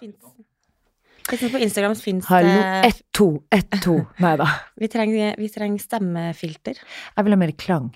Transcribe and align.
Fins 0.00 0.16
Liksom 1.30 1.50
på 1.52 1.58
Instagram 1.62 1.94
fins 1.94 2.26
Hallo, 2.26 2.48
det 2.48 2.88
ett, 2.88 3.02
to, 3.14 3.26
ett, 3.54 3.76
to. 3.84 4.00
Nei 4.18 4.32
da. 4.40 4.46
vi 4.80 4.88
trenger, 4.90 5.36
vi 5.38 5.48
trenger 5.52 5.78
stemmefilter. 5.78 6.80
Jeg 7.14 7.26
vil 7.26 7.36
ha 7.36 7.38
mer 7.38 7.52
klang. 7.60 7.92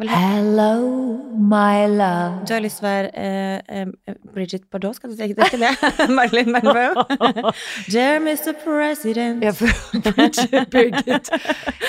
Ha- 0.00 0.16
Hello, 0.16 1.18
my 1.36 1.86
love. 1.86 2.44
Du 2.46 2.52
har 2.54 2.60
lyst 2.64 2.78
til 2.80 2.86
å 2.86 2.88
være 2.88 3.10
eh, 3.20 3.82
eh, 3.82 4.14
Bridget 4.32 4.62
Bardot, 4.72 4.96
skal 4.96 5.10
du 5.12 5.16
si? 5.18 5.26
Det 5.36 5.44
er 5.52 5.60
det? 5.60 6.08
Marilyn 6.16 6.48
Monroe. 6.54 7.04
Dear 7.92 8.16
Mr. 8.24 8.54
President. 8.62 9.44
Ja, 9.44 9.52
for 9.52 9.68
Bridget. 10.72 11.28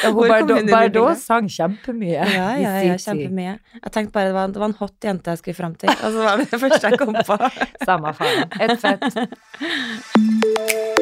Ja, 0.04 0.12
Bardot, 0.12 0.68
Bardot 0.71 1.21
sang 1.23 1.48
kjempemye. 1.52 2.18
Ja, 2.20 2.50
ja, 2.59 2.73
ja, 2.89 2.98
kjempemye. 3.00 3.55
Jeg 3.80 3.95
tenkte 3.95 4.12
bare 4.18 4.32
det 4.32 4.36
var, 4.36 4.52
det 4.57 4.64
var 4.66 4.73
en 4.73 4.78
hot 4.82 5.07
jente 5.07 5.32
jeg 5.32 5.43
skulle 5.43 5.59
fram 5.62 5.78
til, 5.80 5.93
og 5.96 6.09
så 6.18 6.25
var 6.28 6.41
det 6.43 6.50
det 6.52 6.62
første 6.66 6.91
jeg 6.91 7.00
kom 7.00 7.16
på. 7.16 7.39
Samme 7.88 8.12
faen. 8.20 8.43
Et 8.59 8.75
fett. 8.82 9.07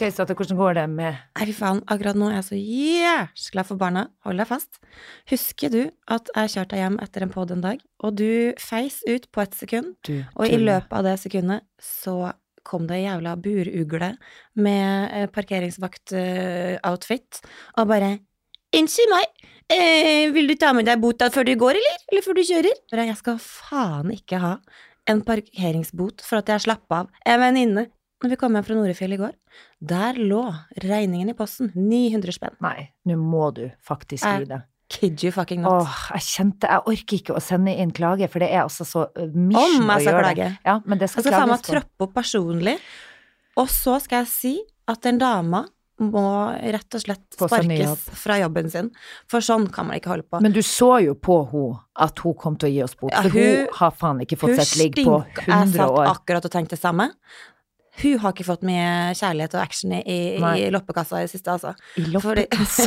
Ok, 0.00 0.08
hvordan 0.32 0.56
går 0.56 0.78
det 0.78 0.86
med 0.88 1.12
Nei, 1.36 1.52
faen, 1.52 1.82
akkurat 1.92 2.16
nå 2.16 2.30
er 2.30 2.38
jeg 2.38 2.46
så 2.46 2.56
jæskla 2.56 3.60
forbanna. 3.68 4.06
Hold 4.24 4.40
deg 4.40 4.48
fast. 4.48 4.80
Husker 5.28 5.68
du 5.74 5.92
at 6.08 6.30
jeg 6.32 6.48
kjørte 6.54 6.72
deg 6.72 6.80
hjem 6.80 6.96
etter 7.04 7.20
en 7.26 7.32
pod 7.34 7.52
en 7.52 7.60
dag, 7.60 7.76
og 8.00 8.16
du 8.16 8.56
feis 8.56 9.04
ut 9.04 9.28
på 9.28 9.44
et 9.44 9.52
sekund, 9.58 10.00
du? 10.08 10.24
og 10.40 10.48
i 10.48 10.56
løpet 10.56 10.88
av 10.96 11.04
det 11.04 11.20
sekundet 11.20 11.68
så 11.84 12.32
kom 12.64 12.88
det 12.88 12.96
ei 12.96 13.04
jævla 13.10 13.36
burugle 13.44 14.16
med 14.56 15.12
eh, 15.12 15.28
parkeringsvakt-outfit, 15.36 17.44
og 17.76 17.84
bare 17.92 18.24
Unnskyld 18.70 19.10
meg, 19.10 19.26
eh, 19.74 20.30
vil 20.32 20.46
du 20.48 20.54
ta 20.54 20.70
med 20.72 20.86
deg 20.86 21.00
bota 21.02 21.26
før 21.34 21.42
du 21.44 21.56
går, 21.60 21.74
eller? 21.76 21.96
Eller 22.08 22.22
før 22.24 22.34
du 22.38 22.44
kjører? 22.46 22.76
Jeg 23.02 23.16
skal 23.18 23.38
faen 23.42 24.14
ikke 24.14 24.38
ha 24.40 24.62
en 25.10 25.20
parkeringsbot 25.26 26.22
for 26.24 26.38
at 26.40 26.48
jeg 26.54 26.60
slapp 26.70 26.86
av 26.94 27.10
en 27.26 27.40
venninne. 27.42 27.90
Når 28.20 28.34
vi 28.34 28.36
kom 28.36 28.52
hjem 28.56 28.64
fra 28.66 28.74
Norefjell 28.76 29.14
i 29.16 29.20
går, 29.20 29.32
der 29.80 30.18
lå 30.20 30.42
regningen 30.84 31.30
i 31.32 31.36
posten. 31.38 31.70
900 31.74 32.34
spenn. 32.36 32.56
Nei, 32.60 32.90
nå 33.08 33.16
må 33.16 33.46
du 33.56 33.64
faktisk 33.86 34.26
gi 34.26 34.44
det. 34.50 34.60
Kid 34.90 35.22
you 35.22 35.30
fucking 35.32 35.62
not. 35.62 35.84
Åh, 35.86 35.98
jeg 36.18 36.24
kjente 36.26 36.66
Jeg 36.66 36.82
orker 36.90 37.16
ikke 37.20 37.34
å 37.38 37.40
sende 37.40 37.70
inn 37.78 37.92
klage, 37.94 38.26
for 38.28 38.42
det 38.42 38.48
er 38.50 38.64
altså 38.64 38.82
så 38.84 39.04
uh, 39.06 39.26
mission 39.30 39.84
Om 39.84 39.92
å 39.92 39.98
jeg 40.00 40.02
skal 40.02 40.16
gjøre 40.16 40.24
klage. 40.24 40.48
det. 40.50 40.64
Ja, 40.66 40.74
men 40.84 40.98
det 40.98 41.08
skal, 41.12 41.22
Jeg 41.22 41.28
skal 41.30 41.36
faen 41.38 41.52
meg 41.52 41.62
troppe 41.68 42.06
opp 42.08 42.14
personlig, 42.16 42.74
og 43.62 43.68
så 43.70 44.00
skal 44.02 44.24
jeg 44.24 44.32
si 44.32 44.54
at 44.90 45.06
en 45.06 45.20
dame 45.22 45.60
må 46.00 46.24
rett 46.74 46.96
og 46.96 47.02
slett 47.04 47.36
sparkes 47.36 48.06
fra 48.16 48.38
jobben 48.40 48.70
sin. 48.72 48.88
For 49.30 49.44
sånn 49.44 49.68
kan 49.70 49.86
man 49.86 50.00
ikke 50.00 50.10
holde 50.14 50.24
på. 50.26 50.40
Men 50.42 50.54
du 50.56 50.62
så 50.64 50.94
jo 51.04 51.14
på 51.14 51.38
henne 51.52 51.78
at 52.00 52.18
hun 52.24 52.34
kom 52.40 52.56
til 52.58 52.70
å 52.70 52.72
gi 52.72 52.82
oss 52.88 52.96
bot, 52.96 53.12
Ja, 53.12 53.22
for 53.22 53.36
hun, 53.36 53.42
hun- 53.46 53.74
har 53.78 53.90
faen 53.92 54.22
ikke 54.24 54.38
fått 54.40 54.56
sett 54.58 54.74
ligg 54.80 54.96
på 54.96 55.20
stinker. 55.22 55.44
Jeg 55.46 55.54
100 55.70 55.76
satt 55.76 56.16
akkurat 56.16 56.44
og 56.50 56.50
tenkte 56.56 56.74
det 56.74 56.80
samme. 56.82 57.10
Hun 57.98 58.18
har 58.22 58.32
ikke 58.32 58.46
fått 58.46 58.62
mye 58.64 59.10
kjærlighet 59.18 59.54
og 59.56 59.60
action 59.64 59.92
i, 59.98 60.00
i, 60.38 60.68
loppekassa 60.72 61.18
i 61.18 61.26
det 61.26 61.32
siste, 61.34 61.50
altså. 61.50 61.74
I 61.98 62.06
loppekassa. 62.06 62.86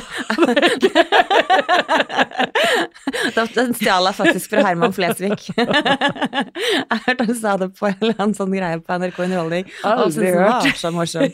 Den 3.54 3.74
stjal 3.78 4.08
jeg 4.08 4.16
faktisk 4.18 4.54
fra 4.54 4.64
Herman 4.68 4.94
Flesvig. 4.96 5.36
Jeg 5.54 7.00
hørte 7.06 7.28
han 7.28 7.38
sa 7.38 7.56
det 7.60 7.70
på 7.78 7.90
en 7.90 7.98
eller 8.00 8.18
annen 8.18 8.36
sånn 8.38 8.54
greie 8.56 8.80
på 8.82 8.98
NRK 9.00 9.22
Underholdning, 9.28 9.72
Aldri 9.84 10.34
hørt. 10.34 10.64
var 10.64 10.78
så 10.80 10.94
morsom. 10.96 11.30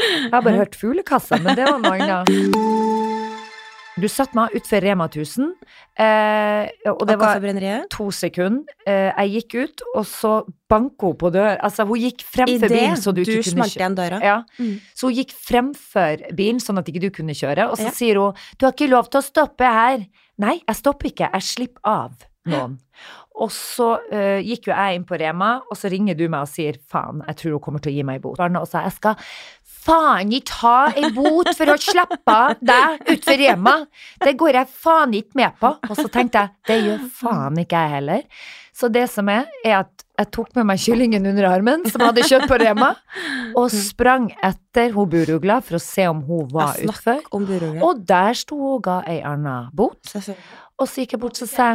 Jeg 0.00 0.32
har 0.32 0.40
bare 0.44 0.56
hørt 0.62 0.78
fuglekassa, 0.80 1.40
men 1.42 1.58
det 1.58 1.68
var 1.68 1.78
noe 1.82 1.98
annet. 1.98 2.99
Du 4.00 4.08
satt 4.10 4.34
meg 4.36 4.54
utfor 4.56 4.82
Rema 4.84 5.06
1000, 5.10 5.50
eh, 6.00 6.70
og 6.92 7.02
det 7.08 7.16
var 7.20 7.42
to 7.92 8.08
sekunder. 8.14 8.64
Eh, 8.86 9.10
jeg 9.10 9.32
gikk 9.34 9.56
ut, 9.60 9.84
og 9.94 10.06
så 10.08 10.32
banka 10.70 11.10
hun 11.10 11.18
på 11.20 11.30
dør. 11.34 11.58
Altså, 11.58 11.86
hun 11.88 12.00
gikk 12.00 12.24
fremfor 12.24 12.68
bilen, 12.70 12.96
så 12.96 13.12
du 13.12 13.22
du 13.24 13.32
ikke 13.36 13.50
kunne 13.50 13.68
kjøre. 13.68 14.22
Ja. 14.24 14.38
Mm. 14.58 14.80
Så 14.94 15.10
hun 15.10 15.18
gikk 15.18 15.34
fremfor 15.36 16.24
bilen, 16.36 16.62
sånn 16.62 16.80
at 16.80 16.88
ikke 16.88 17.04
du 17.06 17.10
kunne 17.10 17.36
kjøre, 17.36 17.70
og 17.70 17.78
så 17.78 17.90
Ja. 17.90 17.90
sier 17.90 18.20
hun 18.20 18.34
'du 18.58 18.66
har 18.66 18.72
ikke 18.72 18.90
lov 18.90 19.10
til 19.10 19.20
å 19.20 19.24
stoppe 19.24 19.64
her'. 19.64 20.06
Nei, 20.38 20.62
jeg 20.66 20.76
stopper 20.76 21.08
ikke, 21.08 21.30
jeg 21.32 21.42
slipper 21.42 21.80
av 21.84 22.12
noen. 22.46 22.78
Og 23.40 23.48
så 23.54 23.94
uh, 24.12 24.40
gikk 24.44 24.68
jo 24.68 24.74
jeg 24.74 24.98
inn 24.98 25.06
på 25.08 25.18
Rema, 25.20 25.60
og 25.70 25.78
så 25.78 25.90
ringer 25.92 26.16
du 26.18 26.28
meg 26.28 26.42
og 26.44 26.48
sier 26.48 26.76
'faen, 26.76 27.22
jeg 27.26 27.36
tror 27.36 27.52
hun 27.52 27.60
kommer 27.60 27.80
til 27.80 27.92
å 27.92 27.96
gi 27.96 28.02
meg 28.02 28.20
bot'. 28.22 28.40
Og 28.40 28.68
så 28.68 28.82
jeg 28.84 28.92
skal 28.92 29.16
faen 29.80 30.32
ikke 30.36 30.60
ha 30.60 30.76
ei 30.92 31.10
bot 31.14 31.50
for 31.56 31.72
å 31.72 31.76
slappe 31.80 32.38
deg 32.60 33.10
utfor 33.14 33.40
Rema. 33.40 33.76
Det 34.20 34.36
går 34.40 34.60
jeg 34.60 34.72
faen 34.84 35.14
ikke 35.20 35.40
med 35.40 35.60
på. 35.60 35.74
Og 35.88 35.96
så 35.98 36.08
tenkte 36.12 36.44
jeg, 36.44 36.56
det 36.68 36.78
gjør 36.86 37.04
faen 37.22 37.62
ikke 37.64 37.84
jeg 37.84 37.94
heller. 37.96 38.24
Så 38.80 38.88
det 38.88 39.06
som 39.12 39.28
er, 39.28 39.48
er 39.64 39.82
at 39.82 40.04
jeg 40.20 40.28
tok 40.36 40.54
med 40.56 40.66
meg 40.68 40.80
kyllingen 40.80 41.26
under 41.30 41.46
armen, 41.48 41.84
som 41.88 42.02
hadde 42.04 42.24
kjøtt 42.28 42.46
på 42.48 42.56
Rema, 42.60 42.90
og 43.56 43.70
sprang 43.72 44.30
etter 44.44 44.92
hun 44.92 45.08
burugla 45.12 45.58
for 45.64 45.78
å 45.78 45.82
se 45.82 46.04
om 46.08 46.20
hun 46.26 46.48
var 46.52 46.76
Jeg 46.76 46.90
utfor. 46.92 47.22
Og 47.84 48.02
der 48.08 48.36
sto 48.36 48.58
hun 48.60 48.74
og 48.78 48.82
ga 48.84 48.98
ei 49.08 49.20
anna 49.24 49.62
bot. 49.76 50.00
Og 50.80 50.88
så 50.88 51.02
gikk 51.02 51.16
jeg 51.16 51.22
bort 51.24 51.40
og 51.44 51.48
sa 51.50 51.70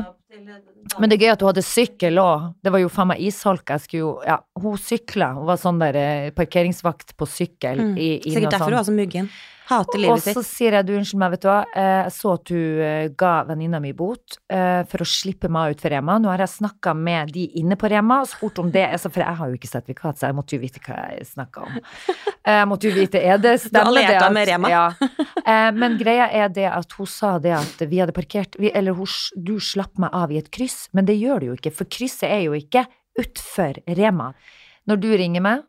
Men 0.99 1.09
det 1.09 1.15
er 1.17 1.23
gøy 1.25 1.31
at 1.33 1.41
hun 1.41 1.49
hadde 1.51 1.63
sykkel 1.65 2.19
òg. 2.21 2.45
Det 2.63 2.71
var 2.75 2.79
jo 2.83 2.89
faen 2.93 3.07
meg 3.11 3.19
isholk. 3.25 3.69
Jeg 3.69 3.83
skulle 3.85 4.01
jo 4.03 4.11
Ja, 4.27 4.37
hun 4.61 4.77
sykla. 4.77 5.33
Hun 5.39 5.45
var 5.49 5.57
sånn 5.61 5.79
der 5.81 5.95
eh, 5.99 6.29
parkeringsvakt 6.35 7.15
på 7.17 7.27
sykkel 7.29 7.81
Mm. 7.85 7.97
i, 7.97 8.09
i 8.21 8.33
Sikkert 8.33 8.51
derfor 8.55 8.71
hun 8.71 8.79
var 8.79 8.87
så 8.87 8.95
muggen. 8.95 9.29
Hater 9.65 10.03
og 10.11 10.19
så 10.21 10.43
sier 10.45 10.75
jeg 10.77 10.85
du, 10.85 10.91
unnskyld 10.99 11.19
meg, 11.21 11.31
vet 11.35 11.41
du 11.41 11.47
hva, 11.49 11.57
eh, 11.73 12.03
jeg 12.05 12.11
så 12.13 12.33
at 12.37 12.43
du 12.51 12.81
eh, 12.85 13.07
ga 13.17 13.31
venninna 13.47 13.79
mi 13.81 13.93
bot 13.97 14.37
eh, 14.53 14.83
for 14.91 15.01
å 15.01 15.07
slippe 15.09 15.49
meg 15.49 15.73
ut 15.75 15.81
for 15.81 15.89
Rema. 15.89 16.19
Nå 16.21 16.29
har 16.29 16.43
jeg 16.43 16.51
snakka 16.53 16.93
med 16.97 17.31
de 17.33 17.47
inne 17.61 17.77
på 17.81 17.89
Rema 17.89 18.19
og 18.21 18.29
spurt 18.29 18.59
om 18.61 18.69
det, 18.73 18.83
altså, 18.97 19.09
for 19.13 19.23
jeg 19.25 19.39
har 19.39 19.49
jo 19.49 19.57
ikke 19.57 19.71
sertifikat, 19.71 20.19
så 20.21 20.29
jeg 20.29 20.37
måtte 20.37 20.55
jo 20.57 20.61
vite 20.61 20.83
hva 20.85 20.99
jeg 21.15 21.25
snakka 21.31 21.65
om. 21.65 21.79
Eh, 22.45 22.59
Jeg 22.59 22.67
måtte 22.69 22.89
jo 22.89 22.93
vite, 22.93 23.19
er 23.25 23.37
det 23.41 23.55
stemmer 23.63 23.95
det 24.05 24.17
at- 24.21 24.31
med 24.33 24.47
Rema. 24.47 24.69
Ja. 24.69 24.85
Eh, 25.45 25.71
Men 25.73 25.97
greia 25.97 26.27
er 26.31 26.49
det 26.49 26.65
at 26.69 26.91
hun 26.97 27.05
sa 27.09 27.37
det 27.39 27.51
at 27.57 27.81
vi 27.89 27.97
hadde 28.03 28.13
parkert, 28.13 28.55
eller 28.73 28.93
du 29.35 29.55
slapp 29.59 29.97
meg 29.97 30.09
av 30.13 30.31
i 30.31 30.37
et 30.37 30.51
kryss, 30.51 30.89
men 30.93 31.05
det 31.05 31.17
gjør 31.19 31.39
du 31.41 31.45
jo 31.47 31.55
ikke, 31.57 31.73
for 31.73 31.85
krysset 31.85 32.29
er 32.29 32.43
jo 32.45 32.53
ikke 32.53 32.85
utfor 33.17 33.77
Rema. 33.97 34.33
Når 34.87 34.99
du 35.01 35.07
ringer 35.17 35.41
meg, 35.41 35.63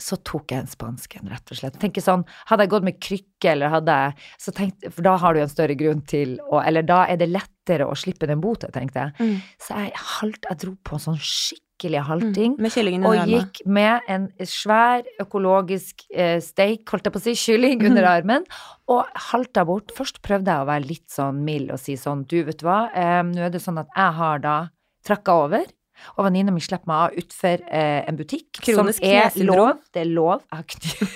så 0.00 0.16
tok 0.26 0.50
jeg 0.50 0.64
en 0.64 0.70
spansken, 0.70 1.28
rett 1.30 1.50
og 1.52 1.58
slett. 1.58 1.76
Tenker 1.78 2.02
sånn, 2.02 2.24
Hadde 2.48 2.64
jeg 2.66 2.72
gått 2.72 2.86
med 2.86 2.96
krykke, 2.98 3.50
eller 3.52 3.70
hadde 3.70 3.98
jeg 4.00 4.30
så 4.42 4.54
tenkte, 4.56 4.90
For 4.90 5.06
da 5.06 5.12
har 5.22 5.34
du 5.34 5.42
en 5.44 5.52
større 5.52 5.76
grunn 5.78 6.00
til 6.10 6.34
å 6.50 6.58
Eller 6.64 6.86
da 6.86 7.04
er 7.10 7.20
det 7.20 7.30
lettere 7.30 7.86
å 7.86 7.94
slippe 7.98 8.26
den 8.28 8.42
bota, 8.42 8.72
tenkte 8.74 9.06
jeg. 9.06 9.14
Mm. 9.20 9.36
Så 9.62 9.78
jeg, 9.78 9.92
halt, 10.18 10.48
jeg 10.50 10.60
dro 10.64 10.72
på 10.84 10.96
en 10.96 11.04
sånn 11.04 11.20
skikkelig 11.22 12.02
halting. 12.08 12.56
Kyllingen 12.74 13.06
Og 13.08 13.30
gikk 13.30 13.62
med 13.70 14.10
en 14.10 14.26
svær 14.50 15.06
økologisk 15.22 16.04
eh, 16.10 16.40
steik, 16.44 16.82
holdt 16.90 17.08
jeg 17.08 17.14
på 17.14 17.22
å 17.22 17.26
si, 17.28 17.36
kylling 17.38 17.84
under 17.88 18.10
armen, 18.10 18.44
og 18.90 19.06
halta 19.30 19.64
bort. 19.68 19.94
Først 19.96 20.20
prøvde 20.26 20.50
jeg 20.50 20.66
å 20.66 20.68
være 20.68 20.88
litt 20.90 21.06
sånn 21.12 21.40
mild 21.46 21.70
og 21.72 21.80
si 21.80 21.96
sånn, 22.00 22.26
du 22.28 22.40
vet 22.50 22.66
hva, 22.66 22.88
eh, 22.92 23.22
nå 23.30 23.46
er 23.46 23.54
det 23.54 23.62
sånn 23.62 23.80
at 23.80 23.94
jeg 23.94 24.18
har 24.18 24.44
da 24.44 24.58
trakka 25.06 25.38
over, 25.46 25.70
og 26.16 26.24
venninna 26.26 26.52
mi 26.54 26.60
slipper 26.60 26.86
meg 26.90 26.96
av 27.04 27.18
utfor 27.22 27.62
eh, 27.70 28.04
en 28.08 28.16
butikk 28.18 28.60
Kronisk 28.64 28.98
som 28.98 29.08
er 29.08 29.46
lov. 29.48 29.78
Det 29.94 30.02
er 30.02 30.10
lov. 30.10 30.42
Jeg 30.52 30.64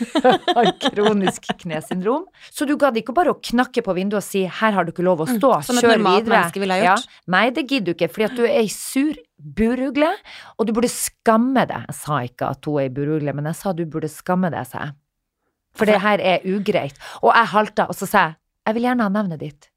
har 0.56 0.70
kronisk 0.90 1.48
knesyndrom. 1.62 2.26
Så 2.50 2.66
du 2.68 2.76
gadd 2.80 2.96
ikke 3.00 3.14
bare 3.16 3.34
å 3.34 3.38
knakke 3.40 3.82
på 3.84 3.94
vinduet 3.96 4.22
og 4.22 4.26
si 4.26 4.44
'her 4.46 4.72
har 4.72 4.84
du 4.84 4.92
ikke 4.92 5.04
lov 5.06 5.20
å 5.24 5.26
stå', 5.28 5.54
Mm, 5.58 5.62
som 5.64 5.78
et 5.78 5.84
kjør 5.84 5.96
normalt 5.96 6.24
videre. 6.24 6.36
menneske 6.38 6.60
ville 6.60 6.74
ha 6.74 6.80
gjort. 6.84 7.06
Ja. 7.06 7.22
Nei, 7.34 7.50
det 7.50 7.66
gidder 7.68 7.86
du 7.86 7.94
ikke, 7.94 8.10
fordi 8.12 8.24
at 8.24 8.36
du 8.36 8.44
er 8.44 8.54
ei 8.62 8.68
sur 8.68 9.14
burugle, 9.38 10.10
og 10.58 10.66
du 10.66 10.72
burde 10.72 10.88
skamme 10.90 11.66
deg. 11.66 11.84
Jeg 11.88 11.94
sa 11.94 12.20
ikke 12.26 12.50
at 12.50 12.64
hun 12.64 12.78
er 12.80 12.88
ei 12.88 12.88
burugle, 12.88 13.32
men 13.34 13.44
jeg 13.44 13.54
sa 13.56 13.72
du 13.72 13.84
burde 13.86 14.08
skamme 14.10 14.50
deg, 14.50 14.66
sa 14.66 14.78
jeg. 14.78 14.92
For 15.78 15.84
det 15.86 16.00
her 16.00 16.18
er 16.18 16.40
ugreit. 16.44 16.94
Og 17.22 17.32
jeg 17.34 17.46
halta, 17.52 17.86
og 17.88 17.94
så 17.94 18.06
sa 18.08 18.18
jeg 18.28 18.34
jeg 18.68 18.74
vil 18.74 18.82
gjerne 18.82 19.02
ha 19.02 19.08
navnet 19.08 19.40
ditt. 19.40 19.68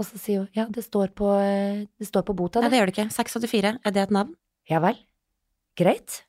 Og 0.00 0.06
så 0.08 0.18
sier 0.18 0.42
hun 0.44 0.48
ja, 0.56 0.64
det 0.72 0.84
står 0.86 1.12
på, 1.18 1.28
eh, 1.42 1.84
det 2.00 2.08
står 2.08 2.24
på 2.28 2.34
bota. 2.38 2.60
Nei, 2.60 2.68
Det. 2.68 2.72
det 2.72 2.80
gjør 2.80 2.90
det 2.92 2.96
ikke. 2.98 3.08
684, 3.18 3.78
er 3.84 3.90
det 3.96 4.02
et 4.06 4.14
navn? 4.14 4.34
Ja 4.70 4.80
vel. 4.84 4.96
Greit. 5.78 6.22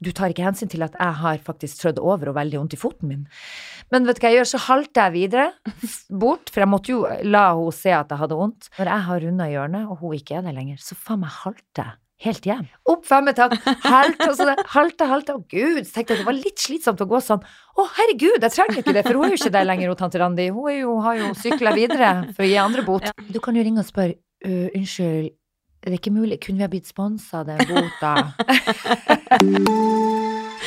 Du 0.00 0.12
tar 0.14 0.30
ikke 0.30 0.44
hensyn 0.46 0.70
til 0.70 0.84
at 0.86 0.94
jeg 0.94 1.14
har 1.20 1.38
faktisk 1.42 1.80
trødd 1.80 1.98
over 1.98 2.30
og 2.30 2.36
veldig 2.36 2.58
vondt 2.60 2.74
i 2.76 2.78
foten 2.78 3.08
min. 3.10 3.22
Men 3.90 4.04
vet 4.06 4.18
du 4.20 4.22
hva 4.22 4.30
jeg 4.30 4.38
gjør, 4.38 4.50
så 4.52 4.60
halter 4.68 5.08
jeg 5.08 5.14
videre 5.16 5.46
bort, 6.22 6.52
for 6.54 6.62
jeg 6.62 6.70
måtte 6.70 6.92
jo 6.92 7.00
la 7.26 7.48
henne 7.56 7.72
se 7.74 7.90
at 7.96 8.12
jeg 8.14 8.20
hadde 8.20 8.38
vondt. 8.38 8.68
Når 8.78 8.90
jeg 8.92 9.06
har 9.08 9.24
runda 9.26 9.48
hjørnet, 9.50 9.88
og 9.90 9.98
hun 10.04 10.14
ikke 10.14 10.36
er 10.38 10.44
der 10.46 10.54
lenger, 10.54 10.78
så 10.78 10.94
faen 10.94 11.24
meg 11.24 11.34
halter 11.42 11.82
jeg 11.90 11.96
helt 12.24 12.46
hjem. 12.48 12.66
Opp 12.90 13.06
fem 13.06 13.30
etasjer, 13.30 13.76
halt, 13.84 14.22
og 14.26 14.34
så 14.38 14.46
halte, 14.74 15.08
halte, 15.10 15.36
å 15.36 15.42
gud, 15.44 15.82
så 15.86 15.98
tenkte 15.98 16.14
jeg 16.14 16.22
det 16.22 16.28
var 16.28 16.38
litt 16.38 16.62
slitsomt 16.62 17.02
å 17.04 17.08
gå 17.10 17.20
sånn. 17.24 17.44
Å 17.78 17.86
herregud, 17.98 18.40
jeg 18.42 18.54
trenger 18.54 18.80
ikke 18.82 18.96
det, 18.96 19.04
for 19.06 19.18
hun 19.18 19.28
er 19.28 19.34
jo 19.34 19.40
ikke 19.40 19.54
der 19.54 19.68
lenger, 19.68 19.92
hun 19.92 20.00
tante 20.00 20.22
Randi. 20.22 20.48
Hun 20.54 20.70
er 20.72 20.80
jo, 20.80 20.96
har 21.04 21.20
jo 21.20 21.32
sykla 21.38 21.74
videre 21.78 22.12
for 22.32 22.46
å 22.46 22.50
gi 22.50 22.58
andre 22.62 22.86
bot. 22.86 23.10
Du 23.30 23.38
kan 23.44 23.58
jo 23.58 23.66
ringe 23.66 23.84
og 23.84 23.90
spørre, 23.90 24.18
uh, 24.46 24.66
unnskyld, 24.72 25.30
er 25.78 25.94
det 25.94 26.00
ikke 26.00 26.10
mulig, 26.10 26.40
kunne 26.42 26.58
vi 26.58 26.66
ha 26.66 26.72
blitt 26.72 26.90
sponsa 26.90 27.44
den 27.46 27.62
bota? 27.70 28.16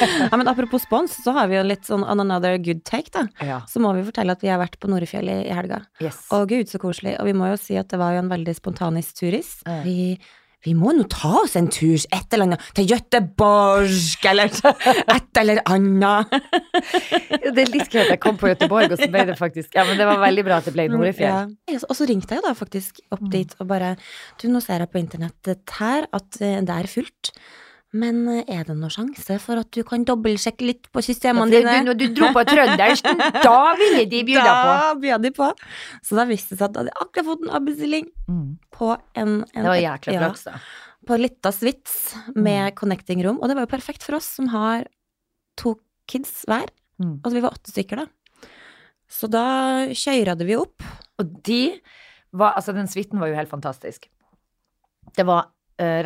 Ja, 0.01 0.37
men 0.37 0.47
apropos 0.47 0.81
spons, 0.81 1.17
så 1.23 1.33
har 1.35 1.49
vi 1.51 1.57
jo 1.57 1.63
litt 1.65 1.85
sånn 1.85 2.03
on 2.07 2.23
another 2.23 2.55
good 2.63 2.83
take, 2.87 3.11
da. 3.13 3.25
Ja. 3.43 3.59
Så 3.69 3.81
må 3.83 3.91
vi 3.97 4.05
fortelle 4.07 4.33
at 4.33 4.43
vi 4.43 4.49
har 4.51 4.61
vært 4.61 4.79
på 4.81 4.89
Norefjell 4.89 5.29
i, 5.29 5.37
i 5.49 5.55
helga. 5.55 5.81
Yes. 6.01 6.23
Og 6.33 6.47
gud, 6.49 6.71
så 6.71 6.79
koselig. 6.81 7.17
Og 7.21 7.27
vi 7.29 7.35
må 7.37 7.51
jo 7.51 7.59
si 7.59 7.77
at 7.79 7.91
det 7.91 7.99
var 8.01 8.15
jo 8.15 8.23
en 8.23 8.31
veldig 8.31 8.55
spontanis 8.57 9.11
turis. 9.17 9.57
Mm. 9.67 9.81
Vi, 9.85 9.97
vi 10.65 10.73
må 10.77 10.91
nå 10.93 11.07
ta 11.09 11.31
oss 11.41 11.55
en 11.57 11.67
tur 11.73 11.95
et 12.13 12.33
eller 12.35 12.45
annet 12.51 12.65
til 12.77 12.85
Göteborg, 12.91 13.95
eller 14.29 14.51
et 15.15 15.39
eller 15.41 15.61
annet. 15.65 16.35
Det 17.51 17.63
er 17.63 17.71
litt 17.73 17.89
gøy 17.91 18.03
at 18.03 18.11
jeg 18.13 18.21
kom 18.23 18.37
på 18.41 18.49
Göteborg, 18.51 18.91
og 18.93 18.99
så 19.01 19.07
ble 19.11 19.23
det 19.31 19.37
faktisk 19.39 19.73
Ja, 19.77 19.85
men 19.87 19.97
det 19.99 20.05
var 20.09 20.21
veldig 20.21 20.43
bra 20.47 20.59
at 20.61 20.69
det 20.69 20.75
ble 20.75 20.85
Norefjell. 20.91 21.55
Ja. 21.71 21.79
Og 21.89 21.95
så 21.97 22.05
ringte 22.09 22.35
jeg 22.35 22.43
jo 22.43 22.47
da 22.49 22.53
faktisk 22.57 23.01
opp 23.09 23.21
Mm. 23.21 23.29
dit 23.33 23.51
og 23.59 23.67
bare 23.69 23.95
Du, 24.41 24.47
nå 24.49 24.61
ser 24.63 24.79
jeg 24.81 24.89
på 24.91 24.97
internettet 25.01 25.75
her 25.79 26.07
at 26.13 26.37
eh, 26.41 26.59
det 26.65 26.73
er 26.77 26.87
fullt. 26.89 27.31
Men 27.93 28.21
eh, 28.31 28.43
er 28.47 28.63
det 28.69 28.75
noen 28.79 28.91
sjanse 28.93 29.35
for 29.43 29.59
at 29.59 29.67
du 29.75 29.81
kan 29.87 30.05
dobbeltsjekke 30.07 30.63
litt 30.63 30.85
på 30.95 31.01
systemene 31.03 31.51
dine? 31.51 31.73
Når 31.89 31.97
du 31.99 32.05
dro 32.15 32.29
på 32.35 32.43
trøndersken, 32.47 33.17
da 33.43 33.57
ville 33.79 34.05
de 34.11 34.21
bjuda 34.29 34.45
på. 34.47 34.69
Da 34.77 34.93
bjöd 35.01 35.25
de 35.27 35.31
på. 35.35 35.49
Så 36.07 36.15
da 36.19 36.23
viste 36.29 36.55
det 36.55 36.61
seg 36.61 36.69
at 36.69 36.77
jeg 36.79 36.85
hadde 36.85 36.95
akkurat 37.03 37.27
fått 37.33 37.43
en 37.47 37.53
avbestilling 37.59 38.07
Mm. 38.31 38.53
på 38.71 38.93
en, 39.19 39.31
en 39.43 39.65
Det 39.65 39.67
var 39.67 39.81
jækla 39.81 40.13
ja, 40.15 40.19
flaks, 40.23 40.43
da. 40.47 40.53
På 41.09 41.17
lita 41.19 41.51
Switz 41.51 41.97
med 42.35 42.75
connecting 42.79 43.19
room. 43.25 43.41
Og 43.41 43.49
det 43.51 43.57
var 43.57 43.65
jo 43.67 43.71
perfekt 43.75 44.03
for 44.07 44.15
oss 44.21 44.29
som 44.37 44.47
har 44.53 44.85
to 45.59 45.75
kids 46.07 46.45
hver. 46.47 46.69
Mm. 47.01 47.17
Altså 47.25 47.33
vi 47.35 47.43
var 47.43 47.57
åtte 47.57 47.73
stykker 47.73 48.05
da. 48.05 48.07
Så 49.11 49.27
da 49.27 49.43
kjørte 49.91 50.45
vi 50.47 50.55
opp. 50.55 50.79
Og 51.19 51.33
de 51.43 51.63
var 52.31 52.53
Altså, 52.55 52.71
den 52.71 52.87
suiten 52.87 53.19
var 53.19 53.27
jo 53.27 53.35
helt 53.35 53.51
fantastisk. 53.51 54.07
Det 55.17 55.25
var 55.27 55.49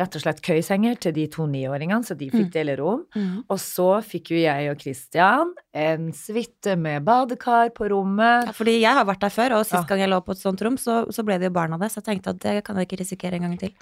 rett 0.00 0.16
og 0.16 0.22
slett 0.22 0.40
køysenger 0.42 0.98
til 1.04 1.12
de 1.16 1.26
to 1.32 1.46
niåringene, 1.50 2.04
så 2.06 2.16
de 2.16 2.30
fikk 2.32 2.46
Mm. 2.48 2.52
dele 2.54 2.76
rom. 2.80 3.02
Og 3.50 3.58
så 3.60 3.88
fikk 4.04 4.30
jo 4.32 4.38
jeg 4.40 4.70
og 4.70 4.80
Christian 4.80 5.52
en 5.74 6.12
suite 6.12 6.76
med 6.78 7.04
badekar 7.04 7.70
på 7.76 7.88
rommet. 7.90 8.46
Ja, 8.46 8.52
fordi 8.56 8.80
jeg 8.80 8.92
har 8.94 9.04
vært 9.04 9.20
der 9.20 9.30
før, 9.34 9.58
og 9.58 9.66
sist 9.66 9.74
Ja. 9.82 9.84
gang 9.88 9.98
jeg 10.00 10.08
lå 10.10 10.20
på 10.24 10.32
et 10.32 10.38
sånt 10.42 10.62
rom, 10.62 10.76
så, 10.76 11.04
så 11.12 11.24
ble 11.24 11.38
det 11.38 11.50
jo 11.50 11.54
barn 11.58 11.72
av 11.72 11.80
det. 11.80 11.90
Så 11.92 12.00
jeg 12.02 12.08
tenkte 12.10 12.30
at 12.30 12.40
det 12.40 12.64
kan 12.64 12.76
jeg 12.76 12.88
ikke 12.88 13.00
risikere 13.04 13.34
en 13.34 13.42
gang 13.50 13.58
til. 13.58 13.72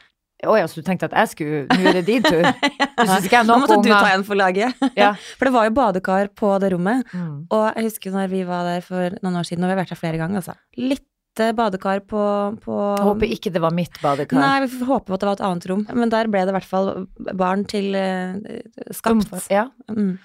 Å 0.44 0.58
ja, 0.58 0.66
så 0.66 0.82
du 0.82 0.82
tenkte 0.82 1.06
at 1.06 1.14
jeg 1.14 1.28
skulle 1.30 1.66
Nå 1.70 1.88
er 1.88 1.92
det 2.02 2.06
din 2.06 2.22
tur? 2.22 2.42
Du 2.98 3.04
ikke 3.06 3.38
jeg 3.38 3.46
Nå 3.46 3.54
måtte 3.62 3.78
du 3.82 3.88
ta 3.88 4.10
en 4.12 4.24
for 4.26 4.34
laget. 4.36 4.74
Ja. 4.98 5.14
For 5.38 5.46
det 5.46 5.52
var 5.54 5.64
jo 5.70 5.70
badekar 5.78 6.28
på 6.34 6.58
det 6.60 6.72
rommet. 6.74 7.06
Mm. 7.14 7.46
Og 7.54 7.64
jeg 7.76 7.84
husker 7.86 8.10
når 8.12 8.28
vi 8.34 8.42
var 8.44 8.64
der 8.66 8.80
for 8.84 9.14
noen 9.22 9.38
år 9.40 9.46
siden, 9.46 9.62
og 9.64 9.70
vi 9.70 9.74
har 9.76 9.80
vært 9.84 9.94
der 9.94 10.00
flere 10.02 10.18
ganger, 10.20 10.42
altså. 10.42 10.56
Litt 10.76 11.00
eh, 11.00 11.13
badekar 11.56 12.00
på, 12.08 12.22
på 12.64 12.76
Jeg 12.98 13.04
håper 13.08 13.32
ikke 13.36 13.52
det 13.54 13.62
var 13.64 13.74
mitt 13.74 13.96
badekar. 14.02 14.38
Nei, 14.40 14.60
vi 14.66 14.68
får 14.78 14.86
håpe 14.92 15.14
at 15.16 15.20
det 15.24 15.28
var 15.30 15.38
et 15.38 15.44
annet 15.48 15.66
rom. 15.70 15.86
Men 15.94 16.12
der 16.12 16.28
ble 16.32 16.44
det 16.46 16.52
i 16.54 16.56
hvert 16.58 16.68
fall 16.70 16.92
barn 17.34 17.64
til 17.70 17.94
eh, 17.98 18.60
skapt. 18.94 19.34
Ja. 19.50 19.66
Mm. 19.90 20.18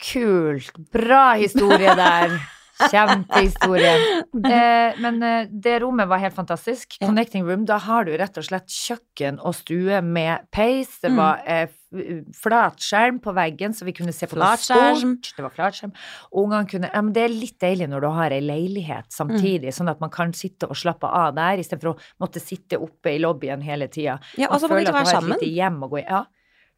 Kult. 0.00 0.72
Bra 0.92 1.34
historie 1.40 1.92
der. 1.98 2.38
Kjempehistorie. 2.90 3.90
Eh, 4.32 5.00
men 5.04 5.18
eh, 5.22 5.48
det 5.52 5.80
rommet 5.82 6.08
var 6.08 6.22
helt 6.22 6.34
fantastisk. 6.36 6.96
Connecting 7.02 7.44
room, 7.44 7.66
da 7.68 7.76
har 7.84 8.06
du 8.08 8.14
rett 8.16 8.38
og 8.40 8.46
slett 8.46 8.72
kjøkken 8.72 9.36
og 9.44 9.52
stue 9.58 10.00
med 10.02 10.46
peis. 10.54 10.94
Det 11.02 11.10
Mm. 11.12 11.16
var 11.20 11.42
eh, 11.44 11.66
flatskjerm 11.90 13.18
på 13.22 13.32
veggen, 13.34 13.74
så 13.74 13.86
vi 13.86 13.94
kunne 13.96 14.12
se 14.14 14.28
på 14.30 14.38
noe 14.38 14.56
sport. 14.60 15.30
Det 15.36 15.42
var 15.42 15.54
flatskjerm. 15.54 15.94
Ungene 16.38 16.68
kunne 16.70 16.90
ja, 16.92 17.02
men 17.02 17.12
Det 17.16 17.24
er 17.24 17.34
litt 17.34 17.56
deilig 17.62 17.88
når 17.90 18.04
du 18.04 18.08
har 18.14 18.34
ei 18.36 18.42
leilighet 18.44 19.10
samtidig, 19.14 19.74
sånn 19.74 19.90
at 19.90 20.02
man 20.02 20.12
kan 20.14 20.34
sitte 20.36 20.68
og 20.70 20.78
slappe 20.78 21.10
av 21.10 21.34
der, 21.38 21.62
istedenfor 21.62 21.94
å 21.94 21.96
måtte 22.22 22.42
sitte 22.42 22.78
oppe 22.78 23.16
i 23.16 23.22
lobbyen 23.22 23.64
hele 23.66 23.90
tida. 23.90 24.20
Ja, 24.38 24.52
og 24.52 24.62
så 24.62 24.70
må 24.70 24.78
vi 24.78 24.86
ikke 24.86 24.98
være 25.00 25.10
et 25.10 25.18
sammen. 25.18 25.34
lite 25.34 25.50
hjem 25.50 25.82
å 25.82 25.90
gå 25.90 26.02
i. 26.02 26.06
Ja. 26.06 26.24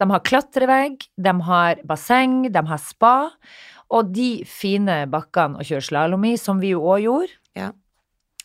De 0.00 0.08
har 0.10 0.24
klatrevegg, 0.26 1.04
de 1.28 1.36
har 1.50 1.84
basseng, 1.86 2.40
de 2.50 2.64
har 2.72 2.80
spa. 2.82 3.14
Og 3.92 4.08
de 4.16 4.30
fine 4.48 5.02
bakkene 5.12 5.60
å 5.60 5.66
kjøre 5.68 5.84
slalåm 5.84 6.24
i, 6.30 6.36
som 6.40 6.62
vi 6.62 6.72
jo 6.72 6.80
òg 6.88 7.04
gjorde. 7.04 7.36
Ja. 7.58 7.68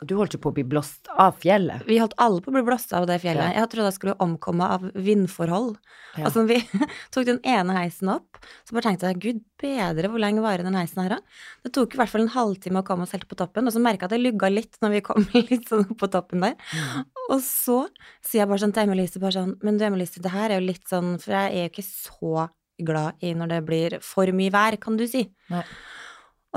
Du 0.05 0.13
holdt 0.19 0.35
jo 0.35 0.39
på 0.41 0.51
å 0.51 0.53
bli 0.53 0.61
blåst 0.67 1.07
av 1.17 1.39
fjellet. 1.41 1.81
Vi 1.87 1.95
holdt 1.97 2.13
alle 2.21 2.41
på 2.43 2.51
å 2.51 2.53
bli 2.53 2.61
blåst 2.67 2.91
av 2.93 3.07
det 3.09 3.15
fjellet. 3.23 3.49
Ja. 3.49 3.63
Jeg 3.63 3.71
trodde 3.71 3.87
jeg 3.89 3.95
skulle 3.95 4.13
omkomme 4.21 4.67
av 4.75 4.83
vindforhold. 4.93 5.71
Ja. 6.19 6.27
Altså, 6.27 6.43
vi 6.49 6.59
tok 7.15 7.25
den 7.25 7.39
ene 7.47 7.73
heisen 7.79 8.11
opp, 8.13 8.37
så 8.67 8.77
bare 8.77 8.91
tenkte 8.91 9.09
jeg 9.09 9.21
gud 9.23 9.41
bedre, 9.57 10.11
hvor 10.13 10.21
lenge 10.21 10.43
varer 10.45 10.67
den 10.67 10.77
heisen 10.77 11.01
her, 11.01 11.17
da? 11.17 11.41
Det 11.65 11.73
tok 11.73 11.97
i 11.97 12.01
hvert 12.01 12.13
fall 12.13 12.27
en 12.27 12.35
halvtime 12.35 12.83
å 12.83 12.85
komme 12.85 13.07
oss 13.07 13.15
helt 13.17 13.25
på 13.29 13.39
toppen, 13.39 13.65
og 13.65 13.73
så 13.73 13.81
merka 13.81 14.05
jeg 14.05 14.11
at 14.11 14.15
det 14.17 14.21
lugga 14.21 14.51
litt 14.53 14.77
når 14.85 14.95
vi 14.99 15.03
kom 15.09 15.25
litt 15.49 15.65
sånn 15.71 15.87
opp 15.87 15.97
på 16.03 16.11
toppen 16.13 16.45
der. 16.45 16.55
Mm. 16.77 17.09
Og 17.31 17.41
så 17.41 17.79
sier 18.21 18.43
jeg 18.43 18.51
bare 18.51 18.61
sånn 18.67 18.77
til 18.77 18.85
Emilise, 18.85 19.23
bare 19.23 19.39
sånn, 19.39 19.57
men 19.65 19.81
du 19.81 19.87
Emilise, 19.89 20.21
det 20.21 20.35
her 20.35 20.51
er 20.53 20.61
jo 20.61 20.69
litt 20.69 20.85
sånn, 20.89 21.15
for 21.23 21.33
jeg 21.39 21.57
er 21.57 21.65
jo 21.65 21.73
ikke 21.73 21.89
så 21.89 22.47
glad 22.77 23.25
i 23.25 23.33
når 23.33 23.55
det 23.55 23.61
blir 23.65 23.97
for 24.05 24.29
mye 24.37 24.53
vær, 24.53 24.77
kan 24.81 24.99
du 24.99 25.07
si. 25.09 25.25
Nei. 25.49 25.65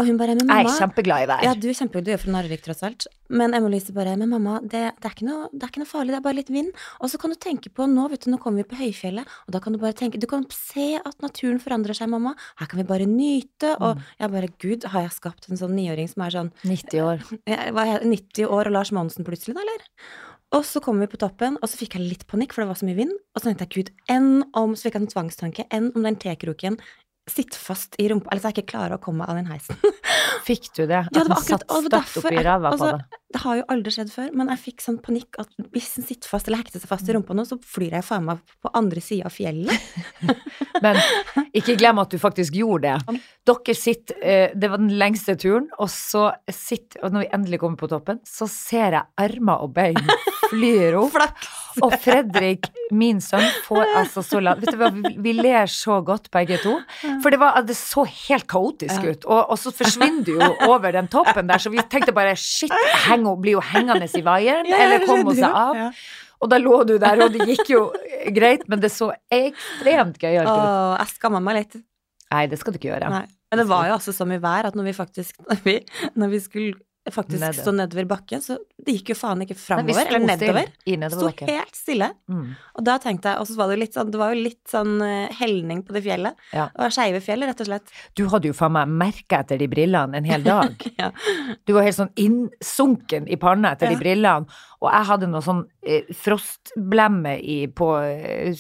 Og 0.01 0.07
hun 0.09 0.17
bare, 0.21 0.35
men 0.39 0.49
Jeg 0.49 0.65
er 0.67 0.79
kjempeglad 0.81 1.23
i 1.23 1.27
deg. 1.29 1.43
ja, 1.45 1.53
du 1.55 1.67
er 1.69 1.77
kjempeglad. 1.77 2.05
du 2.09 2.13
er 2.15 2.21
fra 2.23 2.33
Narvik 2.33 2.63
tross 2.65 2.81
alt. 2.87 3.07
Men 3.29 3.53
Emma-Lise 3.55 3.93
bare 3.95 4.17
Men 4.17 4.31
mamma, 4.33 4.57
det, 4.63 4.81
det, 4.97 5.05
er 5.05 5.13
ikke 5.15 5.27
noe, 5.29 5.49
det 5.53 5.63
er 5.67 5.69
ikke 5.75 5.83
noe 5.85 5.91
farlig, 5.91 6.15
det 6.15 6.19
er 6.19 6.25
bare 6.27 6.39
litt 6.41 6.51
vind. 6.51 6.73
Og 7.01 7.11
så 7.13 7.21
kan 7.21 7.31
du 7.31 7.37
tenke 7.37 7.69
på 7.71 7.87
nå, 7.87 8.09
vet 8.11 8.25
du, 8.25 8.31
nå 8.33 8.39
kommer 8.43 8.65
vi 8.65 8.69
på 8.73 8.81
høyfjellet, 8.81 9.29
og 9.47 9.53
da 9.55 9.61
kan 9.61 9.77
du 9.77 9.79
bare 9.83 9.93
tenke 9.95 10.19
Du 10.19 10.27
kan 10.27 10.47
se 10.51 10.97
at 10.99 11.21
naturen 11.23 11.61
forandrer 11.61 11.95
seg, 11.95 12.09
mamma. 12.09 12.35
Her 12.59 12.67
kan 12.67 12.81
vi 12.81 12.89
bare 12.89 13.07
nyte. 13.07 13.77
Og 13.81 13.97
Mm. 14.01 14.03
jeg 14.21 14.31
bare 14.33 14.49
Gud, 14.59 14.85
har 14.85 15.03
jeg 15.03 15.11
skapt 15.13 15.51
en 15.51 15.57
sånn 15.61 15.77
niåring 15.77 16.09
som 16.09 16.23
er 16.25 16.31
sånn 16.31 16.51
90 16.65 17.01
år. 17.05 17.23
jeg 17.47 17.75
var 17.75 17.85
helt 17.87 18.05
90 18.09 18.47
år 18.49 18.67
og 18.67 18.73
Lars 18.73 18.91
Monsen 18.93 19.25
plutselig, 19.25 19.55
da, 19.55 19.61
eller? 19.61 19.85
Og 20.53 20.65
så 20.65 20.81
kom 20.83 20.99
vi 20.99 21.07
på 21.07 21.17
toppen, 21.17 21.55
og 21.63 21.69
så 21.71 21.77
fikk 21.79 21.95
jeg 21.95 22.09
litt 22.09 22.27
panikk, 22.27 22.53
for 22.53 22.63
det 22.65 22.69
var 22.73 22.75
så 22.81 22.87
mye 22.89 22.97
vind. 22.97 23.13
Og 23.37 23.43
så 23.43 23.47
tenkte 23.55 23.69
jeg, 23.69 23.71
gud, 23.71 23.91
enn 24.11 24.43
om 24.53 24.73
Så 24.75 24.89
fikk 24.91 24.95
jeg 24.99 25.03
en 25.03 25.07
tvangstanke. 25.13 25.65
Enn 25.71 25.93
om 25.95 26.03
den 26.03 26.17
tekroken 26.17 26.79
sitter 27.31 27.63
fast 27.63 27.97
i 28.03 28.09
rumpa, 28.11 28.31
eller 28.33 28.43
så 28.43 28.51
jeg 28.51 28.59
ikke 28.61 28.73
klarer 28.75 28.97
å 28.99 29.03
komme 29.03 29.27
av 29.29 29.39
den 29.39 29.49
heisen. 29.51 29.79
Fikk 30.49 30.71
du 30.77 30.85
det? 30.87 31.05
At 31.07 31.15
Ja, 31.15 31.25
det 31.25 31.29
var 31.33 31.43
satt 31.45 31.65
akkurat- 31.65 31.77
og 31.77 31.91
det 31.95 32.03
støtt 32.11 32.25
oppi 32.25 32.45
ræva 32.47 32.71
på 32.71 32.77
altså, 32.77 32.93
det? 32.99 33.20
Det 33.31 33.41
har 33.45 33.61
jo 33.61 33.67
aldri 33.71 33.93
skjedd 33.95 34.09
før, 34.11 34.31
men 34.35 34.49
jeg 34.51 34.63
fikk 34.65 34.83
sånn 34.83 34.97
panikk 35.05 35.39
at 35.39 35.53
hvis 35.71 35.93
den 35.95 36.07
sitter 36.09 36.33
fast 36.33 36.49
eller 36.49 36.65
hekter 36.65 36.83
seg 36.83 36.91
fast 36.91 37.07
i 37.07 37.15
rumpa 37.15 37.37
nå, 37.37 37.45
så 37.47 37.61
flyr 37.63 37.95
jeg 38.01 38.07
faen 38.07 38.27
meg 38.27 38.41
på 38.59 38.73
andre 38.75 39.03
sida 39.05 39.29
av 39.31 39.35
fjellet. 39.37 39.91
Men 40.85 40.97
ikke 41.57 41.77
glem 41.79 42.01
at 42.01 42.11
du 42.11 42.19
faktisk 42.21 42.57
gjorde 42.57 42.89
det. 42.89 43.21
Dere 43.47 43.75
sitter 43.77 44.21
eh, 44.25 44.53
Det 44.57 44.71
var 44.73 44.81
den 44.81 44.95
lengste 45.01 45.37
turen, 45.37 45.67
og 45.77 45.91
så 45.93 46.31
sitter 46.49 47.05
Og 47.05 47.13
når 47.13 47.25
vi 47.25 47.31
endelig 47.37 47.61
kommer 47.61 47.81
på 47.81 47.91
toppen, 47.91 48.21
så 48.27 48.49
ser 48.51 48.97
jeg 48.97 49.09
armer 49.21 49.67
og 49.67 49.75
bein 49.77 50.01
flyr 50.51 50.99
opp. 51.01 51.19
Og 51.85 51.95
Fredrik, 52.03 52.67
min 52.93 53.21
sønn, 53.23 53.47
får 53.63 53.93
altså 54.01 54.25
så 54.27 54.41
langt 54.43 54.65
Vet 54.65 54.75
du 54.75 54.81
hva, 54.81 54.89
vi, 54.91 55.13
vi 55.23 55.35
ler 55.37 55.71
så 55.71 56.01
godt 56.05 56.27
begge 56.35 56.59
to. 56.61 56.73
For 57.23 57.31
det, 57.33 57.39
var, 57.41 57.61
det 57.67 57.77
så 57.79 58.03
helt 58.09 58.49
kaotisk 58.51 59.07
ut. 59.07 59.27
Og, 59.29 59.53
og 59.55 59.61
så 59.61 59.73
forsvinner 59.75 60.25
du 60.27 60.33
jo 60.35 60.49
over 60.67 60.91
den 60.97 61.09
toppen 61.13 61.49
der, 61.49 61.63
så 61.63 61.71
vi 61.73 61.83
tenkte 61.91 62.15
bare 62.17 62.35
shit, 62.39 62.75
heng, 63.07 63.20
hun 63.29 63.41
blir 63.43 63.59
jo 63.59 63.63
hengende 63.65 64.09
i 64.09 64.25
vaieren, 64.25 64.69
eller 64.81 65.07
kommer 65.07 65.37
seg 65.37 65.61
av? 65.63 65.79
Ja. 65.79 65.91
Og 66.41 66.49
da 66.49 66.57
lå 66.61 66.79
du 66.89 66.95
der, 67.01 67.21
og 67.21 67.35
det 67.35 67.45
gikk 67.51 67.69
jo 67.75 67.83
greit, 68.33 68.65
men 68.71 68.81
det 68.81 68.89
så 68.95 69.11
ekstremt 69.35 70.17
gøyalt 70.23 70.49
ut. 70.49 70.57
Åh, 70.57 70.95
jeg 71.03 71.19
skamma 71.19 71.43
meg 71.45 71.59
litt. 71.59 71.81
Nei, 72.31 72.47
det 72.49 72.61
skal 72.61 72.73
du 72.73 72.79
ikke 72.81 72.93
gjøre. 72.95 73.11
Nei. 73.13 73.27
Men 73.51 73.61
det 73.61 73.67
var 73.69 73.89
jo 73.89 73.97
altså 73.97 74.15
så 74.15 74.25
mye 74.31 74.41
vær 74.41 74.69
at 74.69 74.77
når 74.79 74.87
vi 74.87 74.95
faktisk 74.95 75.41
Når 75.51 75.63
vi, 75.65 75.77
når 76.15 76.33
vi 76.37 76.41
skulle 76.45 76.79
faktisk 77.09 77.41
Nedover. 77.41 77.63
stå 77.65 77.73
nedover 77.73 78.05
bakken, 78.11 78.43
så 78.45 78.59
det 78.85 78.93
gikk 78.99 79.09
jo 79.11 79.15
faen 79.17 79.41
ikke 79.43 79.55
framover 79.57 80.07
eller 80.07 80.21
nedover. 80.29 80.67
Sto 81.11 81.31
helt 81.49 81.75
stille. 81.79 82.11
Mm. 82.29 82.51
Og 82.77 82.85
da 82.85 82.99
tenkte 83.01 83.33
jeg 83.33 83.41
Og 83.41 83.47
så 83.49 83.57
var 83.57 83.71
det 83.71 83.77
jo 83.77 83.81
litt 83.81 83.95
sånn 83.97 84.11
Det 84.13 84.19
var 84.21 84.35
jo 84.35 84.43
litt 84.45 84.69
sånn 84.69 84.93
eh, 85.03 85.33
helning 85.41 85.81
på 85.87 85.97
det 85.97 86.03
fjellet. 86.05 86.37
Ja. 86.53 86.67
Var 86.77 86.93
skeive 86.95 87.23
fjell, 87.25 87.43
rett 87.49 87.61
og 87.65 87.67
slett. 87.71 87.89
Du 88.15 88.27
hadde 88.29 88.51
jo 88.51 88.55
faen 88.57 88.75
meg 88.77 88.93
merka 89.01 89.41
etter 89.41 89.59
de 89.59 89.69
brillene 89.73 90.21
en 90.21 90.29
hel 90.29 90.45
dag. 90.45 90.77
Ja. 91.01 91.09
Du 91.65 91.73
var 91.73 91.87
helt 91.89 91.97
sånn 91.97 92.13
innsunken 92.21 93.27
i 93.33 93.37
panna 93.41 93.73
etter 93.73 93.89
Ja. 93.89 93.97
de 93.97 94.03
brillene, 94.03 94.47
og 94.81 94.91
jeg 94.93 95.09
hadde 95.09 95.31
noe 95.33 95.41
sånn 95.45 95.63
eh, 95.83 96.05
frostblemme 96.13 97.39
i, 97.41 97.63
på 97.67 97.89
eh, 98.05 98.53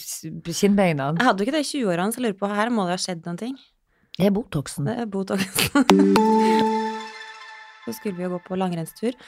kinnbeina. 0.48 1.12
Jeg 1.18 1.26
hadde 1.28 1.44
jo 1.44 1.48
ikke 1.50 1.58
det 1.58 1.66
i 1.66 1.70
20-årene, 1.74 2.12
så 2.14 2.22
jeg 2.22 2.26
lurer 2.30 2.40
på 2.40 2.54
her 2.54 2.72
må 2.72 2.88
det 2.88 2.96
ha 2.96 3.02
skjedd 3.04 3.26
noen 3.28 3.40
ting. 3.44 3.58
Det 4.16 4.26
er 4.26 4.32
Botoxen. 4.36 4.88
Det 4.88 4.96
er 5.04 5.06
Botox. 5.12 5.44
så 7.90 7.96
skulle 7.98 8.16
vi 8.16 8.22
jo 8.28 8.36
gå 8.36 8.40
på 8.46 8.58
langrennstur. 8.60 9.18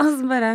Og 0.00 0.08
så 0.18 0.28
bare 0.28 0.52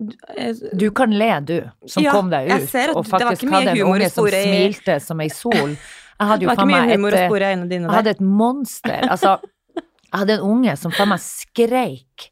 du- 0.00 0.16
jeg, 0.36 0.54
Du 0.78 0.90
kan 0.90 1.10
le, 1.12 1.40
du, 1.40 1.56
som 1.88 2.02
Ja, 2.04 2.12
kom 2.12 2.30
deg 2.32 2.48
ut, 2.50 2.74
at 2.74 2.96
og 2.96 3.04
faktisk 3.06 3.48
hadde 3.50 3.70
en 3.76 3.82
unge 3.86 4.10
som 4.10 4.26
i- 4.26 4.30
smilte 4.30 5.00
som 5.00 5.20
ei 5.20 5.28
sol. 5.28 5.76
Jeg 5.76 6.26
hadde 6.30 6.42
jo 6.44 6.48
faen 6.54 6.66
meg 6.68 6.90
et, 6.90 7.70
Jeg 7.70 7.90
hadde 7.90 8.10
et 8.10 8.20
monster. 8.20 9.08
Altså, 9.10 9.38
jeg 9.76 10.18
hadde 10.20 10.32
en 10.38 10.40
unge 10.40 10.76
som 10.76 10.90
faen 10.92 11.08
meg 11.08 11.18
skreik. 11.20 12.30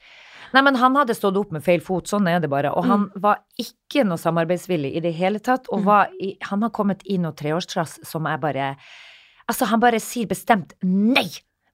Nei, 0.54 0.62
men 0.62 0.74
han 0.76 0.94
hadde 0.94 1.14
stått 1.16 1.36
opp 1.36 1.50
med 1.52 1.62
feil 1.64 1.80
fot, 1.80 2.04
sånn 2.06 2.28
er 2.30 2.38
det 2.40 2.48
bare. 2.48 2.70
Og 2.72 2.84
han 2.86 3.10
var 3.16 3.40
ikke 3.58 4.04
noe 4.06 4.16
samarbeidsvillig 4.16 4.94
i 4.96 5.00
det 5.00 5.12
hele 5.14 5.38
tatt. 5.40 5.66
Og 5.68 5.80
Mm. 5.80 5.84
var 5.84 6.08
i, 6.20 6.36
han 6.42 6.62
har 6.62 6.70
kommet 6.70 7.02
i 7.06 7.18
noe 7.18 7.32
treårstrass 7.32 8.04
som 8.06 8.24
jeg 8.26 8.40
bare 8.40 8.76
Altså, 9.46 9.66
han 9.66 9.78
bare 9.80 10.00
sier 10.00 10.26
bestemt 10.26 10.72
nei 10.82 11.28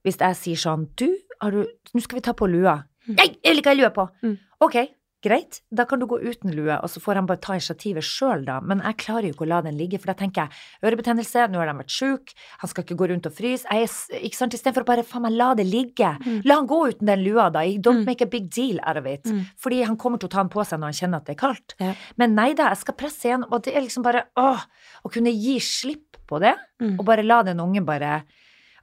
hvis 0.04 0.16
jeg 0.20 0.36
sier 0.36 0.56
sånn 0.56 0.88
Du, 0.96 1.08
har 1.40 1.50
du 1.50 1.64
Nå 1.94 2.00
skal 2.00 2.16
vi 2.20 2.22
ta 2.22 2.32
på 2.32 2.46
lua. 2.48 2.84
Mm. 3.08 3.14
Nei, 3.16 3.28
jeg 3.42 3.52
vil 3.54 3.58
ikke 3.62 3.70
ha 3.74 3.78
lue 3.80 3.90
på. 3.90 4.08
Mm. 4.22 4.38
Ok, 4.60 4.76
greit, 5.24 5.60
da 5.74 5.84
kan 5.84 5.98
du 6.00 6.06
gå 6.06 6.16
uten 6.22 6.52
lue, 6.54 6.72
og 6.80 6.88
så 6.88 7.00
får 7.00 7.14
han 7.18 7.26
bare 7.26 7.40
ta 7.40 7.52
initiativet 7.56 8.04
sjøl, 8.04 8.44
da. 8.46 8.60
Men 8.60 8.80
jeg 8.84 8.96
klarer 9.02 9.26
jo 9.28 9.34
ikke 9.34 9.44
å 9.44 9.48
la 9.50 9.58
den 9.64 9.76
ligge, 9.76 9.98
for 10.00 10.06
da 10.12 10.14
tenker 10.16 10.46
jeg 10.46 10.88
ørebetennelse, 10.92 11.46
nå 11.50 11.58
har 11.60 11.66
de 11.68 11.74
vært 11.80 11.92
sjuk, 11.92 12.32
han 12.62 12.70
skal 12.70 12.84
ikke 12.84 12.96
gå 13.00 13.08
rundt 13.10 13.26
og 13.28 13.34
fryse. 13.36 13.66
Jeg 13.68 13.88
er, 13.88 14.20
ikke 14.28 14.36
sant, 14.38 14.54
istedenfor 14.56 14.84
å 14.86 14.88
bare 14.92 15.04
faen 15.04 15.22
meg 15.26 15.32
la 15.36 15.50
det 15.58 15.66
ligge. 15.68 16.12
Mm. 16.24 16.38
La 16.48 16.56
han 16.60 16.68
gå 16.70 16.78
uten 16.92 17.10
den 17.10 17.24
lua, 17.24 17.50
da. 17.52 17.60
Don't 17.80 18.00
Mm. 18.00 18.06
make 18.06 18.22
a 18.22 18.26
big 18.26 18.48
deal 18.54 18.78
out 18.86 18.96
of 18.96 19.06
it. 19.06 19.24
Mm. 19.24 19.42
Fordi 19.58 19.82
han 19.84 19.96
kommer 19.96 20.18
til 20.20 20.28
å 20.28 20.32
ta 20.32 20.42
den 20.44 20.48
på 20.52 20.64
seg 20.64 20.78
når 20.80 20.92
han 20.92 20.98
kjenner 21.00 21.16
at 21.20 21.26
det 21.26 21.36
er 21.36 21.40
kaldt. 21.46 21.74
Ja. 21.80 21.94
Men 22.16 22.34
nei 22.34 22.52
da, 22.54 22.68
jeg 22.70 22.78
skal 22.84 22.94
presse 22.94 23.24
igjen, 23.28 23.44
og 23.50 23.62
det 23.64 23.74
er 23.76 23.80
liksom 23.82 24.02
bare 24.06 24.24
åh, 24.36 24.60
å 25.04 25.10
kunne 25.12 25.32
gi 25.34 25.58
slipp 25.58 26.16
på 26.28 26.38
det, 26.40 26.54
Mm. 26.80 26.98
og 27.00 27.04
bare 27.04 27.22
la 27.24 27.42
den 27.42 27.58
ungen 27.60 27.84
bare 27.84 28.22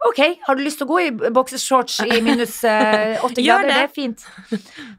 Ok, 0.08 0.22
har 0.48 0.58
du 0.58 0.64
lyst 0.64 0.82
til 0.82 0.88
å 0.88 0.92
gå 0.92 1.00
i 1.04 1.32
boksershorts 1.36 2.02
i 2.08 2.20
minus 2.24 2.60
eh, 2.68 3.18
åtte 3.26 3.44
grader? 3.44 3.68
Det. 3.68 3.74
det. 3.74 3.84
er 3.84 3.94
fint. 3.94 4.28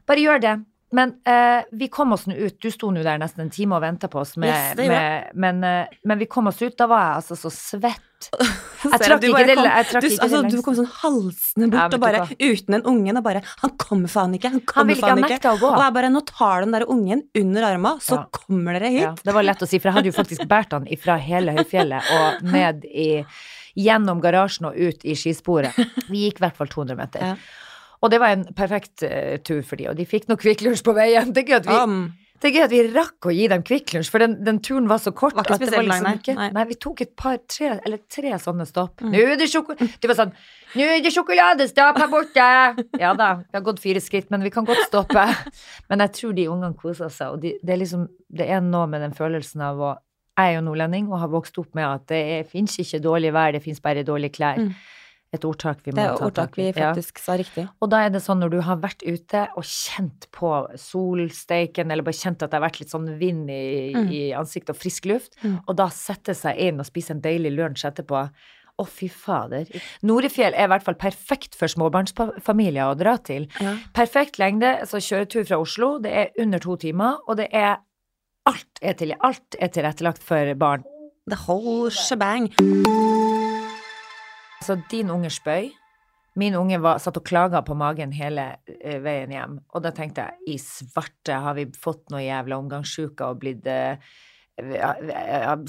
Bare 0.09 0.25
gjør 0.25 0.43
det. 0.43 0.57
Men 0.91 1.13
uh, 1.29 1.61
vi 1.71 1.89
kom 1.93 2.15
oss 2.15 2.25
nå 2.25 2.35
ut. 2.37 2.57
Du 2.61 2.71
sto 2.73 2.89
nå 2.93 3.03
der 3.05 3.19
nesten 3.21 3.45
en 3.45 3.53
time 3.53 3.77
og 3.77 3.83
venta 3.83 4.09
på 4.09 4.23
oss, 4.23 4.35
med, 4.41 4.49
Yes, 4.49 4.79
med, 4.79 5.35
men, 5.37 5.61
uh, 5.61 5.99
men 6.09 6.21
vi 6.21 6.29
kom 6.29 6.49
oss 6.49 6.61
ut. 6.63 6.73
Da 6.79 6.89
var 6.89 7.03
jeg 7.03 7.21
altså 7.21 7.37
så 7.45 7.53
svett. 7.53 8.31
Jeg 8.79 8.99
trakk 9.03 9.23
ikke 9.23 9.33
bare 9.35 9.47
det 9.49 9.55
kom- 9.59 10.01
du, 10.01 10.07
altså, 10.23 10.41
du 10.49 10.61
kom 10.63 10.75
sånn 10.77 10.87
halsende 11.01 11.67
bort 11.73 11.93
og 11.97 11.99
bare 12.03 12.21
uten 12.39 12.77
en 12.77 12.85
ungen 12.87 13.17
og 13.19 13.23
bare 13.25 13.41
Han 13.63 13.73
kommer 13.81 14.07
faen 14.11 14.33
ikke! 14.37 14.51
Han 14.53 14.61
kommer 14.61 14.95
han 14.95 15.01
faen 15.03 15.23
ikke! 15.27 15.51
Og 15.57 15.83
jeg 15.83 15.93
bare 15.99 16.09
Nå 16.13 16.21
tar 16.25 16.61
du 16.61 16.65
den 16.69 16.75
der 16.77 16.85
ungen 16.89 17.23
under 17.35 17.63
arma, 17.73 17.95
så 17.99 18.15
Ja. 18.21 18.25
kommer 18.31 18.79
dere 18.79 18.89
hit! 18.93 19.01
Ja, 19.01 19.13
det 19.23 19.33
var 19.35 19.43
lett 19.43 19.59
å 19.61 19.67
si, 19.67 19.79
for 19.79 19.89
jeg 19.91 19.97
hadde 19.99 20.11
jo 20.11 20.15
faktisk 20.15 20.47
båret 20.47 20.71
han 20.71 20.85
ifra 20.87 21.17
hele 21.19 21.51
høyfjellet 21.59 22.11
og 22.19 22.43
ned 22.55 22.85
i 22.85 23.25
Gjennom 23.79 24.19
garasjen 24.19 24.65
og 24.67 24.75
ut 24.75 25.03
i 25.05 25.13
skisporet. 25.15 25.75
Vi 26.09 26.25
gikk 26.25 26.39
i 26.41 26.43
hvert 26.43 26.57
fall 26.57 26.67
200 26.67 26.97
meter. 26.97 27.21
Ja. 27.21 27.35
Og 28.01 28.09
det 28.11 28.19
var 28.19 28.33
en 28.33 28.45
perfekt 28.57 29.03
uh, 29.05 29.37
tur 29.45 29.61
for 29.63 29.75
de, 29.79 29.85
og 29.91 29.95
de 29.95 30.05
fikk 30.09 30.25
noe 30.27 30.39
Kvikk 30.41 30.63
Lunsj 30.65 30.81
på 30.83 30.95
veien. 30.97 31.31
Det 31.35 31.45
gøy 31.47 31.55
at 31.61 31.67
vi, 31.69 31.77
Um, 31.77 32.13
det 32.39 32.47
er 32.47 32.53
gøy 32.55 32.63
at 32.63 32.71
vi 32.71 32.79
rakk 32.93 33.27
å 33.27 33.33
gi 33.35 33.47
dem 33.51 33.63
Kvikk 33.67 33.91
Lunsj, 33.95 34.09
for 34.13 34.23
den, 34.23 34.37
den 34.47 34.61
turen 34.63 34.87
var 34.87 35.01
så 35.03 35.11
kort. 35.15 35.35
Var 35.35 35.43
ikke 35.43 35.57
spesielt 35.59 35.89
liksom 35.89 36.05
nei. 36.07 36.35
Nei. 36.37 36.47
nei, 36.55 36.65
vi 36.69 36.77
tok 36.79 37.03
et 37.03 37.11
par, 37.19 37.35
tre, 37.51 37.73
eller 37.75 37.99
tre 38.11 38.31
sånne 38.39 38.67
stopp. 38.69 39.03
Mm. 39.03 39.11
Nå 39.11 39.23
er 39.25 39.39
det 39.41 39.49
sjokolade 39.51 39.89
Det 39.99 40.11
var 40.11 40.19
sånn 40.21 40.31
Nå 40.79 40.85
er 40.85 41.01
det 41.03 41.11
sjokoladestopp 41.15 41.99
her 41.99 42.11
borte! 42.11 42.49
Ja 43.03 43.11
da, 43.17 43.29
vi 43.41 43.57
har 43.57 43.65
gått 43.65 43.81
fire 43.83 44.03
skritt, 44.03 44.29
men 44.31 44.45
vi 44.45 44.51
kan 44.53 44.67
godt 44.67 44.85
stoppe. 44.87 45.25
Men 45.91 46.05
jeg 46.05 46.15
tror 46.19 46.37
de 46.37 46.45
ungene 46.51 46.79
koser 46.79 47.11
seg, 47.11 47.35
og 47.35 47.43
de, 47.43 47.55
det 47.65 47.75
er 47.75 47.81
liksom 47.81 48.07
Det 48.27 48.47
er 48.47 48.63
noe 48.63 48.87
med 48.91 49.03
den 49.03 49.17
følelsen 49.17 49.65
av 49.65 49.83
å 49.83 49.91
Jeg 50.39 50.53
er 50.53 50.55
jo 50.59 50.63
nordlending 50.69 51.09
og 51.11 51.19
har 51.25 51.33
vokst 51.33 51.59
opp 51.59 51.75
med 51.75 51.89
at 51.89 52.07
det 52.13 52.23
fins 52.51 52.77
ikke 52.79 53.01
dårlig 53.03 53.33
vær, 53.35 53.51
det 53.51 53.63
fins 53.65 53.83
bare 53.83 54.05
dårlige 54.07 54.37
klær. 54.39 54.61
Mm. 54.63 54.71
Et 55.31 55.43
ordtak 55.45 55.83
vi 55.85 55.91
må 55.91 55.95
det 55.99 56.05
er 56.09 56.23
ordtak 56.25 56.55
vi 56.57 56.71
faktisk 56.73 57.19
Ja. 57.19 57.21
sa 57.23 57.33
riktig. 57.37 57.67
Og 57.81 57.89
da 57.91 57.97
er 58.05 58.09
det 58.09 58.21
sånn 58.23 58.39
når 58.41 58.49
du 58.49 58.61
har 58.61 58.77
vært 58.77 59.03
ute 59.05 59.47
og 59.55 59.63
kjent 59.63 60.25
på 60.31 60.49
solsteiken, 60.75 61.91
eller 61.91 62.01
bare 62.03 62.17
kjent 62.17 62.41
at 62.41 62.49
det 62.49 62.57
har 62.59 62.65
vært 62.69 62.79
litt 62.79 62.89
sånn 62.89 63.17
vind 63.19 63.49
i, 63.49 63.93
Mm. 63.93 64.09
i 64.11 64.21
ansiktet 64.33 64.71
og 64.71 64.77
frisk 64.77 65.05
luft, 65.05 65.35
Mm. 65.43 65.61
og 65.67 65.75
da 65.75 65.87
sette 65.89 66.33
seg 66.33 66.57
inn 66.57 66.79
og 66.79 66.85
spise 66.87 67.11
en 67.11 67.21
deilig 67.21 67.53
lunsj 67.55 67.85
etterpå. 67.91 68.29
Å, 68.79 68.87
fy 68.87 69.09
fader. 69.09 69.65
Norefjell 70.01 70.53
er 70.55 70.63
i 70.63 70.67
hvert 70.67 70.83
fall 70.83 70.95
perfekt 70.95 71.53
for 71.53 71.67
småbarnsfamilier 71.67 72.87
å 72.89 72.97
dra 72.97 73.17
til. 73.17 73.47
Ja. 73.59 73.75
Perfekt 73.93 74.39
lengde, 74.39 74.81
så 74.87 74.97
kjøretur 75.03 75.45
fra 75.45 75.59
Oslo, 75.59 75.99
det 75.99 76.11
er 76.13 76.29
under 76.41 76.59
to 76.59 76.75
timer, 76.77 77.17
og 77.27 77.37
det 77.37 77.49
er 77.53 77.77
Alt 78.47 78.79
er, 78.81 78.93
til, 78.93 79.13
alt 79.21 79.55
er 79.59 79.67
tilrettelagt 79.67 80.23
for 80.23 80.55
barn. 80.55 80.83
The 81.27 81.35
whole 81.35 81.91
shebang. 81.91 82.49
Så 84.65 84.79
din 84.91 85.11
unge 85.13 85.31
spøy. 85.33 85.69
Min 86.39 86.55
unge 86.55 86.77
var, 86.79 86.99
satt 87.01 87.17
og 87.19 87.25
klaga 87.27 87.61
på 87.65 87.75
magen 87.75 88.13
hele 88.15 88.45
eh, 88.69 88.99
veien 89.03 89.31
hjem. 89.33 89.59
Og 89.75 89.83
da 89.83 89.91
tenkte 89.95 90.27
jeg, 90.27 90.55
i 90.55 90.57
svarte, 90.61 91.39
har 91.43 91.57
vi 91.57 91.67
fått 91.79 92.05
noe 92.13 92.21
jævla 92.23 92.59
omgangssjuke 92.61 93.27
og 93.27 93.41
blitt 93.41 93.67
eh, 93.67 93.97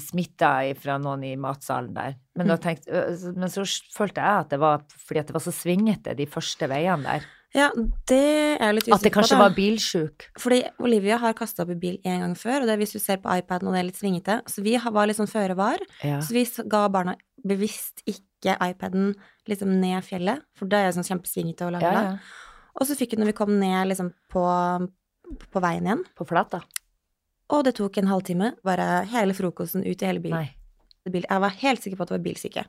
smitta 0.05 0.53
fra 0.79 0.97
noen 1.01 1.25
i 1.27 1.35
matsalen 1.39 1.91
der. 1.95 2.15
Men, 2.37 2.51
da 2.51 2.57
tenkte, 2.61 3.03
men 3.35 3.51
så 3.51 3.65
følte 3.95 4.23
jeg 4.23 4.45
at 4.45 4.49
det 4.53 4.59
var 4.61 4.83
fordi 4.95 5.21
at 5.21 5.29
det 5.31 5.37
var 5.37 5.45
så 5.45 5.53
svingete 5.55 6.15
de 6.17 6.27
første 6.29 6.69
veiene 6.71 7.07
der. 7.07 7.29
Ja, 7.51 7.67
det 8.07 8.17
er 8.21 8.69
jeg 8.69 8.75
litt 8.77 8.85
usikker 8.85 8.93
på. 8.93 8.95
At 8.95 9.05
det 9.05 9.13
kanskje 9.17 9.35
da. 9.35 9.43
var 9.43 9.55
bilsjuk. 9.55 10.25
Fordi 10.39 10.61
Olivia 10.79 11.17
har 11.19 11.35
kasta 11.35 11.65
opp 11.65 11.73
i 11.73 11.79
bil 11.79 11.97
en 12.07 12.23
gang 12.23 12.35
før, 12.39 12.61
og 12.61 12.69
det 12.69 12.77
er 12.77 12.83
hvis 12.83 12.95
du 12.95 13.01
ser 13.03 13.19
på 13.23 13.33
iPaden 13.41 13.67
og 13.67 13.75
det 13.75 13.81
er 13.81 13.87
litt 13.89 13.99
svingete. 13.99 14.39
Så 14.47 14.63
vi 14.63 14.77
var 14.79 15.09
litt 15.09 15.19
sånn 15.19 15.31
føre 15.31 15.57
var. 15.59 15.83
Ja. 15.99 16.21
Så 16.23 16.35
vi 16.35 16.45
ga 16.71 16.85
barna 16.91 17.17
bevisst 17.43 18.05
ikke 18.05 18.27
iPaden 18.49 19.11
liksom 19.49 19.75
ned 19.81 20.01
fjellet, 20.03 20.41
for 20.57 20.65
det 20.71 20.79
er 20.79 20.87
jo 20.89 20.95
sånn 20.97 21.09
kjempesvingete 21.11 21.67
å 21.67 21.73
lage 21.75 21.91
Ja, 21.91 22.01
ja. 22.09 22.15
Og 22.79 22.87
så 22.87 22.95
fikk 22.95 23.13
hun 23.13 23.21
når 23.21 23.33
vi 23.33 23.37
kom 23.37 23.51
ned 23.59 23.89
liksom 23.91 24.13
på, 24.31 24.43
på 25.51 25.61
veien 25.63 25.85
igjen, 25.85 26.05
På 26.15 26.25
flat, 26.25 26.53
da. 26.55 26.61
og 27.51 27.65
det 27.67 27.75
tok 27.75 27.97
en 27.99 28.07
halvtime, 28.07 28.53
bare 28.63 29.03
hele 29.11 29.35
frokosten 29.35 29.83
ut 29.83 30.01
i 30.01 30.07
hele 30.07 30.23
bilen. 30.23 30.47
Nei. 30.47 30.55
Jeg 31.11 31.41
var 31.43 31.49
helt 31.61 31.83
sikker 31.83 31.97
på 31.99 32.05
at 32.05 32.09
det 32.13 32.17
var 32.17 32.23
bilsyke. 32.23 32.63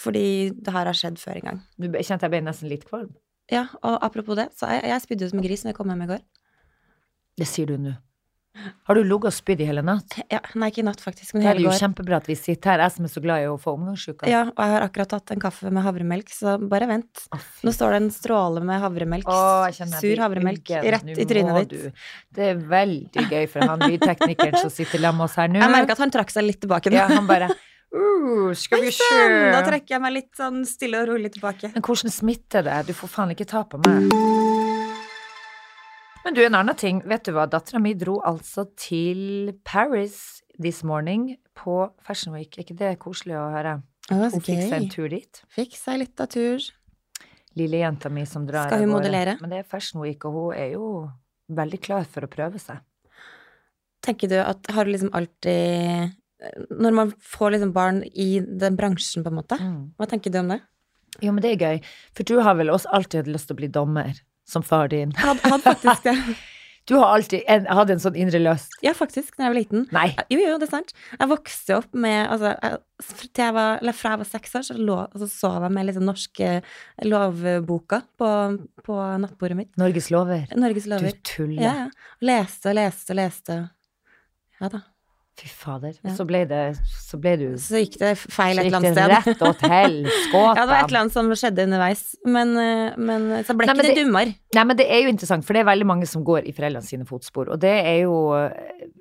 Fordi 0.00 0.50
det 0.56 0.72
her 0.74 0.86
har 0.88 0.96
skjedd 0.96 1.18
før 1.20 1.38
en 1.38 1.46
gang. 1.48 1.58
Du 1.78 1.88
kjente 1.92 2.26
jeg 2.26 2.32
ble 2.32 2.40
nesten 2.44 2.68
litt 2.68 2.84
kvalm. 2.88 3.10
Ja, 3.50 3.66
og 3.82 3.98
apropos 4.04 4.36
det, 4.38 4.48
så 4.58 4.68
jeg, 4.70 4.84
jeg 4.90 5.02
spydde 5.04 5.26
ut 5.26 5.32
som 5.32 5.40
en 5.40 5.46
gris 5.46 5.64
når 5.64 5.72
jeg 5.72 5.78
kom 5.80 5.90
hjem 5.92 6.04
i 6.04 6.10
går. 6.12 6.22
Det 7.40 7.48
sier 7.48 7.70
du 7.70 7.76
nå. 7.80 7.96
Har 8.58 8.98
du 8.98 9.04
ligget 9.06 9.30
og 9.30 9.34
spydd 9.34 9.60
i 9.62 9.66
hele 9.68 9.82
natt? 9.86 10.16
Ja, 10.28 10.40
nei, 10.58 10.68
ikke 10.72 10.82
i 10.82 10.86
natt 10.88 11.00
faktisk, 11.00 11.36
men 11.36 11.44
Det 11.44 11.50
er 11.52 11.60
jo 11.62 11.70
kjempebra 11.70 12.18
at 12.18 12.26
vi 12.28 12.34
sitter 12.36 12.72
her, 12.72 12.82
jeg 12.84 12.94
som 12.96 13.06
er 13.06 13.12
så 13.12 13.22
glad 13.22 13.44
i 13.44 13.46
å 13.48 13.54
få 13.60 13.76
omgangsuka. 13.78 14.26
Ja, 14.28 14.42
og 14.50 14.58
jeg 14.58 14.74
har 14.74 14.86
akkurat 14.88 15.12
tatt 15.14 15.32
en 15.34 15.42
kaffe 15.42 15.70
med 15.70 15.84
havremelk, 15.86 16.32
så 16.34 16.56
bare 16.58 16.88
vent. 16.90 17.24
Å, 17.30 17.38
Nå 17.66 17.74
står 17.76 17.94
det 17.94 18.00
en 18.02 18.10
stråle 18.14 18.64
med 18.66 18.82
havremelk, 18.82 19.30
Å, 19.30 19.38
jeg 19.70 19.78
kjenner 19.78 20.00
jeg 20.00 20.16
sur 20.16 20.24
havremelk, 20.24 20.74
rett 20.96 21.14
i 21.14 21.28
trynet 21.30 21.70
ditt. 21.70 22.04
Det 22.34 22.50
er 22.50 22.60
veldig 22.74 23.26
gøy 23.30 23.48
for 23.54 23.70
han 23.70 23.86
lydteknikeren 23.86 24.58
som 24.58 24.74
sitter 24.74 24.98
sammen 24.98 25.22
med 25.22 25.28
oss 25.30 25.38
her 25.40 25.52
nå. 25.52 25.62
Jeg 25.62 25.76
merker 25.76 25.96
at 25.96 26.04
han 26.04 26.14
trakk 26.18 26.34
seg 26.34 26.48
litt 26.50 26.62
tilbake 26.66 26.92
nå. 26.92 26.98
Ja, 27.00 27.06
han 27.10 27.30
bare 27.30 27.52
uh, 27.54 28.50
Skal 28.58 28.82
vi 28.82 28.92
se 28.94 29.08
Da 29.54 29.62
trekker 29.66 29.96
jeg 29.96 30.04
meg 30.04 30.16
litt 30.18 30.32
sånn 30.38 30.64
stille 30.68 31.04
og 31.04 31.14
rolig 31.14 31.32
tilbake. 31.38 31.72
Men 31.76 31.86
hvordan 31.86 32.18
smitter 32.18 32.66
det? 32.66 32.82
Du 32.90 32.96
får 32.98 33.14
faen 33.14 33.36
ikke 33.36 33.48
ta 33.54 33.62
på 33.68 33.78
meg. 33.86 34.39
Men 36.24 36.34
du, 36.36 36.42
en 36.44 36.54
annen 36.54 36.76
ting. 36.76 37.00
Vet 37.08 37.24
du 37.24 37.32
hva? 37.32 37.46
Dattera 37.48 37.80
mi 37.80 37.94
dro 37.96 38.18
altså 38.28 38.66
til 38.78 39.54
Paris 39.64 40.42
this 40.60 40.82
morning 40.84 41.30
på 41.56 41.86
Fashion 42.04 42.34
Week. 42.36 42.58
Er 42.58 42.66
ikke 42.66 42.76
det 42.76 42.90
koselig 43.00 43.38
å 43.40 43.46
høre? 43.54 43.78
Å, 44.10 44.18
Hun 44.34 44.44
fikk 44.44 44.60
seg 44.66 44.76
en 44.76 44.90
tur 44.92 45.08
dit. 45.12 45.40
Fikk 45.54 45.78
seg 45.80 46.02
litt 46.02 46.20
av 46.20 46.28
tur. 46.34 46.66
Lille 47.58 47.80
jenta 47.80 48.10
mi 48.12 48.26
som 48.28 48.44
drar 48.46 48.68
Skal 48.68 48.84
hun 48.84 48.92
modellere? 48.92 49.38
Men 49.40 49.54
det 49.54 49.62
er 49.62 49.66
Fashion 49.70 50.02
Week, 50.04 50.22
og 50.28 50.36
hun 50.36 50.58
er 50.60 50.74
jo 50.76 50.90
veldig 51.50 51.80
klar 51.82 52.04
for 52.06 52.26
å 52.26 52.30
prøve 52.30 52.60
seg. 52.62 52.84
Tenker 54.04 54.30
du 54.30 54.36
at 54.40 54.70
har 54.72 54.86
du 54.86 54.92
liksom 54.94 55.10
alltid 55.16 56.14
Når 56.72 56.94
man 56.96 57.10
får 57.20 57.56
liksom 57.56 57.72
barn 57.76 58.04
i 58.12 58.38
den 58.40 58.76
bransjen, 58.78 59.24
på 59.24 59.32
en 59.32 59.40
måte, 59.40 59.58
hva 59.98 60.06
tenker 60.08 60.32
du 60.32 60.38
om 60.40 60.52
det? 60.54 60.60
Jo, 61.20 61.32
men 61.34 61.42
det 61.44 61.50
er 61.56 61.64
gøy, 61.64 61.80
for 62.16 62.24
du 62.24 62.38
har 62.40 62.54
vel 62.56 62.70
også 62.72 62.88
alltid 62.96 63.24
hatt 63.24 63.32
lyst 63.34 63.50
til 63.50 63.56
å 63.56 63.60
bli 63.60 63.68
dommer, 63.68 64.14
som 64.50 64.62
far 64.66 64.88
din. 64.92 65.12
Hadde, 65.16 65.40
hadde 65.46 65.62
faktisk 65.70 66.08
det. 66.10 66.16
Du 66.88 66.94
har 66.96 67.12
alltid 67.14 67.44
en, 67.46 67.66
hatt 67.70 67.90
en 67.92 68.00
sånn 68.02 68.16
indre 68.18 68.38
lyst. 68.42 68.72
Ja, 68.82 68.90
faktisk, 68.96 69.36
da 69.36 69.44
jeg 69.44 69.50
var 69.52 69.56
liten. 69.58 69.82
Nei. 69.94 70.08
Jo, 70.32 70.38
jo, 70.40 70.54
det 70.58 70.64
er 70.66 70.70
sant. 70.72 70.88
Jeg 71.12 71.28
vokste 71.30 71.76
opp 71.76 71.92
med 71.94 72.24
altså, 72.32 72.50
jeg- 72.56 73.28
jeg 73.38 73.54
var, 73.54 73.76
eller 73.82 73.94
Fra 73.94 74.10
jeg 74.16 74.18
var 74.22 74.28
seks 74.30 74.56
år, 74.58 74.64
så 74.66 74.74
lå, 74.80 74.96
altså, 75.12 75.28
sov 75.30 75.62
jeg 75.68 75.74
med 75.76 75.86
liksom 75.86 76.06
norske 76.08 76.48
lovboka 77.06 78.00
på, 78.18 78.30
på 78.88 78.96
nattbordet 79.22 79.56
mitt. 79.60 79.70
Norges 79.78 80.08
lover. 80.10 80.48
Norges 80.58 80.88
Du 80.88 80.90
lover. 80.96 81.12
tuller. 81.22 81.62
Ja, 81.62 81.74
ja. 81.84 81.88
Leste 82.26 82.72
og 82.72 82.78
leste 82.80 83.14
og 83.14 83.20
leste. 83.20 83.58
Ja 84.60 84.72
da. 84.74 84.80
Fy 85.40 85.48
fader. 85.48 85.94
Ja. 86.04 86.12
Så 86.12 86.26
ble 86.28 86.42
det 86.44 86.58
Så 86.84 87.16
ble 87.20 87.30
du 87.40 87.46
Så 87.56 87.80
gikk 87.80 87.94
det 88.02 88.10
feil 88.20 88.58
et 88.60 88.66
eller 88.66 88.76
annet 88.76 88.92
sted. 88.98 89.12
rett 89.14 89.44
og 89.48 89.54
til 89.62 89.94
skåta. 90.26 90.54
Ja, 90.58 90.64
det 90.66 90.68
var 90.68 90.82
et 90.82 90.90
eller 90.90 91.00
annet 91.00 91.14
som 91.14 91.30
skjedde 91.32 91.64
underveis, 91.64 92.02
men, 92.28 92.52
eh, 92.60 92.98
men 93.00 93.24
så 93.48 93.56
ble 93.56 93.66
Nei, 93.70 93.74
ikke 93.74 93.86
det, 93.86 93.94
det- 93.94 94.02
dummere. 94.04 94.34
Nei, 94.58 94.64
men 94.68 94.76
det 94.76 94.86
er 94.92 95.00
jo 95.06 95.12
interessant, 95.14 95.46
for 95.48 95.56
det 95.56 95.62
er 95.64 95.70
veldig 95.70 95.86
mange 95.88 96.06
som 96.10 96.24
går 96.26 96.44
i 96.44 96.52
foreldrene 96.52 96.84
sine 96.84 97.06
fotspor, 97.08 97.48
og 97.54 97.60
det 97.64 97.72
er 97.86 98.02
jo 98.02 98.18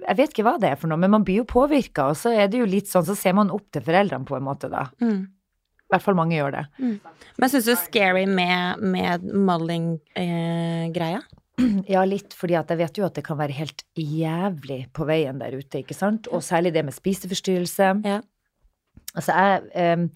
Jeg 0.08 0.16
vet 0.18 0.32
ikke 0.34 0.46
hva 0.48 0.56
det 0.60 0.70
er 0.72 0.76
for 0.80 0.88
noe, 0.88 0.98
men 0.98 1.12
man 1.12 1.24
blir 1.28 1.42
jo 1.44 1.46
påvirka, 1.46 2.08
og 2.10 2.16
så 2.18 2.32
er 2.34 2.48
det 2.48 2.60
jo 2.64 2.66
litt 2.66 2.88
sånn, 2.88 3.04
så 3.06 3.16
ser 3.20 3.34
man 3.38 3.52
opp 3.52 3.68
til 3.72 3.84
foreldrene 3.84 4.26
på 4.26 4.38
en 4.40 4.44
måte, 4.48 4.70
da. 4.72 4.88
Mm. 5.04 5.28
I 5.90 5.92
hvert 5.96 6.04
fall 6.06 6.16
mange 6.16 6.38
gjør 6.38 6.52
det. 6.54 6.64
Men 7.38 7.50
syns 7.50 7.66
du 7.66 7.76
scary 7.76 8.26
med, 8.30 8.80
med 8.80 9.24
modeling-greia? 9.34 11.22
Ja, 11.94 12.04
litt, 12.08 12.36
fordi 12.38 12.58
at 12.60 12.70
jeg 12.72 12.82
vet 12.82 13.00
jo 13.00 13.08
at 13.08 13.18
det 13.18 13.26
kan 13.26 13.40
være 13.40 13.56
helt 13.58 13.84
jævlig 13.98 14.84
på 14.96 15.08
veien 15.10 15.42
der 15.42 15.58
ute, 15.58 15.82
ikke 15.82 15.98
sant? 15.98 16.30
Og 16.34 16.44
særlig 16.46 16.74
det 16.76 16.86
med 16.88 16.96
spiseforstyrrelse. 16.96 17.92
Ja. 18.06 18.22
Altså, 19.16 19.34
jeg 19.34 19.94
um, 20.00 20.08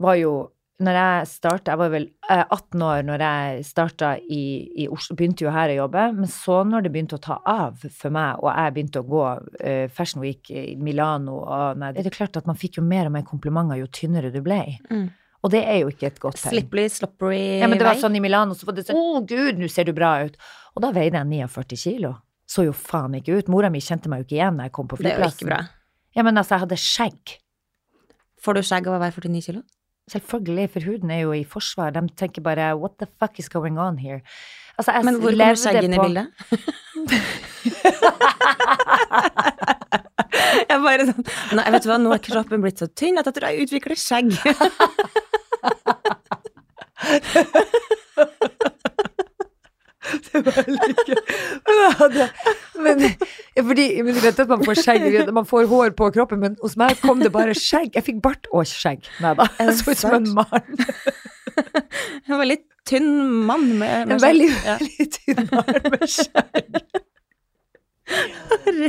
var 0.00 0.18
jo 0.20 0.34
når 0.80 0.96
jeg 0.96 1.28
starta, 1.28 1.74
jeg 1.74 1.80
var 1.80 1.90
vel 1.92 2.06
eh, 2.30 2.42
18 2.42 2.82
år 2.86 3.02
når 3.04 3.24
jeg 3.24 3.64
starta 3.68 4.14
i, 4.32 4.42
i 4.80 4.86
Oslo, 4.88 5.16
begynte 5.18 5.44
jo 5.44 5.52
her 5.52 5.72
å 5.74 5.78
jobbe, 5.82 6.06
men 6.16 6.30
så 6.32 6.62
når 6.64 6.86
det 6.86 6.92
begynte 6.94 7.18
å 7.18 7.24
ta 7.24 7.36
av 7.44 7.82
for 7.84 8.14
meg, 8.14 8.40
og 8.40 8.48
jeg 8.48 8.74
begynte 8.76 9.02
å 9.02 9.08
gå 9.10 9.24
uh, 9.26 9.86
Fashion 9.92 10.24
Week 10.24 10.48
i 10.48 10.78
Milano, 10.80 11.42
og 11.44 11.80
nei, 11.82 11.92
det 11.98 12.06
er 12.06 12.16
klart 12.16 12.40
at 12.40 12.48
man 12.48 12.58
fikk 12.58 12.80
jo 12.80 12.86
mer 12.86 13.10
og 13.10 13.16
mer 13.18 13.26
komplimenter 13.28 13.80
jo 13.82 13.90
tynnere 13.92 14.32
du 14.32 14.40
ble. 14.44 14.62
Mm. 14.88 15.10
Og 15.40 15.48
det 15.54 15.62
er 15.64 15.78
jo 15.82 15.88
ikke 15.92 16.06
et 16.10 16.18
godt 16.20 16.36
tegn. 16.36 16.52
Slippery, 16.52 16.84
sloppery 16.92 17.44
Ja, 17.62 17.66
men 17.70 17.78
det 17.80 17.86
var 17.86 17.96
sånn 18.00 18.16
i 18.18 18.22
Milano, 18.22 18.52
så 18.56 18.62
var 18.68 18.74
det 18.76 18.84
sånn 18.88 18.98
Å, 18.98 19.00
gud, 19.24 19.54
nå 19.60 19.66
ser 19.72 19.84
du 19.88 19.92
bra 19.96 20.10
ut. 20.26 20.34
Og 20.76 20.80
da 20.84 20.88
veide 20.96 21.16
jeg 21.22 21.26
49 21.48 21.78
kilo. 21.80 22.12
så 22.50 22.64
jo 22.66 22.72
faen 22.74 23.14
ikke 23.14 23.36
ut. 23.38 23.48
Mora 23.52 23.68
mi 23.70 23.80
kjente 23.80 24.08
meg 24.10 24.18
jo 24.20 24.24
ikke 24.26 24.38
igjen 24.40 24.56
da 24.58 24.62
jeg 24.66 24.74
kom 24.74 24.86
på 24.90 24.96
Det 24.98 25.12
er 25.12 25.20
jo 25.22 25.28
ikke 25.30 25.46
bra. 25.52 25.60
Ja, 26.18 26.22
men 26.26 26.34
altså, 26.36 26.52
jeg 26.56 26.62
hadde 26.66 26.78
skjegg. 26.82 27.22
Får 28.42 28.52
du 28.58 28.62
skjegg 28.66 28.84
av 28.90 28.94
å 28.96 29.02
være 29.02 29.14
49 29.14 29.44
kilo? 29.46 29.60
Selvfølgelig, 30.10 30.66
for 30.74 30.80
huden 30.88 31.08
er 31.14 31.20
jo 31.22 31.30
i 31.36 31.44
forsvar. 31.46 31.88
De 31.94 32.00
tenker 32.18 32.42
bare 32.42 32.74
'what 32.74 32.94
the 32.98 33.06
fuck 33.20 33.38
is 33.38 33.48
going 33.48 33.78
on 33.78 33.98
here'? 33.98 34.22
Altså, 34.78 34.90
jeg 34.92 35.04
Men 35.04 35.14
hvor 35.20 35.30
kommer 35.30 35.54
skjegget 35.54 35.84
inn 35.84 35.94
i 35.94 35.98
bildet? 35.98 36.26
jeg 40.70 40.78
bare 40.82 41.06
sånn 41.06 41.24
Nei, 41.58 41.70
vet 41.70 41.82
du 41.84 41.88
hva, 41.90 41.98
nå 42.00 42.12
er 42.14 42.18
kroppen 42.24 42.60
blitt 42.64 42.78
så 42.82 42.86
tynn 42.88 43.18
at 43.20 43.26
jeg 43.28 43.34
tror 43.36 43.48
jeg 43.50 43.62
utvikler 43.66 43.94
skjegg. 43.94 44.30
Det 50.10 50.18
var 50.18 50.18
like 50.18 50.29
Men, 52.80 53.02
fordi, 53.56 53.86
men 54.02 54.14
du 54.16 54.20
vet 54.24 54.38
at 54.40 54.48
man 54.50 54.62
får 54.64 54.80
skjegg, 54.80 55.02
man 55.36 55.48
får 55.48 55.68
hår 55.70 55.92
på 55.98 56.08
kroppen, 56.14 56.40
men 56.40 56.56
hos 56.62 56.76
meg 56.80 56.96
kom 57.02 57.20
det 57.20 57.32
bare 57.34 57.54
skjegg. 57.56 57.92
Jeg 57.98 58.06
fikk 58.06 58.22
bart 58.24 58.48
og 58.54 58.64
skjegg. 58.68 59.04
Nei 59.20 59.34
da. 59.36 59.48
Jeg 59.60 59.76
så 59.80 59.92
ut 59.92 60.00
som 60.00 60.16
en 60.20 60.30
mann. 60.40 60.70
En 62.30 62.38
veldig 62.38 62.56
tynn 62.88 63.08
mann 63.44 63.66
med, 63.80 64.08
med 64.08 64.22
veldig, 64.22 64.46
En 64.48 64.78
veldig, 64.78 64.78
veldig 64.80 65.06
tynn 65.16 65.48
mann 65.50 65.88
med 65.92 66.06
skjegg. 66.08 66.80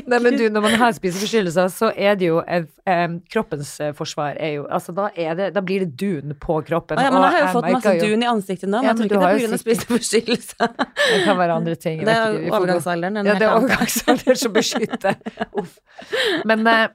Nei, 0.08 0.18
men 0.20 0.36
du, 0.38 0.44
når 0.50 0.64
man 0.66 0.76
har 0.82 0.94
spiseforstyrrelser, 0.98 1.68
så 1.74 1.90
er 1.94 2.16
det 2.20 2.28
jo 2.30 2.40
en, 2.42 2.66
em, 2.90 3.18
Kroppens 3.32 3.70
eh, 3.84 3.92
forsvar 3.98 4.38
er 4.42 4.56
jo 4.56 4.64
Altså, 4.74 4.94
da, 4.98 5.10
er 5.16 5.36
det, 5.38 5.50
da 5.56 5.62
blir 5.66 5.84
det 5.86 5.92
dun 6.00 6.34
på 6.42 6.58
kroppen. 6.68 6.98
Ah, 7.00 7.06
ja, 7.08 7.12
men 7.14 7.26
jeg 7.28 7.32
har 7.36 7.44
jo 7.46 7.52
fått 7.60 7.70
masse 7.76 7.94
jo- 8.00 8.10
dun 8.12 8.26
i 8.26 8.30
ansiktet 8.32 8.70
nå, 8.72 8.82
men 8.82 8.90
Ja, 8.90 8.94
jeg 8.94 8.98
tror 8.98 9.06
ikke 9.06 9.20
det 9.20 9.22
er 9.22 9.38
pga. 9.38 9.40
sikkert- 9.42 9.64
spiseforstyrrelse. 9.66 10.70
Det 11.12 11.22
kan 11.26 11.38
være 11.42 11.58
andre 11.62 11.76
ting. 11.76 12.00
Det 12.06 12.16
er 12.18 12.38
overgangsalderen. 12.52 13.22
Ja, 13.26 13.36
det 13.38 13.48
er 13.48 13.56
overgangsalderen 13.60 14.42
som 14.46 14.54
beskytter. 14.58 15.16
Uff. 15.62 15.78
Men 16.46 16.66
eh, 16.68 16.88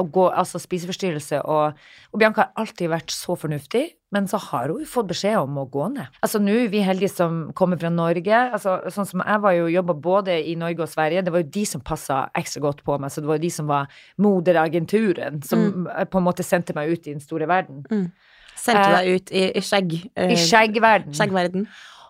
gå, 0.07 0.29
altså 0.31 0.61
spiseforstyrrelse 0.63 1.41
og, 1.43 1.79
og 2.13 2.21
Bianca 2.21 2.45
har 2.45 2.63
alltid 2.63 2.91
vært 2.93 3.11
så 3.11 3.35
fornuftig, 3.39 3.83
men 4.15 4.29
så 4.31 4.39
har 4.41 4.71
hun 4.73 4.87
fått 4.89 5.11
beskjed 5.11 5.37
om 5.41 5.59
å 5.61 5.67
gå 5.69 5.89
ned. 5.97 6.15
Altså 6.25 6.41
nå 6.41 6.55
er 6.63 6.71
vi 6.73 6.85
heldige 6.87 7.11
som 7.13 7.41
kommer 7.59 7.81
fra 7.81 7.91
Norge. 7.93 8.39
altså 8.55 8.79
Sånn 8.95 9.09
som 9.11 9.25
jeg 9.25 9.43
var 9.45 9.57
jo 9.59 9.67
jobba 9.73 9.99
både 10.09 10.39
i 10.49 10.55
Norge 10.61 10.87
og 10.87 10.93
Sverige, 10.93 11.25
det 11.27 11.35
var 11.35 11.43
jo 11.45 11.51
de 11.59 11.67
som 11.69 11.85
passa 11.85 12.23
ekstra 12.39 12.63
godt 12.65 12.85
på 12.87 12.97
meg, 13.03 13.13
så 13.13 13.25
det 13.25 13.33
var 13.33 13.41
jo 13.41 13.47
de 13.49 13.53
som 13.59 13.69
var 13.69 14.01
moderagenturen, 14.23 15.43
som 15.43 15.69
mm. 15.85 15.93
på 16.13 16.23
en 16.23 16.29
måte 16.31 16.47
sendte 16.47 16.77
meg 16.79 16.95
ut 16.95 17.07
i 17.07 17.15
den 17.17 17.23
store 17.25 17.51
verden. 17.51 17.85
Sendte 18.59 18.89
Eh, 18.89 18.97
deg 18.97 19.15
ut 19.15 19.31
i, 19.33 19.45
i 19.59 19.63
skjegg. 19.63 19.95
eh, 20.17 20.35
I 20.35 20.41
skjeggverden. 20.41 21.15
Skjeggverden. 21.15 21.69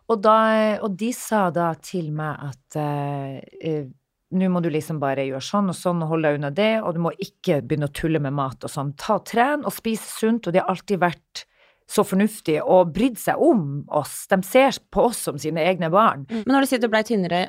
Og, 0.09 0.17
da, 0.25 0.37
og 0.81 0.95
de 0.97 1.11
sa 1.13 1.49
da 1.53 1.73
til 1.85 2.09
meg 2.17 2.47
at 2.49 2.79
eh, 2.81 3.41
eh, 3.61 3.83
nå 4.31 4.49
må 4.53 4.61
du 4.61 4.69
liksom 4.73 4.99
bare 5.01 5.25
gjøre 5.29 5.45
sånn 5.45 5.73
og 5.73 5.77
sånn 5.79 6.03
og 6.05 6.13
holde 6.13 6.29
deg 6.29 6.41
unna 6.41 6.51
det, 6.55 6.73
og 6.83 6.97
du 6.97 7.01
må 7.07 7.13
ikke 7.17 7.63
begynne 7.65 7.89
å 7.89 7.95
tulle 7.97 8.21
med 8.21 8.37
mat 8.37 8.67
og 8.67 8.73
sånn. 8.73 8.93
Ta 9.01 9.19
tren 9.25 9.65
og 9.65 9.73
spis 9.73 10.05
sunt, 10.19 10.47
og 10.49 10.55
det 10.55 10.63
har 10.63 10.73
alltid 10.75 11.01
vært 11.01 11.47
så 11.89 12.05
fornuftige 12.05 12.63
og 12.69 12.93
brydd 12.93 13.17
seg 13.21 13.41
om 13.41 13.83
oss. 13.97 14.27
De 14.29 14.37
ser 14.45 14.77
på 14.93 15.07
oss 15.09 15.23
som 15.29 15.39
sine 15.41 15.63
egne 15.65 15.89
barn. 15.93 16.27
Men 16.29 16.51
når 16.53 16.67
du 16.67 16.71
sier 16.71 16.83
du 16.83 16.89
blei 16.93 17.01
tynnere, 17.09 17.47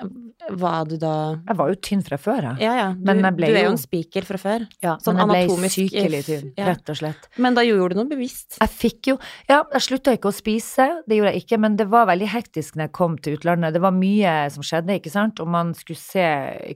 var 0.50 0.88
du 0.88 0.96
da 0.98 1.14
Jeg 1.36 1.58
var 1.60 1.70
jo 1.70 1.78
tynn 1.84 2.04
fra 2.06 2.18
før, 2.18 2.48
jeg. 2.48 2.64
Ja 2.64 2.76
ja, 2.78 2.88
du, 2.96 3.04
Men 3.06 3.20
jeg 3.26 3.36
ble 3.38 3.50
du 3.52 3.58
er 3.60 3.68
jo 3.68 3.74
en 3.74 3.82
spiker 3.82 4.26
fra 4.26 4.40
før. 4.42 4.66
Ja, 4.84 4.96
Sånn 5.04 5.20
men 5.20 5.34
jeg 5.36 5.50
ble 5.52 5.72
sykelig 5.74 6.22
tynn, 6.30 6.48
ja. 6.58 6.70
rett 6.72 6.92
og 6.92 7.00
slett. 7.02 7.28
Men 7.38 7.58
da 7.58 7.66
gjorde 7.68 7.98
du 7.98 8.02
noe 8.02 8.10
bevisst. 8.10 8.58
Jeg 8.62 8.74
fikk 8.76 9.12
jo 9.12 9.18
Ja, 9.50 9.62
jeg 9.76 9.86
slutta 9.86 10.16
ikke 10.16 10.32
å 10.32 10.36
spise, 10.36 10.88
det 11.10 11.20
gjorde 11.20 11.34
jeg 11.36 11.44
ikke, 11.44 11.60
men 11.66 11.76
det 11.80 11.90
var 11.92 12.08
veldig 12.10 12.30
hektisk 12.32 12.80
når 12.80 12.88
jeg 12.88 12.96
kom 12.96 13.18
til 13.20 13.36
utlandet. 13.38 13.76
Det 13.76 13.84
var 13.84 13.96
mye 13.96 14.36
som 14.56 14.66
skjedde, 14.66 15.00
ikke 15.02 15.14
sant, 15.14 15.44
og 15.44 15.52
man 15.52 15.76
skulle 15.78 16.00
se 16.00 16.30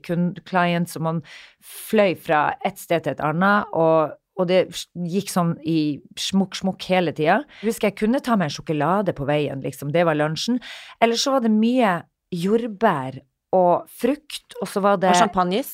clients, 0.03 0.97
og 0.99 1.07
man 1.07 1.23
fløy 1.63 2.17
fra 2.19 2.43
et 2.65 2.81
sted 2.81 3.05
til 3.05 3.15
et 3.15 3.23
annet, 3.23 3.71
og, 3.71 4.19
og 4.39 4.47
det 4.49 4.63
gikk 5.13 5.29
sånn 5.29 5.53
i 5.69 5.99
smukk, 6.19 6.57
smukk 6.57 6.87
hele 6.89 7.13
tida. 7.15 7.41
Husker 7.61 7.91
jeg 7.91 7.99
kunne 7.99 8.21
ta 8.23 8.37
meg 8.39 8.49
en 8.49 8.55
sjokolade 8.55 9.13
på 9.17 9.27
veien, 9.29 9.61
liksom, 9.61 9.91
det 9.93 10.05
var 10.07 10.17
lunsjen. 10.17 10.57
Eller 11.03 11.19
så 11.21 11.35
var 11.35 11.45
det 11.45 11.53
mye 11.53 11.99
jordbær 12.33 13.21
og 13.53 13.89
frukt, 14.01 14.55
og 14.61 14.69
så 14.69 14.81
var 14.81 14.97
det. 15.01 15.13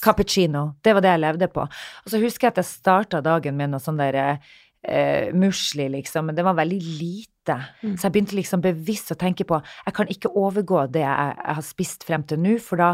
Cappuccino. 0.03 0.65
Det 0.83 0.93
var 0.95 1.05
det 1.05 1.13
jeg 1.13 1.23
levde 1.23 1.47
på. 1.53 1.63
Og 1.63 2.12
så 2.12 2.19
husker 2.19 2.49
jeg 2.49 2.57
at 2.57 2.62
jeg 2.63 2.71
starta 2.73 3.21
dagen 3.23 3.55
med 3.55 3.71
noe 3.71 3.83
sånn 3.83 4.01
der 4.01 4.19
eh, 4.19 5.31
musli, 5.31 5.88
liksom, 5.95 6.27
men 6.27 6.36
det 6.36 6.43
var 6.43 6.57
veldig 6.60 6.79
lite. 6.99 7.55
Mm. 7.81 7.95
Så 7.95 8.07
jeg 8.07 8.15
begynte 8.15 8.38
liksom 8.38 8.63
bevisst 8.63 9.13
å 9.15 9.17
tenke 9.19 9.47
på 9.47 9.57
jeg 9.63 9.95
kan 9.95 10.12
ikke 10.12 10.33
overgå 10.38 10.83
det 10.91 11.01
jeg, 11.05 11.31
jeg 11.39 11.55
har 11.57 11.65
spist 11.65 12.05
frem 12.05 12.27
til 12.27 12.43
nå, 12.43 12.57
for 12.62 12.83
da, 12.83 12.91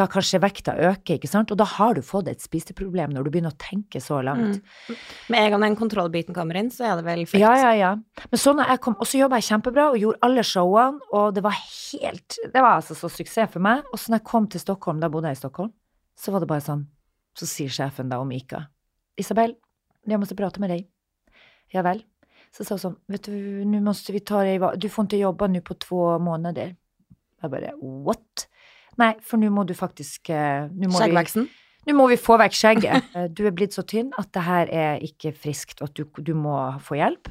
da 0.00 0.06
kanskje 0.10 0.40
vekta 0.42 0.74
øker, 0.88 1.18
ikke 1.18 1.28
sant? 1.30 1.52
Og 1.52 1.58
da 1.60 1.66
har 1.68 1.94
du 1.96 2.02
fått 2.04 2.30
et 2.32 2.42
spiseproblem 2.42 3.12
når 3.14 3.26
du 3.26 3.30
begynner 3.34 3.52
å 3.52 3.60
tenke 3.60 4.00
så 4.02 4.20
langt. 4.24 4.62
Med 5.32 5.38
en 5.42 5.54
gang 5.54 5.66
den 5.66 5.76
kontrollbiten 5.78 6.36
kommer 6.36 6.58
inn, 6.60 6.70
så 6.72 6.88
er 6.88 7.00
det 7.00 7.06
vel 7.06 7.24
fekt. 7.28 7.42
Ja, 7.42 7.52
ja, 7.60 7.72
ja. 7.76 7.92
Men 8.30 8.42
så 8.42 8.54
når 8.56 8.72
jeg 8.72 8.82
kom, 8.86 8.96
og 8.96 9.10
så 9.10 9.20
jobba 9.20 9.40
jeg 9.40 9.50
kjempebra 9.50 9.88
og 9.92 10.00
gjorde 10.00 10.22
alle 10.26 10.44
showene, 10.46 11.04
og 11.14 11.34
det 11.36 11.44
var 11.44 11.56
helt 11.60 12.38
Det 12.40 12.60
var 12.60 12.78
altså 12.78 12.96
så 12.96 13.10
suksess 13.12 13.52
for 13.52 13.64
meg. 13.64 13.84
Og 13.92 14.00
så 14.00 14.12
når 14.12 14.22
jeg 14.22 14.28
kom 14.32 14.48
til 14.50 14.62
Stockholm, 14.62 15.00
da 15.02 15.10
bodde 15.12 15.30
jeg 15.30 15.38
i 15.38 15.42
Stockholm, 15.42 15.72
så 16.18 16.32
var 16.34 16.42
det 16.42 16.50
bare 16.50 16.64
sånn 16.64 16.86
Så 17.36 17.48
sier 17.48 17.72
sjefen 17.72 18.10
da 18.10 18.18
om 18.20 18.30
Ika 18.34 18.64
Isabel, 19.20 19.52
jeg 20.08 20.16
måtte 20.16 20.36
prate 20.38 20.62
med 20.62 20.72
deg. 20.72 20.86
Ja 21.74 21.82
vel. 21.84 22.00
Så 22.56 22.64
sa 22.64 22.74
hun 22.74 22.82
sånn, 22.82 22.96
vet 23.10 23.28
du, 23.28 23.34
nå 23.68 23.82
må 23.84 23.92
vi 23.92 24.22
ta 24.24 24.40
deg, 24.46 24.64
du 24.80 24.88
får 24.88 25.10
ikke 25.10 25.20
jobbe 25.20 25.48
nå 25.50 25.60
på 25.66 25.76
to 25.84 25.98
måneder. 26.24 26.72
Jeg 27.40 27.52
bare, 27.52 27.74
what? 27.80 28.46
Nei, 29.00 29.14
for 29.24 29.40
nå 29.40 29.48
må 29.54 29.64
du 29.68 29.72
faktisk 29.78 30.28
eh, 30.34 30.68
Skjeggveksten. 30.92 31.46
nå 31.88 31.94
må 31.96 32.04
vi 32.10 32.18
få 32.20 32.36
vekk 32.40 32.56
skjegget. 32.58 33.06
Eh, 33.16 33.28
Du 33.32 33.46
er 33.48 33.54
blitt 33.56 33.72
så 33.76 33.82
tynn 33.88 34.10
at 34.20 34.28
det 34.36 34.42
her 34.44 34.68
er 34.68 35.00
ikke 35.06 35.32
friskt, 35.32 35.80
og 35.80 35.88
at 35.88 35.96
du, 35.96 36.04
du 36.26 36.34
må 36.36 36.58
få 36.84 36.98
hjelp. 37.00 37.30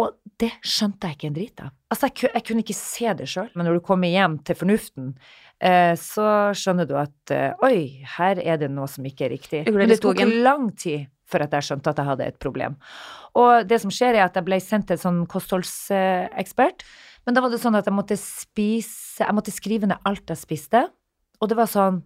Og 0.00 0.16
det 0.40 0.50
skjønte 0.64 1.10
jeg 1.10 1.18
ikke 1.18 1.28
en 1.28 1.36
drit 1.36 1.60
av. 1.66 1.74
Altså, 1.92 2.08
jeg, 2.08 2.30
jeg 2.32 2.44
kunne 2.48 2.64
ikke 2.64 2.78
se 2.78 3.12
det 3.20 3.28
sjøl. 3.28 3.50
Men 3.54 3.68
når 3.68 3.78
du 3.78 3.84
kommer 3.84 4.08
hjem 4.08 4.38
til 4.48 4.56
fornuften, 4.56 5.12
eh, 5.60 5.92
så 6.00 6.26
skjønner 6.56 6.88
du 6.88 6.96
at 6.96 7.34
eh, 7.36 7.52
oi, 7.68 8.00
her 8.16 8.40
er 8.40 8.56
det 8.62 8.70
noe 8.72 8.88
som 8.88 9.04
ikke 9.04 9.28
er 9.28 9.34
riktig. 9.36 9.64
Men 9.68 9.92
det 9.92 10.00
tok 10.00 10.22
en 10.24 10.36
lang 10.46 10.70
tid 10.80 11.10
før 11.30 11.44
at 11.44 11.52
jeg 11.54 11.68
skjønte 11.68 11.92
at 11.92 12.00
jeg 12.00 12.08
hadde 12.08 12.26
et 12.32 12.38
problem. 12.42 12.72
Og 13.38 13.68
det 13.70 13.76
som 13.84 13.92
skjer, 13.94 14.16
er 14.18 14.24
at 14.24 14.34
jeg 14.40 14.48
ble 14.48 14.56
sendt 14.64 14.88
til 14.88 14.96
en 14.96 15.02
sånn 15.04 15.20
kostholdsekspert. 15.30 16.82
Men 17.26 17.36
da 17.36 17.42
var 17.44 17.52
det 17.52 17.60
sånn 17.62 17.76
at 17.78 17.86
jeg 17.86 17.94
måtte 17.94 18.16
spise 18.18 19.20
Jeg 19.22 19.36
måtte 19.36 19.52
skrive 19.52 19.86
ned 19.90 20.00
alt 20.08 20.30
jeg 20.32 20.40
spiste. 20.40 20.86
Og 21.40 21.48
det 21.48 21.56
var 21.56 21.70
sånn 21.70 22.02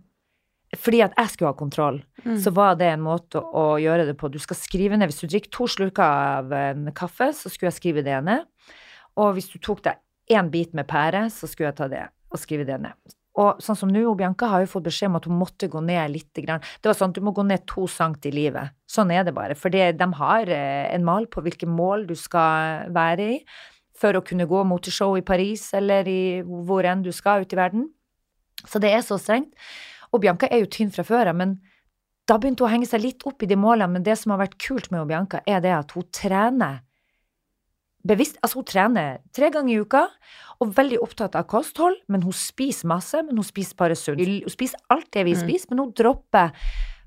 Fordi 0.75 1.05
at 1.05 1.12
jeg 1.14 1.29
skulle 1.31 1.53
ha 1.53 1.55
kontroll, 1.55 2.01
Mm. 2.25 2.38
så 2.42 2.51
var 2.51 2.75
det 2.75 2.87
en 2.88 3.03
måte 3.05 3.38
å, 3.38 3.77
gjøre 3.79 4.07
det 4.09 4.16
på. 4.18 4.31
Du 4.33 4.38
skal 4.40 4.57
skrive 4.57 4.97
ned 4.99 5.07
Hvis 5.09 5.20
du 5.20 5.29
drikker 5.29 5.51
to 5.53 5.66
slurker 5.70 6.03
av 6.03 6.53
en 6.53 6.88
kaffe, 6.90 7.29
så 7.31 7.49
skulle 7.49 7.70
jeg 7.70 7.79
skrive 7.79 8.03
det 8.03 8.16
ned. 8.25 8.47
Og 9.16 9.35
hvis 9.37 9.53
du 9.53 9.59
tok 9.61 9.83
deg 9.85 10.01
én 10.33 10.51
bit 10.51 10.75
med 10.75 10.88
pære, 10.88 11.27
så 11.31 11.47
skulle 11.47 11.68
jeg 11.68 11.77
ta 11.77 11.87
det 11.87 12.09
og 12.33 12.38
skrive 12.40 12.66
det 12.66 12.81
ned. 12.81 12.94
Og 13.37 13.59
sånn 13.62 13.77
som 13.77 13.88
nå, 13.90 14.16
Bianca 14.16 14.47
har 14.49 14.61
jo 14.64 14.66
fått 14.73 14.85
beskjed 14.88 15.11
om 15.11 15.16
at 15.16 15.25
hun 15.27 15.38
måtte 15.38 15.68
gå 15.68 15.81
ned 15.85 16.11
litt. 16.11 16.33
grann. 16.35 16.61
Det 16.83 16.87
var 16.90 16.94
sånn 16.94 17.12
du 17.12 17.20
må 17.20 17.33
gå 17.35 17.44
ned 17.47 17.66
to 17.66 17.87
cent 17.87 18.25
i 18.27 18.31
livet. 18.31 18.70
Sånn 18.88 19.12
er 19.12 19.23
det 19.23 19.35
bare. 19.35 19.55
For 19.55 19.68
de 19.70 19.92
har 19.92 20.49
eh, 20.49 20.94
en 20.94 21.05
mal 21.05 21.27
på 21.27 21.42
hvilke 21.42 21.66
mål 21.66 22.07
du 22.07 22.14
skal 22.14 22.90
være 22.90 23.20
i 23.20 23.44
for 23.97 24.12
å 24.14 24.25
kunne 24.25 24.47
gå 24.47 24.64
moteshow 24.66 25.16
i 25.16 25.23
Paris 25.23 25.73
eller 25.75 26.07
i 26.09 26.42
hvor 26.42 26.83
enn 26.85 27.03
du 27.03 27.12
skal 27.12 27.42
ut 27.42 27.53
i 27.53 27.57
verden. 27.57 27.90
Så 28.66 28.81
det 28.81 28.92
er 28.92 29.03
så 29.05 29.18
strengt. 29.20 29.53
Og 30.12 30.20
Bianca 30.22 30.46
er 30.50 30.61
jo 30.62 30.66
tynn 30.70 30.92
fra 30.94 31.03
før 31.05 31.33
av, 31.33 31.37
men 31.37 31.61
da 32.27 32.38
begynte 32.38 32.64
hun 32.64 32.70
å 32.70 32.72
henge 32.72 32.87
seg 32.88 33.03
litt 33.03 33.24
opp 33.29 33.42
i 33.42 33.46
de 33.50 33.57
målene. 33.57 33.90
Men 33.98 34.03
det 34.07 34.16
som 34.18 34.31
har 34.33 34.38
vært 34.46 34.59
kult 34.62 34.90
med 34.90 35.07
Bianca, 35.11 35.40
er 35.46 35.61
det 35.61 35.72
at 35.74 35.90
hun 35.96 36.05
trener 36.14 36.81
bevisst. 38.07 38.37
Altså, 38.44 38.61
hun 38.61 38.68
trener 38.68 39.18
tre 39.35 39.50
ganger 39.53 39.74
i 39.74 39.81
uka, 39.85 40.07
og 40.62 40.74
veldig 40.77 41.00
opptatt 41.03 41.37
av 41.37 41.46
kosthold. 41.50 41.96
Men 42.09 42.22
hun 42.22 42.33
spiser 42.37 42.88
masse, 42.88 43.20
men 43.24 43.37
hun 43.40 43.46
spiser 43.46 43.77
bare 43.81 43.96
sunt. 43.98 44.20
Hun 44.20 44.53
spiser 44.53 44.81
alt 44.92 45.11
det 45.11 45.24
vi 45.24 45.35
Mm. 45.35 45.40
spiser, 45.42 45.66
men 45.70 45.79
hun 45.79 45.92
dropper 45.92 46.53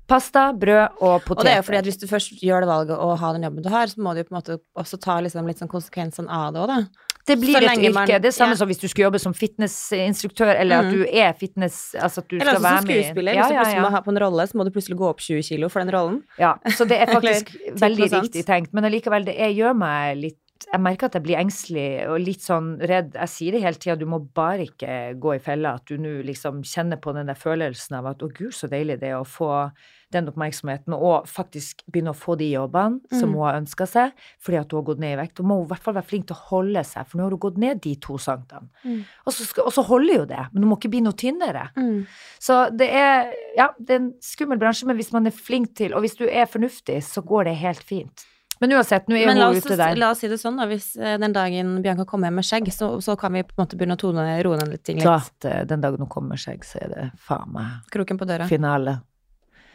pasta, 0.08 0.52
brød 0.52 1.02
og 1.02 1.22
poteter. 1.22 1.38
Og 1.38 1.44
det 1.44 1.52
er 1.52 1.56
jo 1.56 1.62
fordi 1.62 1.78
at 1.78 1.84
hvis 1.84 2.00
du 2.00 2.06
først 2.06 2.40
gjør 2.40 2.60
det 2.60 2.68
valget 2.68 2.98
å 2.98 3.16
ha 3.18 3.32
den 3.32 3.42
jobben 3.42 3.62
du 3.62 3.68
har, 3.68 3.86
så 3.86 3.96
må 3.98 4.14
du 4.14 4.22
jo 4.22 4.24
på 4.24 4.32
en 4.34 4.40
måte 4.42 4.60
også 4.76 5.00
ta 5.00 5.20
liksom 5.20 5.46
litt 5.46 5.58
sånn 5.58 5.68
konsekvensene 5.68 6.28
av 6.28 6.52
det 6.54 6.60
òg, 6.62 6.66
da. 6.68 6.86
Det 7.28 7.36
blir 7.40 7.56
et 7.56 7.62
yrke. 7.78 7.92
man- 7.94 8.06
det 8.08 8.24
er 8.24 8.34
samme 8.34 8.54
ja. 8.56 8.60
som 8.60 8.68
hvis 8.68 8.80
du 8.80 8.88
skulle 8.88 9.04
jobbe 9.08 9.20
som 9.20 9.34
fitnessinstruktør, 9.34 10.54
eller 10.60 10.82
Mm. 10.82 10.86
at 10.88 10.94
du 10.94 11.04
er 11.12 11.32
fitness 11.38 11.94
Altså 11.94 12.18
at 12.18 12.28
du 12.28 12.36
Eller 12.36 12.44
skal 12.46 12.54
som 12.56 12.62
være 12.62 12.82
med 12.86 12.96
i- 12.96 13.02
skuespiller. 13.02 13.32
Ja, 13.34 13.42
Hvis 13.42 13.48
du 13.48 13.54
plutselig 13.58 13.82
må 13.82 13.90
ha 13.90 14.00
på 14.00 14.08
en 14.10 14.18
rolle, 14.18 14.42
så 14.48 14.54
må 14.56 14.64
du 14.64 14.70
plutselig 14.70 14.96
gå 14.98 15.08
opp 15.08 15.20
20 15.20 15.42
kilo 15.42 15.68
for 15.68 15.80
den 15.84 15.90
rollen. 15.94 16.22
Ja, 16.38 16.54
så 16.66 16.86
det 16.88 16.98
er 17.00 17.06
faktisk 17.16 17.56
veldig 17.76 18.10
riktig 18.10 18.44
tenkt. 18.46 18.72
Men 18.72 18.84
allikevel, 18.84 19.24
det 19.24 19.36
er, 19.38 19.48
gjør 19.54 19.76
meg 19.76 20.16
litt 20.16 20.36
jeg 20.66 20.80
merker 20.82 21.06
at 21.06 21.14
jeg 21.14 21.22
blir 21.22 21.38
engstelig 21.38 21.86
og 22.10 22.18
litt 22.20 22.42
sånn 22.42 22.72
redd. 22.82 23.12
Jeg 23.14 23.30
sier 23.30 23.54
det 23.54 23.62
hele 23.62 23.78
tida, 23.78 23.94
du 24.00 24.06
må 24.10 24.18
bare 24.34 24.66
ikke 24.66 25.14
gå 25.20 25.36
i 25.36 25.42
fella. 25.42 25.76
At 25.78 25.86
du 25.86 26.00
nå 26.00 26.16
liksom 26.26 26.64
kjenner 26.66 26.98
på 26.98 27.14
den 27.14 27.30
der 27.30 27.38
følelsen 27.38 27.98
av 28.00 28.08
at 28.10 28.24
å 28.24 28.28
gud, 28.32 28.50
så 28.56 28.66
deilig 28.70 28.98
det 29.00 29.12
er 29.12 29.20
å 29.20 29.28
få 29.28 29.70
den 30.10 30.24
oppmerksomheten, 30.30 30.94
og 30.96 31.26
faktisk 31.28 31.82
begynne 31.92 32.14
å 32.14 32.16
få 32.16 32.32
de 32.40 32.46
jobbene 32.54 33.02
som 33.12 33.28
Mm. 33.28 33.34
hun 33.34 33.42
har 33.44 33.58
ønska 33.60 33.86
seg, 33.86 34.12
fordi 34.40 34.58
at 34.58 34.70
hun 34.72 34.78
har 34.80 34.86
gått 34.86 35.02
ned 35.04 35.12
i 35.12 35.20
vekt. 35.20 35.34
Da 35.36 35.42
må 35.44 35.58
hun 35.58 35.66
i 35.66 35.68
hvert 35.68 35.82
fall 35.84 35.94
være 35.98 36.08
flink 36.08 36.26
til 36.30 36.36
å 36.36 36.46
holde 36.48 36.84
seg, 36.84 37.06
for 37.06 37.18
nå 37.18 37.24
har 37.26 37.30
hun 37.36 37.38
gått 37.44 37.58
ned 37.58 37.80
de 37.84 37.94
to 37.96 38.16
centimeterne. 38.16 38.70
Mm. 38.84 39.04
Og, 39.26 39.34
og 39.66 39.72
så 39.76 39.84
holder 39.84 40.14
jo 40.14 40.24
det, 40.24 40.46
men 40.52 40.62
hun 40.62 40.70
må 40.70 40.78
ikke 40.80 40.90
bli 40.94 41.02
noe 41.04 41.12
tynnere. 41.12 41.68
Mm. 41.76 42.06
Så 42.40 42.56
det 42.74 42.88
er, 42.88 43.34
ja, 43.58 43.68
det 43.78 43.90
er 43.94 44.00
en 44.00 44.14
skummel 44.24 44.58
bransje, 44.58 44.86
men 44.88 44.96
hvis 44.96 45.12
man 45.12 45.26
er 45.28 45.36
flink 45.36 45.76
til, 45.76 45.92
og 45.92 46.00
hvis 46.00 46.16
du 46.16 46.24
er 46.24 46.48
fornuftig, 46.48 47.02
så 47.04 47.20
går 47.20 47.44
det 47.50 47.56
helt 47.60 47.84
fint. 47.84 48.24
Men 48.60 48.72
uansett, 48.74 49.06
nå 49.08 49.14
er 49.16 49.28
hun 49.30 49.56
ute 49.56 49.76
der. 49.78 49.96
la 50.00 50.10
oss 50.10 50.18
si 50.24 50.28
det 50.30 50.38
sånn, 50.40 50.56
da. 50.58 50.66
Hvis 50.66 50.96
eh, 50.98 51.14
den 51.22 51.32
dagen 51.36 51.76
Bianca 51.84 52.04
kommer 52.08 52.26
hjem 52.30 52.40
med 52.40 52.46
skjegg, 52.48 52.72
så, 52.74 52.88
så 53.04 53.14
kan 53.20 53.32
vi 53.36 53.44
på 53.46 53.54
en 53.56 53.62
måte 53.64 53.78
begynne 53.78 53.94
å 53.94 54.00
tone, 54.02 54.24
roe 54.42 54.58
ned 54.58 54.72
litt 54.74 54.82
ting 54.88 54.98
litt. 54.98 55.06
Så 55.06 55.48
eh, 55.52 55.62
den 55.70 55.84
dagen 55.84 56.02
hun 56.02 56.10
kommer 56.10 56.34
med 56.34 56.42
skjegg, 56.42 56.66
så 56.66 56.80
er 56.82 56.88
det 56.94 57.06
faen 57.22 57.52
meg 57.54 57.86
Kroken 57.94 58.18
på 58.18 58.26
døra. 58.26 58.48
finale. 58.50 58.98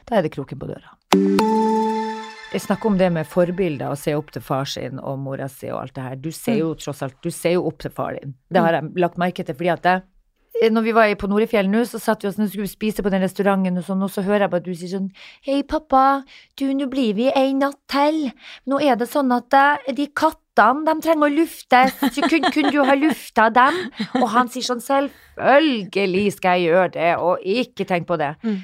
Da 0.03 0.17
er 0.19 0.25
det 0.27 0.33
kroken 0.35 0.59
på 0.59 0.67
døra. 0.67 0.97
Jeg 2.53 2.61
snakker 2.61 2.91
om 2.91 2.97
det 2.99 3.07
med 3.15 3.25
forbilder, 3.25 3.89
å 3.89 3.97
se 3.97 4.13
opp 4.13 4.27
til 4.35 4.43
far 4.45 4.67
sin 4.69 4.99
og 5.01 5.15
mora 5.23 5.47
si 5.49 5.71
og 5.71 5.79
alt 5.79 5.95
det 5.95 6.03
her. 6.05 6.19
Du 6.21 6.29
ser 6.35 6.59
jo 6.59 6.73
tross 6.77 7.01
alt, 7.01 7.15
du 7.23 7.31
ser 7.33 7.55
jo 7.55 7.63
opp 7.65 7.79
til 7.81 7.89
far 7.95 8.19
din. 8.19 8.35
Det 8.53 8.61
har 8.61 8.77
jeg 8.77 8.91
lagt 9.01 9.17
merke 9.17 9.45
til, 9.47 9.57
fordi 9.57 9.71
at 9.73 9.87
jeg 9.89 10.03
når 10.71 10.85
vi 10.85 10.93
var 10.95 11.11
på 11.19 11.27
Norefjell 11.27 11.69
nå, 11.71 11.83
så 11.89 11.99
satt 12.01 12.23
vi 12.23 12.29
oss, 12.29 12.37
og 12.39 12.51
skulle 12.51 12.69
spise 12.69 13.03
på 13.03 13.11
den 13.11 13.23
restauranten, 13.25 13.79
og 13.79 13.85
sånn, 13.87 14.03
og 14.05 14.11
så 14.13 14.23
hører 14.25 14.45
jeg 14.45 14.53
bare 14.53 14.63
at 14.63 14.67
du 14.67 14.75
sier 14.77 14.91
sånn 14.91 15.09
Hei, 15.45 15.61
pappa, 15.67 16.23
du, 16.59 16.67
nå 16.77 16.87
blir 16.91 17.15
vi 17.17 17.29
en 17.33 17.63
natt 17.63 17.79
til. 17.91 18.27
Nå 18.69 18.79
er 18.83 18.99
det 18.99 19.09
sånn 19.11 19.33
at 19.35 19.57
eh, 19.57 19.91
de 19.97 20.07
kattene, 20.15 20.85
de 20.87 20.95
trenger 21.03 21.27
å 21.27 21.33
luftes. 21.33 21.97
Så 22.13 22.29
kunne, 22.29 22.51
kun 22.53 22.69
du 22.73 22.81
ha 22.85 22.95
lufta 22.97 23.49
dem? 23.53 23.79
Og 24.21 24.27
han 24.35 24.51
sier 24.53 24.67
sånn 24.67 24.83
Selvfølgelig 24.83 26.37
skal 26.37 26.59
jeg 26.59 26.71
gjøre 26.71 26.93
det, 26.95 27.11
og 27.17 27.43
ikke 27.43 27.87
tenk 27.89 28.07
på 28.09 28.19
det. 28.21 28.35
Mm. 28.45 28.61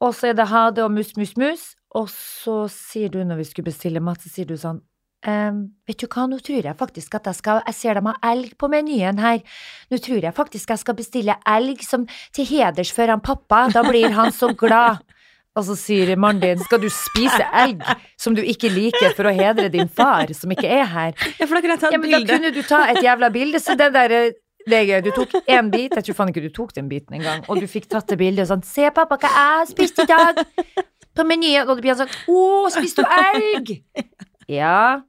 Og 0.00 0.16
så 0.16 0.30
er 0.30 0.38
det 0.38 0.48
ha 0.50 0.68
det 0.74 0.84
og 0.84 0.92
mus, 0.94 1.14
mus, 1.20 1.36
mus. 1.38 1.66
Og 1.96 2.06
så 2.12 2.62
sier 2.70 3.10
du, 3.10 3.22
når 3.26 3.42
vi 3.42 3.48
skulle 3.48 3.70
bestille 3.70 4.02
mat, 4.02 4.22
så 4.22 4.30
sier 4.32 4.48
du 4.48 4.56
sånn 4.58 4.80
«Ehm, 5.28 5.74
vet 5.84 6.00
du 6.00 6.06
hva, 6.08 6.22
nå 6.30 6.38
tror 6.40 6.64
jeg 6.64 6.76
faktisk 6.80 7.14
at 7.18 7.26
jeg 7.28 7.36
skal 7.36 7.58
Jeg 7.66 7.74
ser 7.76 7.98
de 7.98 8.02
har 8.06 8.16
elg 8.24 8.54
på 8.56 8.70
menyen 8.72 9.18
her. 9.20 9.42
Nå 9.92 9.98
tror 10.00 10.22
jeg 10.24 10.32
faktisk 10.34 10.70
jeg 10.72 10.78
skal 10.80 10.96
bestille 10.96 11.34
elg 11.46 11.82
som 11.84 12.06
til 12.32 12.46
heders 12.48 12.92
for 12.96 13.06
han 13.12 13.20
pappa. 13.20 13.66
Da 13.68 13.82
blir 13.84 14.08
han 14.16 14.32
så 14.32 14.54
glad. 14.56 15.02
Og 15.58 15.64
så 15.66 15.74
sier 15.76 16.14
mannen 16.16 16.40
din, 16.40 16.60
skal 16.64 16.78
du 16.80 16.88
spise 16.88 17.42
elg 17.52 17.82
som 18.16 18.36
du 18.38 18.40
ikke 18.40 18.70
liker 18.70 19.12
for 19.18 19.26
å 19.28 19.32
hedre 19.34 19.68
din 19.68 19.88
far, 19.90 20.30
som 20.32 20.52
ikke 20.54 20.68
er 20.70 20.84
her? 20.86 21.12
Ja, 21.40 21.44
for 21.46 21.56
da 21.58 21.60
kunne 21.64 21.74
jeg 21.74 21.80
ta 21.82 21.88
et 21.88 21.92
Ja, 21.92 21.98
bilde. 21.98 22.18
men 22.20 22.26
da 22.26 22.36
kunne 22.38 22.52
du 22.54 22.62
ta 22.62 22.80
et 22.92 23.02
jævla 23.02 23.30
bilde, 23.34 23.58
så 23.60 23.74
det 23.76 23.90
der 23.92 24.14
det 24.68 24.76
er 24.76 24.84
gøy. 24.86 25.02
Du 25.02 25.10
tok 25.10 25.34
én 25.48 25.68
bit, 25.72 25.92
jeg 25.96 26.04
tror 26.06 26.14
faen 26.14 26.30
ikke 26.30 26.44
du 26.46 26.52
tok 26.54 26.72
den 26.76 26.88
biten 26.88 27.18
engang, 27.18 27.42
og 27.48 27.58
du 27.60 27.66
fikk 27.66 27.88
tatt 27.90 28.06
det 28.12 28.18
bildet 28.20 28.44
og 28.46 28.52
sånn 28.54 28.62
Se, 28.64 28.88
pappa, 28.94 29.18
hva 29.18 29.28
jeg 29.28 29.36
har 29.50 29.66
spist 29.66 29.98
i 29.98 30.06
dag 30.06 30.38
på 31.16 31.26
menyen. 31.26 31.66
Og 31.66 31.76
det 31.76 31.82
blir 31.82 31.98
sånn 31.98 32.14
Å, 32.30 32.70
spiste 32.70 33.02
du 33.02 33.08
elg? 33.10 33.74
Ja. 34.50 35.02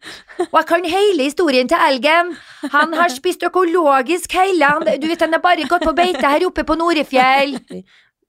Og 0.52 0.58
jeg 0.60 0.68
kan 0.70 0.86
hele 0.86 1.26
historien 1.26 1.70
til 1.72 1.82
elgen. 1.82 2.36
Han 2.76 2.94
har 2.94 3.10
spist 3.14 3.42
økologisk 3.48 4.34
hele. 4.38 4.68
Han, 4.70 4.86
du 5.02 5.08
vet, 5.10 5.24
han 5.26 5.34
har 5.34 5.42
bare 5.44 5.66
gått 5.70 5.86
på 5.88 5.96
beite 5.98 6.22
her 6.22 6.46
oppe 6.48 6.66
på 6.68 6.78
Norefjell. 6.78 7.56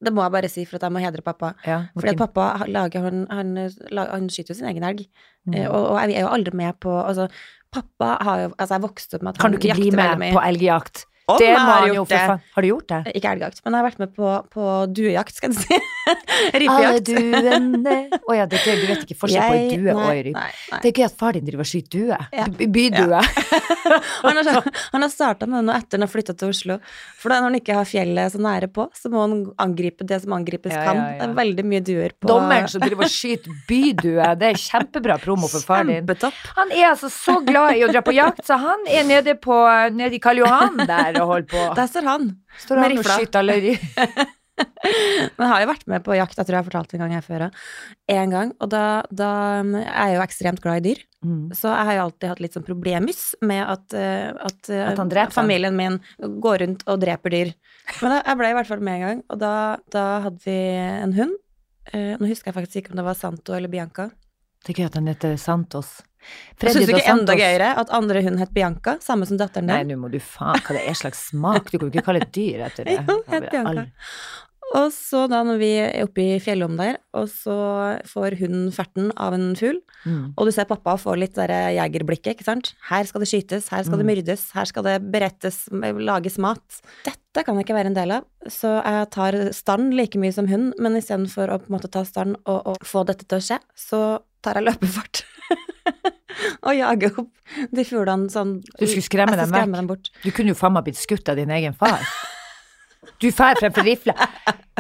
Det 0.03 0.11
må 0.11 0.25
jeg 0.25 0.33
bare 0.35 0.49
si 0.51 0.65
for 0.67 0.81
at 0.81 0.87
jeg 0.89 0.95
må 0.97 1.03
hedre 1.05 1.23
pappa. 1.23 1.53
Ja, 1.67 1.77
Fordi 1.95 2.17
pappa 2.19 2.47
har- 2.63 2.71
lager, 2.75 3.05
han, 3.05 3.21
han, 3.31 3.53
han 3.95 4.29
skyter 4.33 4.51
jo 4.55 4.59
sin 4.59 4.67
egen 4.73 4.83
elg. 4.89 5.05
Mm. 5.47 5.55
Eh, 5.61 5.69
Og, 5.71 5.91
og 5.93 6.01
jeg 6.09 6.17
er 6.17 6.25
jo 6.27 6.33
aldri 6.33 6.57
med 6.59 6.75
på 6.83 6.91
Altså, 7.05 7.29
pappa 7.73 8.17
har 8.23 8.41
jo 8.41 8.49
Altså, 8.59 8.75
jeg 8.77 8.83
vokste 8.83 9.15
opp 9.19 9.23
med 9.27 9.35
at 9.35 9.41
Kan 9.43 9.53
du 9.53 9.59
ikke 9.59 9.75
bli 9.79 9.91
med 9.91 10.33
på 10.33 10.43
elgjakt? 10.43 11.05
Om 11.33 11.41
Det 11.43 11.51
må 11.53 11.63
har 11.67 11.87
han 11.87 11.95
gjort 11.97 12.13
det. 12.13 12.23
Har 12.57 12.67
du 12.67 12.69
gjort 12.69 12.89
det? 12.93 13.01
Ikke 13.19 13.33
elgjakt, 13.37 13.63
men 13.65 13.77
jeg 13.77 13.83
har 13.83 13.89
vært 13.89 14.03
med 14.03 14.15
på, 14.17 14.33
på 14.53 14.69
duejakt, 14.93 15.35
skal 15.39 15.53
jeg 15.53 15.65
si. 15.65 15.81
Alle 16.73 16.99
duene 17.07 17.97
Å 18.27 18.35
ja, 18.35 18.47
det 18.51 18.59
er. 18.67 18.81
Du 18.83 18.89
vet 18.91 19.05
ikke 19.07 19.19
forskjell 19.21 19.53
på 19.53 19.77
due 19.77 19.95
og 19.95 20.09
ei. 20.11 20.33
Det 20.83 20.91
er 20.91 20.97
gøy 20.97 21.07
at 21.07 21.17
far 21.19 21.37
din 21.37 21.47
driver 21.47 21.65
og 21.65 21.71
skyter 21.71 21.93
due. 21.93 22.19
Ja. 22.35 22.47
Bydue. 22.51 23.23
Han 24.23 24.39
har, 24.39 24.65
han 24.93 25.03
har 25.03 25.11
starta 25.11 25.47
med 25.51 25.59
det 25.59 25.67
nå 25.67 25.73
etter 25.75 25.99
han 25.99 26.05
har 26.07 26.11
flytta 26.13 26.35
til 26.39 26.53
Oslo. 26.53 26.77
For 27.19 27.33
da 27.33 27.41
når 27.41 27.51
han 27.51 27.57
ikke 27.59 27.75
har 27.77 27.89
fjellet 27.89 28.33
så 28.35 28.41
nære 28.43 28.69
på, 28.73 28.87
så 28.95 29.11
må 29.13 29.25
han 29.25 29.35
angripe 29.63 30.07
det 30.09 30.21
som 30.23 30.35
angripes 30.37 30.73
Ja, 30.73 30.85
kan. 30.87 31.01
ja, 31.01 31.09
ja. 31.11 31.19
Det 31.19 31.27
er 31.27 31.35
veldig 31.41 31.65
mye 31.69 31.83
duer 31.85 32.15
på 32.15 32.31
Dommeren 32.31 32.69
som 32.71 32.83
driver 32.85 33.09
og 33.09 33.13
skyter 33.13 33.57
bydue. 33.69 34.29
Det 34.39 34.51
er 34.53 34.61
kjempebra 34.63 35.19
promo 35.23 35.51
for 35.51 35.67
far 35.67 35.83
din. 35.89 35.99
Kjempetopp. 35.99 36.39
Han 36.61 36.73
er 36.75 36.89
altså 36.93 37.11
så 37.13 37.37
glad 37.45 37.77
i 37.81 37.85
å 37.87 37.91
dra 37.91 38.05
på 38.07 38.15
jakt, 38.17 38.45
så 38.47 38.59
han 38.63 38.87
er 38.87 39.07
nede, 39.09 39.35
på, 39.43 39.59
nede 39.99 40.19
i 40.19 40.23
Karl 40.23 40.43
Johan 40.45 40.79
der 40.89 41.19
og 41.23 41.33
holder 41.35 41.49
på. 41.53 41.65
Der 41.79 41.91
står 41.91 42.09
han. 42.11 42.31
Står 42.63 42.81
med 42.83 42.97
rifla. 42.97 43.19
Men 44.63 45.47
jeg 45.47 45.51
har 45.53 45.63
jo 45.63 45.69
vært 45.71 45.87
med 45.91 46.03
på 46.05 46.17
jakt, 46.17 46.37
jeg 46.37 46.47
tror 46.47 46.57
jeg 46.57 46.61
har 46.61 46.67
fortalt 46.69 46.93
en 46.95 47.03
gang 47.03 47.15
her 47.17 47.25
før. 47.25 47.45
En 48.13 48.35
gang. 48.35 48.53
Og 48.63 48.69
da, 48.73 48.83
da 49.15 49.31
er 49.63 50.11
jeg 50.13 50.17
jo 50.19 50.25
ekstremt 50.27 50.63
glad 50.65 50.83
i 50.83 50.91
dyr. 50.91 51.01
Mm. 51.25 51.45
Så 51.57 51.71
jeg 51.71 51.89
har 51.89 51.97
jo 51.97 52.05
alltid 52.07 52.33
hatt 52.33 52.43
litt 52.45 52.57
sånn 52.59 52.67
problemus 52.67 53.23
med 53.47 53.63
at, 53.65 53.97
eh, 53.97 54.29
at, 54.35 54.71
eh, 54.71 54.91
At 54.93 55.35
familien 55.35 55.79
min 55.79 56.01
går 56.43 56.65
rundt 56.65 56.85
og 56.87 57.01
dreper 57.05 57.35
dyr. 57.35 57.55
Men 58.03 58.17
da- 58.17 58.23
jeg 58.27 58.41
ble 58.43 58.51
i 58.51 58.57
hvert 58.59 58.71
fall 58.71 58.85
med 58.85 58.99
en 58.99 59.07
gang, 59.07 59.23
og 59.31 59.41
da, 59.43 59.55
da 59.95 60.05
hadde 60.27 60.45
vi 60.45 60.59
en 60.77 61.17
hund. 61.17 61.39
Eh, 61.93 62.13
nå 62.19 62.29
husker 62.29 62.53
jeg 62.53 62.59
faktisk 62.61 62.83
ikke 62.83 62.93
om 62.93 63.01
det 63.01 63.09
var 63.09 63.19
Santo 63.19 63.55
eller 63.57 63.73
Bianca. 63.73 64.11
Det 64.63 64.75
er 64.75 64.83
gøy 64.83 64.87
at 64.91 64.99
han 65.01 65.11
heter 65.11 65.39
Santos. 65.41 66.03
Jeg 66.23 66.61
Freddy 66.63 66.79
syns 66.87 66.93
ikke 66.95 67.15
enda 67.17 67.37
gøyere 67.39 67.73
at 67.83 67.91
andre 67.91 68.23
hund 68.27 68.39
het 68.43 68.53
Bianca, 68.55 68.97
samme 69.03 69.27
som 69.29 69.41
datteren 69.41 69.67
din? 69.67 69.75
Nei, 69.75 69.83
nå 69.95 69.99
må 70.01 70.11
du 70.13 70.19
faen 70.23 70.61
Hva 70.63 70.77
det 70.79 70.87
er 70.89 70.95
slags 70.99 71.29
smak? 71.33 71.71
Du 71.73 71.79
kan 71.79 71.89
jo 71.89 71.93
ikke 71.97 72.07
kalle 72.11 72.23
et 72.23 72.33
dyr 72.35 72.67
etter 72.69 72.89
det. 72.89 73.01
Jo, 73.09 73.19
het 73.33 73.51
Bianca. 73.51 73.89
Og 74.73 74.89
så 74.95 75.27
da 75.29 75.43
når 75.45 75.59
vi 75.61 75.69
er 75.83 76.07
oppe 76.07 76.23
i 76.25 76.39
fjellom 76.41 76.79
der, 76.79 76.97
og 77.19 77.27
så 77.29 77.55
får 78.09 78.39
hunden 78.41 78.71
ferten 78.73 79.11
av 79.21 79.35
en 79.37 79.53
fugl, 79.59 79.81
Mm. 80.03 80.33
og 80.35 80.49
du 80.49 80.51
ser 80.51 80.67
pappa 80.67 80.97
få 80.99 81.13
litt 81.15 81.37
derre 81.37 81.55
der 81.69 81.75
jegerblikket, 81.77 82.33
ikke 82.35 82.43
sant. 82.49 82.73
Her 82.89 83.05
skal 83.07 83.23
det 83.23 83.29
skytes, 83.31 83.69
her 83.71 83.85
skal 83.87 84.01
det 84.01 84.07
Mm. 84.07 84.11
myrdes, 84.11 84.51
her 84.51 84.65
skal 84.67 84.83
det 84.83 84.97
berettes, 85.13 85.69
lages 85.71 86.39
mat. 86.43 86.81
Dette 87.05 87.45
kan 87.45 87.55
jeg 87.55 87.67
ikke 87.69 87.77
være 87.77 87.87
en 87.87 87.95
del 87.95 88.11
av, 88.11 88.25
så 88.49 88.83
jeg 88.83 89.11
tar 89.15 89.53
stand 89.53 89.95
like 89.95 90.19
mye 90.19 90.33
som 90.35 90.49
hund, 90.49 90.75
men 90.81 90.97
istedenfor 90.99 91.53
å 91.55 91.61
på 91.63 91.71
en 91.71 91.79
måte 91.79 91.89
ta 91.93 92.03
stand 92.03 92.35
og, 92.47 92.67
og 92.67 92.79
få 92.83 93.05
dette 93.07 93.29
til 93.29 93.39
å 93.39 93.47
skje, 93.47 93.61
så 93.77 94.03
tar 94.43 94.55
jeg 94.59 94.65
løpefart. 94.73 95.23
og 96.67 96.75
jage 96.77 97.11
opp 97.13 97.31
de 97.77 97.85
fuglene 97.85 98.31
sånn 98.33 98.55
Du 98.63 98.87
skulle 98.87 99.05
skremme 99.07 99.37
dem 99.39 99.51
skremme 99.53 99.81
dem 99.81 99.91
bort. 99.91 100.13
Du 100.25 100.31
kunne 100.35 100.55
jo 100.55 100.59
faen 100.59 100.77
meg 100.77 100.87
blitt 100.89 101.01
skutt 101.01 101.29
av 101.33 101.39
din 101.41 101.53
egen 101.55 101.77
far. 101.77 102.05
Du 103.21 103.29
drar 103.31 103.59
fremfor 103.59 103.87
rifla. 103.87 104.15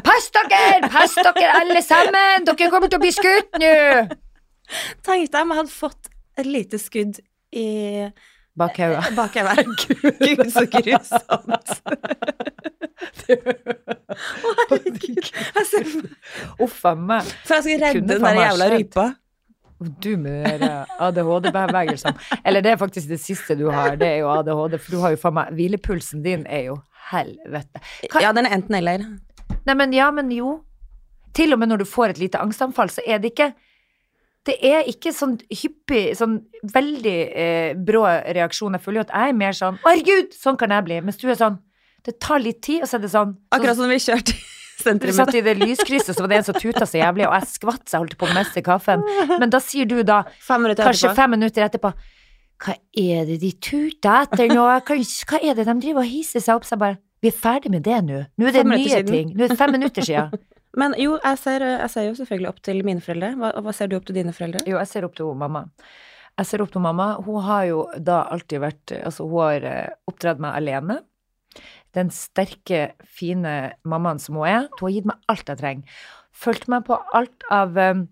Pass 0.02 0.30
dere! 0.34 0.88
Pass 0.90 1.14
dere 1.18 1.50
alle 1.60 1.82
sammen! 1.84 2.46
Dere 2.48 2.70
kommer 2.72 2.90
til 2.90 3.00
å 3.00 3.02
bli 3.02 3.12
skutt 3.14 3.58
nå! 3.62 3.72
Tenk 5.04 5.32
deg 5.32 5.40
om 5.42 5.52
jeg 5.52 5.60
hadde 5.62 5.74
fått 5.74 6.12
et 6.40 6.48
lite 6.48 6.78
skudd 6.80 7.18
i 7.52 7.66
Bakhauga. 8.56 9.02
bakhodet. 9.16 9.64
Gud, 10.24 10.50
så 10.52 10.64
grusomt. 10.68 11.72
Å, 13.32 14.50
herregud. 14.68 15.28
Jeg 15.32 15.66
ser 15.68 15.86
for 15.88 16.04
meg 16.04 16.62
Uff 16.66 16.82
a 16.88 16.92
meg. 16.96 17.28
For 17.46 17.58
jeg 17.58 17.64
skal 17.66 17.84
redde 17.86 18.02
den 18.12 18.26
der 18.26 18.40
jævla 18.42 18.68
rypa. 18.74 19.06
Du 20.02 20.16
med 20.16 20.60
de 20.60 20.68
ADHD-bevegelsene. 21.06 22.14
Eller 22.44 22.62
det 22.64 22.72
er 22.74 22.80
faktisk 22.80 23.08
det 23.10 23.20
siste 23.22 23.56
du 23.58 23.66
har, 23.70 23.96
det 24.00 24.08
er 24.08 24.18
jo 24.22 24.30
ADHD, 24.32 24.78
for 24.80 24.96
du 24.96 25.00
har 25.02 25.14
jo 25.14 25.20
faen 25.22 25.34
meg 25.38 25.52
Hvilepulsen 25.58 26.22
din 26.24 26.46
er 26.46 26.68
jo 26.70 26.78
helvete. 27.10 27.82
Hva- 28.12 28.22
Ja, 28.24 28.32
den 28.32 28.46
er 28.46 28.56
enten 28.58 28.74
eller. 28.78 29.04
Nei, 29.66 29.74
men 29.78 29.92
ja, 29.92 30.10
men 30.14 30.30
jo. 30.34 30.60
Til 31.34 31.52
og 31.54 31.58
med 31.62 31.68
når 31.72 31.78
du 31.78 31.84
får 31.88 32.10
et 32.12 32.18
lite 32.20 32.40
angstanfall, 32.42 32.90
så 32.92 33.00
er 33.06 33.18
det 33.18 33.32
ikke 33.34 33.52
Det 34.44 34.56
er 34.66 34.82
ikke 34.90 35.12
sånn 35.14 35.36
hyppig, 35.54 36.16
sånn 36.18 36.40
veldig 36.74 37.18
eh, 37.30 37.74
brå 37.78 38.00
reaksjon. 38.34 38.74
Jeg 38.74 38.82
føler 38.82 38.98
jo 38.98 39.04
at 39.06 39.12
jeg 39.14 39.28
er 39.30 39.36
mer 39.38 39.52
sånn 39.54 39.76
Å, 39.78 39.86
herregud, 39.86 40.32
sånn 40.34 40.58
kan 40.58 40.70
jeg 40.74 40.84
bli. 40.88 40.96
Mens 41.00 41.16
du 41.20 41.28
er 41.30 41.38
sånn 41.38 41.60
Det 42.04 42.16
tar 42.18 42.40
litt 42.42 42.58
tid, 42.60 42.82
og 42.82 42.88
så 42.90 42.96
er 42.98 43.04
det 43.04 43.10
sånn 43.12 43.36
Akkurat 43.54 43.76
som 43.78 43.86
vi 43.88 44.00
kjørte 44.02 44.34
i 44.86 44.94
Du 44.98 45.12
satt 45.16 45.34
i 45.34 45.42
det 45.44 45.54
lyskrysset, 45.60 46.14
så 46.16 46.24
var 46.24 46.32
det 46.32 46.40
en 46.40 46.46
som 46.48 46.58
tuta 46.58 46.86
så 46.88 46.98
jævlig, 47.00 47.26
og 47.28 47.36
jeg 47.38 47.48
skvatt 47.52 47.84
så 47.86 47.96
jeg 47.96 48.02
holdt 48.04 48.16
på 48.20 48.28
å 48.28 48.34
miste 48.36 48.62
kaffen. 48.66 49.04
Men 49.38 49.50
da 49.52 49.60
sier 49.62 49.88
du 49.88 50.02
da, 50.02 50.22
Fem 50.40 50.66
kanskje 50.66 51.08
etterpå. 51.10 51.14
fem 51.18 51.30
minutter 51.36 51.66
etterpå 51.66 51.92
Hva 52.62 52.76
er 53.02 53.24
det 53.26 53.40
de 53.42 53.52
tuter 53.58 54.22
etter 54.22 54.52
nå? 54.54 54.66
Hva 54.86 55.40
er 55.42 55.54
det 55.58 55.66
de 55.66 55.74
driver 55.82 56.04
og 56.04 56.10
hisser 56.10 56.40
seg 56.44 56.56
opp? 56.60 56.64
Så 56.68 56.76
jeg 56.76 56.82
bare 56.84 56.98
Vi 57.22 57.30
er 57.30 57.36
ferdig 57.38 57.70
med 57.70 57.82
det 57.86 58.00
nå. 58.06 58.24
Nå 58.38 58.48
er 58.48 58.52
det 58.54 58.62
Fem 58.64 58.74
nye 58.74 59.02
ting. 59.06 59.32
Nå 59.36 59.44
er 59.44 59.52
det 59.52 59.58
fem 59.58 59.72
minutter 59.74 60.02
siden. 60.06 60.32
Men 60.80 60.94
jo, 60.96 61.18
jeg 61.20 61.38
ser, 61.38 61.60
jeg 61.68 61.90
ser 61.92 62.06
jo 62.06 62.14
selvfølgelig 62.16 62.48
opp 62.48 62.62
til 62.64 62.78
mine 62.86 63.02
foreldre. 63.04 63.34
Hva, 63.36 63.50
hva 63.60 63.74
ser 63.76 63.90
du 63.92 63.98
opp 63.98 64.06
til 64.08 64.16
dine 64.16 64.32
foreldre? 64.32 64.62
Jo, 64.64 64.78
jeg 64.80 64.88
ser 64.88 65.04
opp 65.04 65.14
til 65.18 65.28
hun 65.28 65.38
mamma. 65.42 65.66
Jeg 66.40 66.48
ser 66.48 66.62
opp 66.64 66.72
til 66.72 66.80
mamma. 66.80 67.08
Hun 67.26 67.42
har 67.44 67.66
jo 67.68 67.82
da 68.00 68.22
alltid 68.32 68.62
vært 68.62 68.94
Altså, 69.02 69.26
hun 69.28 69.42
har 69.44 69.66
eh, 69.68 69.90
oppdratt 70.08 70.40
meg 70.40 70.56
alene. 70.56 70.96
Den 71.96 72.10
sterke, 72.14 72.92
fine 73.04 73.74
mammaen 73.84 74.20
som 74.22 74.38
hun 74.40 74.48
er. 74.48 74.66
Hun 74.78 74.88
har 74.88 74.96
gitt 74.96 75.08
meg 75.10 75.32
alt 75.32 75.52
jeg 75.52 75.60
trenger. 75.60 76.02
Fulgt 76.32 76.68
meg 76.72 76.86
på 76.88 76.96
alt 77.12 77.46
av 77.52 77.76
eh, 77.80 78.04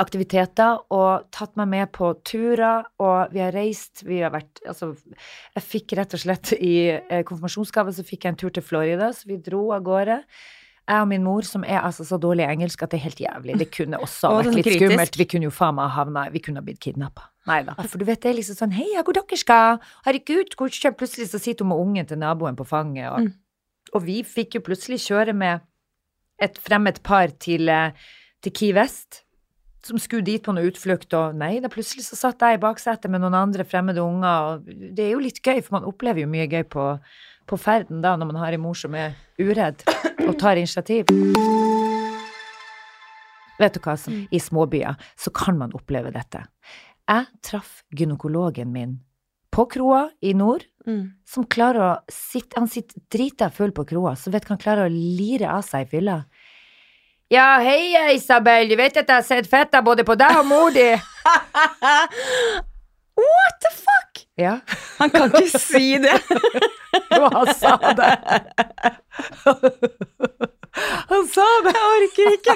aktiviteter 0.00 0.80
og 0.94 1.26
tatt 1.34 1.54
meg 1.60 1.70
med 1.74 1.92
på 1.94 2.10
turer, 2.26 2.86
og 3.02 3.34
vi 3.34 3.42
har 3.44 3.54
reist, 3.54 4.04
vi 4.06 4.22
har 4.22 4.32
vært 4.34 4.62
Altså, 4.64 4.94
jeg 5.54 5.66
fikk 5.66 5.96
rett 5.98 6.16
og 6.16 6.22
slett 6.22 6.54
i 6.56 6.74
eh, 6.96 7.22
konfirmasjonsgave 7.26 7.92
så 7.92 8.04
fikk 8.06 8.24
jeg 8.24 8.34
en 8.34 8.40
tur 8.40 8.54
til 8.54 8.64
Florida, 8.64 9.12
så 9.12 9.28
vi 9.28 9.40
dro 9.44 9.66
av 9.76 9.84
gårde. 9.84 10.22
Jeg 10.84 11.00
og 11.00 11.08
min 11.08 11.24
mor, 11.24 11.44
som 11.48 11.64
er 11.64 11.80
altså 11.80 12.04
så 12.04 12.18
dårlig 12.20 12.44
i 12.44 12.50
engelsk 12.52 12.82
at 12.84 12.92
det 12.92 12.98
er 12.98 13.06
helt 13.06 13.20
jævlig. 13.24 13.60
Det 13.60 13.70
kunne 13.72 14.00
også 14.04 14.32
vært 14.38 14.50
litt 14.52 14.66
kritisk. 14.66 14.82
skummelt. 14.84 15.20
Vi 15.20 15.28
kunne 15.32 15.48
jo 15.48 15.54
faen 15.54 15.78
meg 15.78 15.94
havna 15.96 16.26
Vi 16.32 16.44
kunne 16.44 16.60
ha 16.60 16.66
blitt 16.66 16.80
kidnappa. 16.84 17.30
Nei 17.46 17.60
da. 17.66 17.74
For 17.82 18.00
du 18.00 18.06
vet, 18.08 18.22
det 18.22 18.30
er 18.30 18.38
liksom 18.38 18.56
sånn 18.56 18.72
Hei, 18.72 18.88
hvor 19.04 19.12
dere 19.16 19.36
skal? 19.36 19.80
Herregud, 20.06 20.54
hvor 20.56 20.72
kjører 20.72 20.96
Plutselig 20.96 21.28
så 21.28 21.40
sitter 21.42 21.64
hun 21.66 21.74
med 21.74 21.82
ungen 21.82 22.08
til 22.08 22.20
naboen 22.22 22.56
på 22.56 22.64
fanget, 22.68 23.10
og, 23.12 23.20
Mm. 23.20 23.34
og 23.94 24.02
vi 24.06 24.22
fikk 24.24 24.54
jo 24.56 24.60
plutselig 24.64 25.02
kjøre 25.04 25.34
med 25.36 25.60
et 26.40 26.56
fremmed 26.58 27.02
par 27.02 27.28
til, 27.38 27.68
eh, 27.68 27.92
til 28.42 28.52
Key 28.52 28.72
West 28.74 29.24
som 29.84 29.98
skulle 30.00 30.24
dit 30.24 30.42
på 30.42 30.52
noe 30.54 30.64
utflukt, 30.70 31.12
og 31.12 31.34
nei, 31.36 31.58
da 31.60 31.68
plutselig 31.68 32.06
så 32.06 32.16
satt 32.16 32.40
jeg 32.40 32.56
i 32.56 32.62
baksetet 32.62 33.10
med 33.12 33.20
noen 33.20 33.34
andre 33.36 33.66
fremmede 33.68 34.00
unger, 34.00 34.46
og 34.64 34.64
det 34.96 35.04
er 35.04 35.10
jo 35.12 35.20
litt 35.20 35.42
gøy, 35.44 35.60
for 35.62 35.76
man 35.76 35.84
opplever 35.84 36.24
jo 36.24 36.30
mye 36.32 36.48
gøy 36.48 36.64
på, 36.72 36.86
på 37.46 37.58
ferden 37.60 38.00
da, 38.00 38.14
når 38.16 38.30
man 38.32 38.40
har 38.40 38.56
en 38.56 38.64
mor 38.64 38.78
som 38.80 38.94
er 38.96 39.12
uredd 39.38 39.84
og 40.24 40.38
tar 40.40 40.56
initiativ. 40.56 41.04
Vet 43.60 43.76
du 43.76 43.80
hva, 43.84 43.94
som, 44.00 44.16
i 44.34 44.40
småbyer 44.42 44.96
så 45.20 45.30
kan 45.36 45.58
man 45.60 45.74
oppleve 45.76 46.10
dette. 46.14 46.42
Jeg 47.08 47.26
traff 47.44 47.82
gynekologen 47.94 48.72
min 48.72 49.00
på 49.54 49.66
kroa 49.70 50.08
i 50.22 50.32
nord, 50.34 50.64
Mm. 50.86 51.10
som 51.24 51.44
klarer 51.48 51.80
å 51.80 51.96
sitte 52.12 52.58
Han 52.58 52.68
sitter 52.68 53.00
drita 53.10 53.48
full 53.50 53.70
på 53.72 53.84
kroa, 53.88 54.14
så 54.16 54.30
vet 54.30 54.44
han 54.48 54.58
klarer 54.58 54.84
å 54.84 54.88
lire 54.92 55.48
av 55.48 55.62
seg 55.64 55.86
i 55.86 55.90
fylla. 55.96 56.24
Ja, 57.30 57.58
hei, 57.64 57.96
Isabel, 58.14 58.68
du 58.68 58.76
vet 58.76 58.96
at 59.00 59.08
jeg 59.08 59.16
har 59.16 59.22
sett 59.22 59.46
fetta 59.48 59.80
både 59.82 60.04
på 60.04 60.14
deg 60.16 60.36
og 60.36 60.44
mor 60.46 60.70
di? 60.74 60.90
What 63.16 63.60
the 63.62 63.70
fuck? 63.72 64.26
Ja, 64.36 64.58
Han 64.98 65.10
kan 65.10 65.30
ikke 65.30 65.58
si 65.58 65.98
det. 66.02 66.20
jo, 67.16 67.28
han 67.32 67.46
sa 67.54 67.76
det. 67.94 68.18
Han 71.08 71.26
sa 71.30 71.44
det, 71.64 71.72
jeg 71.74 71.84
orker 71.96 72.28
ikke. 72.34 72.54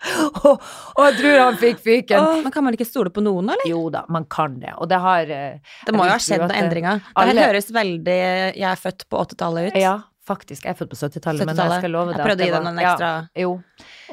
og, 0.48 0.60
og 0.96 1.02
jeg 1.04 1.16
tror 1.20 1.38
han 1.42 1.56
fikk 1.60 1.80
fyken. 1.84 2.28
Men 2.44 2.52
kan 2.54 2.64
man 2.64 2.76
ikke 2.76 2.86
stole 2.88 3.10
på 3.12 3.20
noen, 3.24 3.50
eller? 3.52 3.66
Jo 3.68 3.82
da, 3.92 4.04
man 4.08 4.24
kan 4.32 4.54
det, 4.62 4.72
og 4.80 4.88
det 4.88 5.00
har 5.02 5.28
eh, 5.34 5.58
Det 5.86 5.92
må 5.96 6.06
jo 6.08 6.14
ha 6.14 6.20
skjedd 6.22 6.40
noen 6.46 6.54
det- 6.54 6.60
endringer. 6.64 7.02
Det 7.04 7.24
alle- 7.26 7.48
høres 7.50 7.68
veldig 7.74 8.16
Jeg 8.56 8.64
er 8.70 8.80
født 8.80 9.04
på 9.12 9.20
80-tallet 9.26 9.68
ut. 9.70 9.76
Ja, 9.82 9.92
faktisk. 10.30 10.64
Jeg 10.64 10.72
er 10.72 10.78
født 10.78 10.92
på 10.94 10.98
70-tallet, 11.00 11.44
men 11.48 11.56
jeg 11.60 11.80
skal 11.82 11.90
love 11.92 12.14
Jeg 12.14 12.22
prøvde 12.24 12.44
å 12.44 12.48
gi 12.48 12.54
deg 12.54 12.64
noen 12.64 12.80
ekstra 12.80 13.10
ja, 13.10 13.44
Jo, 13.44 13.52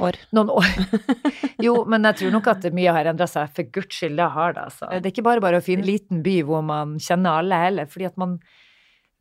år. 0.10 0.20
noen 0.36 0.52
år. 0.58 0.70
jo, 1.68 1.74
men 1.88 2.10
jeg 2.10 2.20
tror 2.24 2.36
nok 2.36 2.52
at 2.56 2.68
mye 2.82 2.96
har 3.00 3.12
endra 3.14 3.28
seg. 3.32 3.52
For 3.56 3.72
guds 3.80 3.96
skyld, 4.02 4.18
det 4.20 4.30
har 4.36 4.58
det, 4.58 4.68
altså. 4.72 4.90
Det 4.92 5.06
er 5.06 5.14
ikke 5.16 5.28
bare 5.30 5.44
bare 5.46 5.62
å 5.62 5.66
finne 5.66 5.86
en 5.86 5.92
liten 5.94 6.24
by 6.26 6.40
hvor 6.50 6.66
man 6.68 6.98
kjenner 7.00 7.40
alle 7.44 7.62
heller, 7.68 7.88
fordi 7.92 8.10
at 8.12 8.18
man 8.20 8.40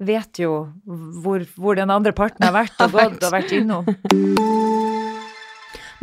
vet 0.03 0.43
jo 0.43 0.51
hvor, 1.25 1.47
hvor 1.57 1.79
den 1.79 1.95
andre 1.95 2.13
parten 2.17 2.43
har 2.49 2.53
vært 2.59 2.83
og 2.85 2.93
gått 2.99 3.23
og 3.31 3.33
vært 3.39 3.55
innom. 3.57 3.87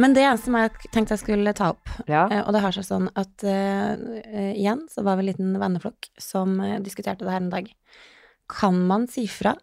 Men 0.02 0.14
det 0.16 0.26
som 0.42 0.56
jeg 0.58 0.72
tenkte 0.92 1.14
jeg 1.14 1.22
skulle 1.22 1.54
ta 1.54 1.70
opp, 1.76 1.90
Ja. 2.10 2.24
eh, 2.32 2.42
og 2.48 2.54
det 2.56 2.62
har 2.64 2.72
seg 2.74 2.86
sånn 2.88 3.10
at 3.16 3.44
eh, 3.44 4.54
igjen 4.58 4.88
så 4.90 5.04
var 5.06 5.18
vi 5.20 5.26
en 5.28 5.30
liten 5.30 5.54
venneflokk 5.62 6.10
som 6.18 6.58
diskuterte 6.82 7.26
det 7.26 7.30
her 7.32 7.42
en 7.44 7.52
dag. 7.54 7.70
Kan 8.50 8.82
man 8.88 9.06
si 9.08 9.28
fra 9.28 9.56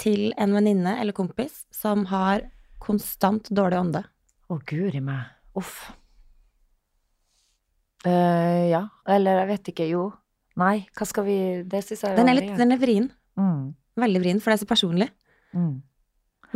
til 0.00 0.32
en 0.38 0.52
venninne 0.52 0.98
eller 1.00 1.12
kompis 1.16 1.64
som 1.72 2.06
har 2.12 2.44
konstant 2.80 3.48
dårlig 3.50 3.80
ånde? 3.80 4.04
Å, 4.50 4.58
guri 4.66 5.00
meg. 5.04 5.26
Uff. 5.56 5.90
Uh, 8.06 8.64
ja. 8.70 8.84
Eller 9.08 9.42
jeg 9.42 9.48
vet 9.50 9.70
ikke. 9.74 9.88
Jo. 9.90 10.04
Nei, 10.60 10.86
hva 10.96 11.06
skal 11.06 11.24
vi 11.26 11.36
Det 11.68 11.82
syns 11.86 12.02
jeg 12.04 12.16
Den 12.18 12.28
er 12.28 12.36
litt 12.38 12.56
den 12.58 12.72
er 12.72 12.80
vrien. 12.80 13.10
mm, 13.38 13.74
Veldig 14.00 14.20
vrien, 14.22 14.40
for 14.40 14.50
det 14.52 14.60
er 14.60 14.64
så 14.64 14.68
personlig. 14.70 15.08
mm, 15.54 15.82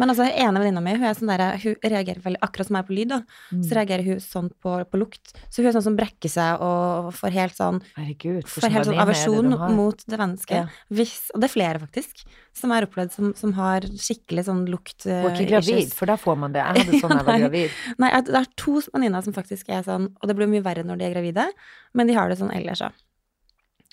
Men 0.01 0.11
altså, 0.11 0.27
ene 0.27 0.61
venninna 0.61 0.83
mi, 0.83 0.95
hun 0.99 1.07
er 1.07 1.17
sånn 1.17 1.31
der, 1.31 1.43
hun 1.63 1.77
reagerer 1.83 2.23
veldig 2.25 2.41
Akkurat 2.45 2.69
som 2.69 2.79
jeg 2.79 2.85
er 2.85 2.89
på 2.89 2.97
lyd, 2.97 3.11
da, 3.13 3.19
mm. 3.55 3.61
så 3.67 3.77
reagerer 3.79 4.09
hun 4.09 4.23
sånn 4.23 4.49
på, 4.65 4.75
på 4.91 5.01
lukt. 5.01 5.35
Så 5.47 5.63
hun 5.63 5.69
er 5.71 5.77
sånn 5.77 5.87
som 5.87 5.99
brekker 5.99 6.33
seg 6.33 6.65
og 6.65 7.13
får 7.15 7.37
helt 7.37 7.59
sånn 7.59 7.81
Herregud, 7.95 8.49
Får 8.51 8.69
helt 8.75 8.91
sånn 8.91 9.03
aversjon 9.05 9.55
mot 9.79 10.05
det 10.11 10.21
mennesket. 10.21 10.65
Ja. 10.65 10.97
Hvis, 10.99 11.15
og 11.35 11.43
det 11.43 11.49
er 11.51 11.55
flere, 11.55 11.83
faktisk, 11.85 12.25
som 12.55 12.71
jeg 12.71 12.83
har 12.83 12.89
opplevd 12.89 13.15
som, 13.15 13.33
som 13.39 13.55
har 13.59 13.87
skikkelig 13.95 14.47
sånn 14.49 14.67
lukt 14.71 15.07
Hun 15.07 15.15
er 15.15 15.31
eh, 15.31 15.39
ikke 15.39 15.51
gravid, 15.55 15.95
for 15.95 16.11
da 16.11 16.19
får 16.21 16.39
man 16.43 16.55
det. 16.55 16.63
Jeg 16.65 16.87
hadde 16.87 17.03
sånn 17.03 17.15
da 17.15 17.23
jeg 17.23 17.31
var 17.31 17.43
gravid. 17.47 17.81
Nei, 18.03 18.13
det 18.29 18.39
er 18.43 18.53
to 18.61 18.79
venninner 18.91 19.27
som 19.27 19.37
faktisk 19.37 19.73
er 19.75 19.87
sånn, 19.87 20.11
og 20.19 20.31
det 20.31 20.39
blir 20.39 20.51
mye 20.51 20.65
verre 20.65 20.87
når 20.87 21.01
de 21.01 21.09
er 21.09 21.17
gravide, 21.17 21.49
men 21.95 22.11
de 22.11 22.19
har 22.19 22.31
det 22.31 22.41
sånn 22.43 22.55
ellers 22.55 22.83
òg. 22.85 23.05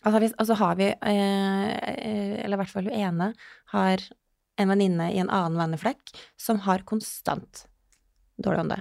Altså, 0.02 0.18
hvis- 0.20 0.34
og 0.40 0.48
så 0.50 0.56
har 0.58 0.76
vi, 0.76 0.86
eh, 0.86 1.70
eh, 1.78 2.42
eller 2.44 2.58
i 2.58 2.62
hvert 2.64 2.74
fall 2.74 2.90
hun 2.90 2.94
ene, 2.94 3.34
har 3.70 3.98
en 4.60 4.72
venninne 4.72 5.12
i 5.14 5.20
en 5.24 5.30
annen 5.32 5.60
venneflekk 5.60 6.14
som 6.40 6.64
har 6.68 6.84
konstant 6.88 7.66
dårlig 8.42 8.66
ånde. 8.66 8.80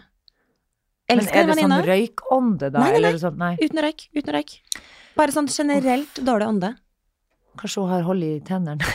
Men 1.11 1.27
er 1.27 1.49
det 1.49 1.59
sånn 1.59 1.81
røykånde, 1.87 2.71
da? 2.71 2.85
Nei, 2.85 2.93
nei, 2.95 3.01
nei. 3.09 3.19
sånn, 3.19 3.39
nei. 3.41 3.55
Uten 3.59 3.83
røyk, 3.83 4.07
uten 4.15 4.37
røyk. 4.37 4.61
Bare 5.19 5.35
sånn 5.35 5.51
generelt 5.51 6.21
dårlig 6.23 6.47
ånde. 6.53 6.71
Kanskje 7.59 7.83
hun 7.83 7.91
har 7.91 8.05
hold 8.07 8.23
i 8.25 8.35
tennene. 8.47 8.79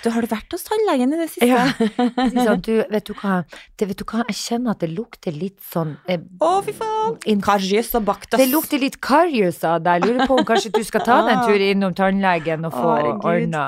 Du, 0.00 0.06
har 0.08 0.24
du 0.24 0.30
vært 0.30 0.54
hos 0.54 0.62
tannlegen 0.64 1.10
i 1.12 1.16
det 1.20 1.26
siste? 1.28 1.44
Ja. 1.44 1.66
Sånn, 1.76 2.62
du, 2.64 2.70
vet 2.88 3.04
du 3.04 3.12
hva, 3.18 3.42
det, 3.76 3.88
vet 3.90 3.98
du 4.00 4.04
hva, 4.08 4.22
jeg 4.30 4.38
kjenner 4.38 4.72
at 4.72 4.80
det 4.80 4.88
lukter 4.94 5.34
litt 5.36 5.58
sånn 5.60 5.90
eh, 6.08 6.22
oh, 6.40 6.62
fy 6.64 6.72
faen! 6.72 7.42
Karjus 7.44 7.90
og 7.98 8.06
baktas. 8.08 8.40
Det 8.40 8.46
lukter 8.48 8.80
litt 8.80 8.96
karius 9.04 9.58
av 9.68 9.82
deg. 9.84 10.06
Lurer 10.08 10.24
på 10.30 10.38
om 10.38 10.46
kanskje 10.48 10.72
du 10.72 10.80
skal 10.86 11.04
ta 11.04 11.18
deg 11.26 11.34
en 11.34 11.42
Ah. 11.42 11.50
tur 11.50 11.66
innom 11.66 11.92
tannlegen 11.98 12.64
og 12.64 12.72
få 12.72 12.94
Herregud. 12.94 13.28
ordna 13.28 13.66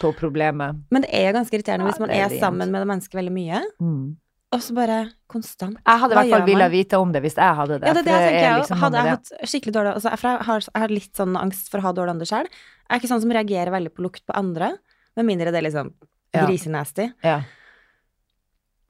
på 0.00 0.12
problemet. 0.18 0.78
Men 0.90 1.02
det 1.02 1.10
er 1.12 1.32
ganske 1.36 1.52
irriterende 1.56 1.86
Ja, 1.86 1.90
hvis 1.92 2.00
man 2.00 2.10
er 2.10 2.26
er 2.30 2.38
sammen 2.40 2.70
med 2.70 2.80
det 2.82 2.88
mennesket 2.92 3.14
veldig 3.18 3.32
mye, 3.32 3.60
Mm. 3.80 4.16
og 4.52 4.60
så 4.60 4.74
bare 4.74 4.98
konstant. 5.28 5.76
Jeg 5.86 5.98
hadde 6.00 6.12
i 6.12 6.16
hvert 6.20 6.30
fall 6.38 6.46
villet 6.46 6.70
vite 6.70 6.98
om 6.98 7.12
det 7.12 7.22
hvis 7.22 7.34
jeg 7.36 7.54
hadde 7.60 7.80
det. 7.80 7.86
Ja, 7.88 7.92
det 7.94 8.04
det 8.04 8.12
jeg. 8.14 8.40
Jeg, 8.42 8.60
liksom 8.62 8.78
hadde 8.78 8.96
jeg 9.02 9.10
hatt 9.16 9.32
skikkelig 9.50 9.72
dårlig 9.74 9.94
altså, 9.94 10.10
jeg, 10.14 10.46
har, 10.46 10.60
jeg 10.74 10.82
har 10.82 10.88
litt 10.88 11.14
sånn 11.16 11.36
angst 11.36 11.68
for 11.70 11.78
å 11.78 11.82
ha 11.82 11.92
dårlig 11.92 12.14
ånde 12.16 12.26
sjøl. 12.30 12.46
Jeg 12.46 12.90
er 12.94 13.00
ikke 13.00 13.08
sånn 13.12 13.20
som 13.26 13.30
reagerer 13.30 13.70
veldig 13.74 13.92
på 13.94 14.02
lukt 14.06 14.24
på 14.26 14.32
andre, 14.36 14.76
med 15.16 15.24
mindre 15.26 15.50
det 15.52 15.58
er 15.62 15.68
liksom 15.70 15.92
Ja. 16.34 16.46
grisenasty. 16.46 17.12
Ja. 17.24 17.42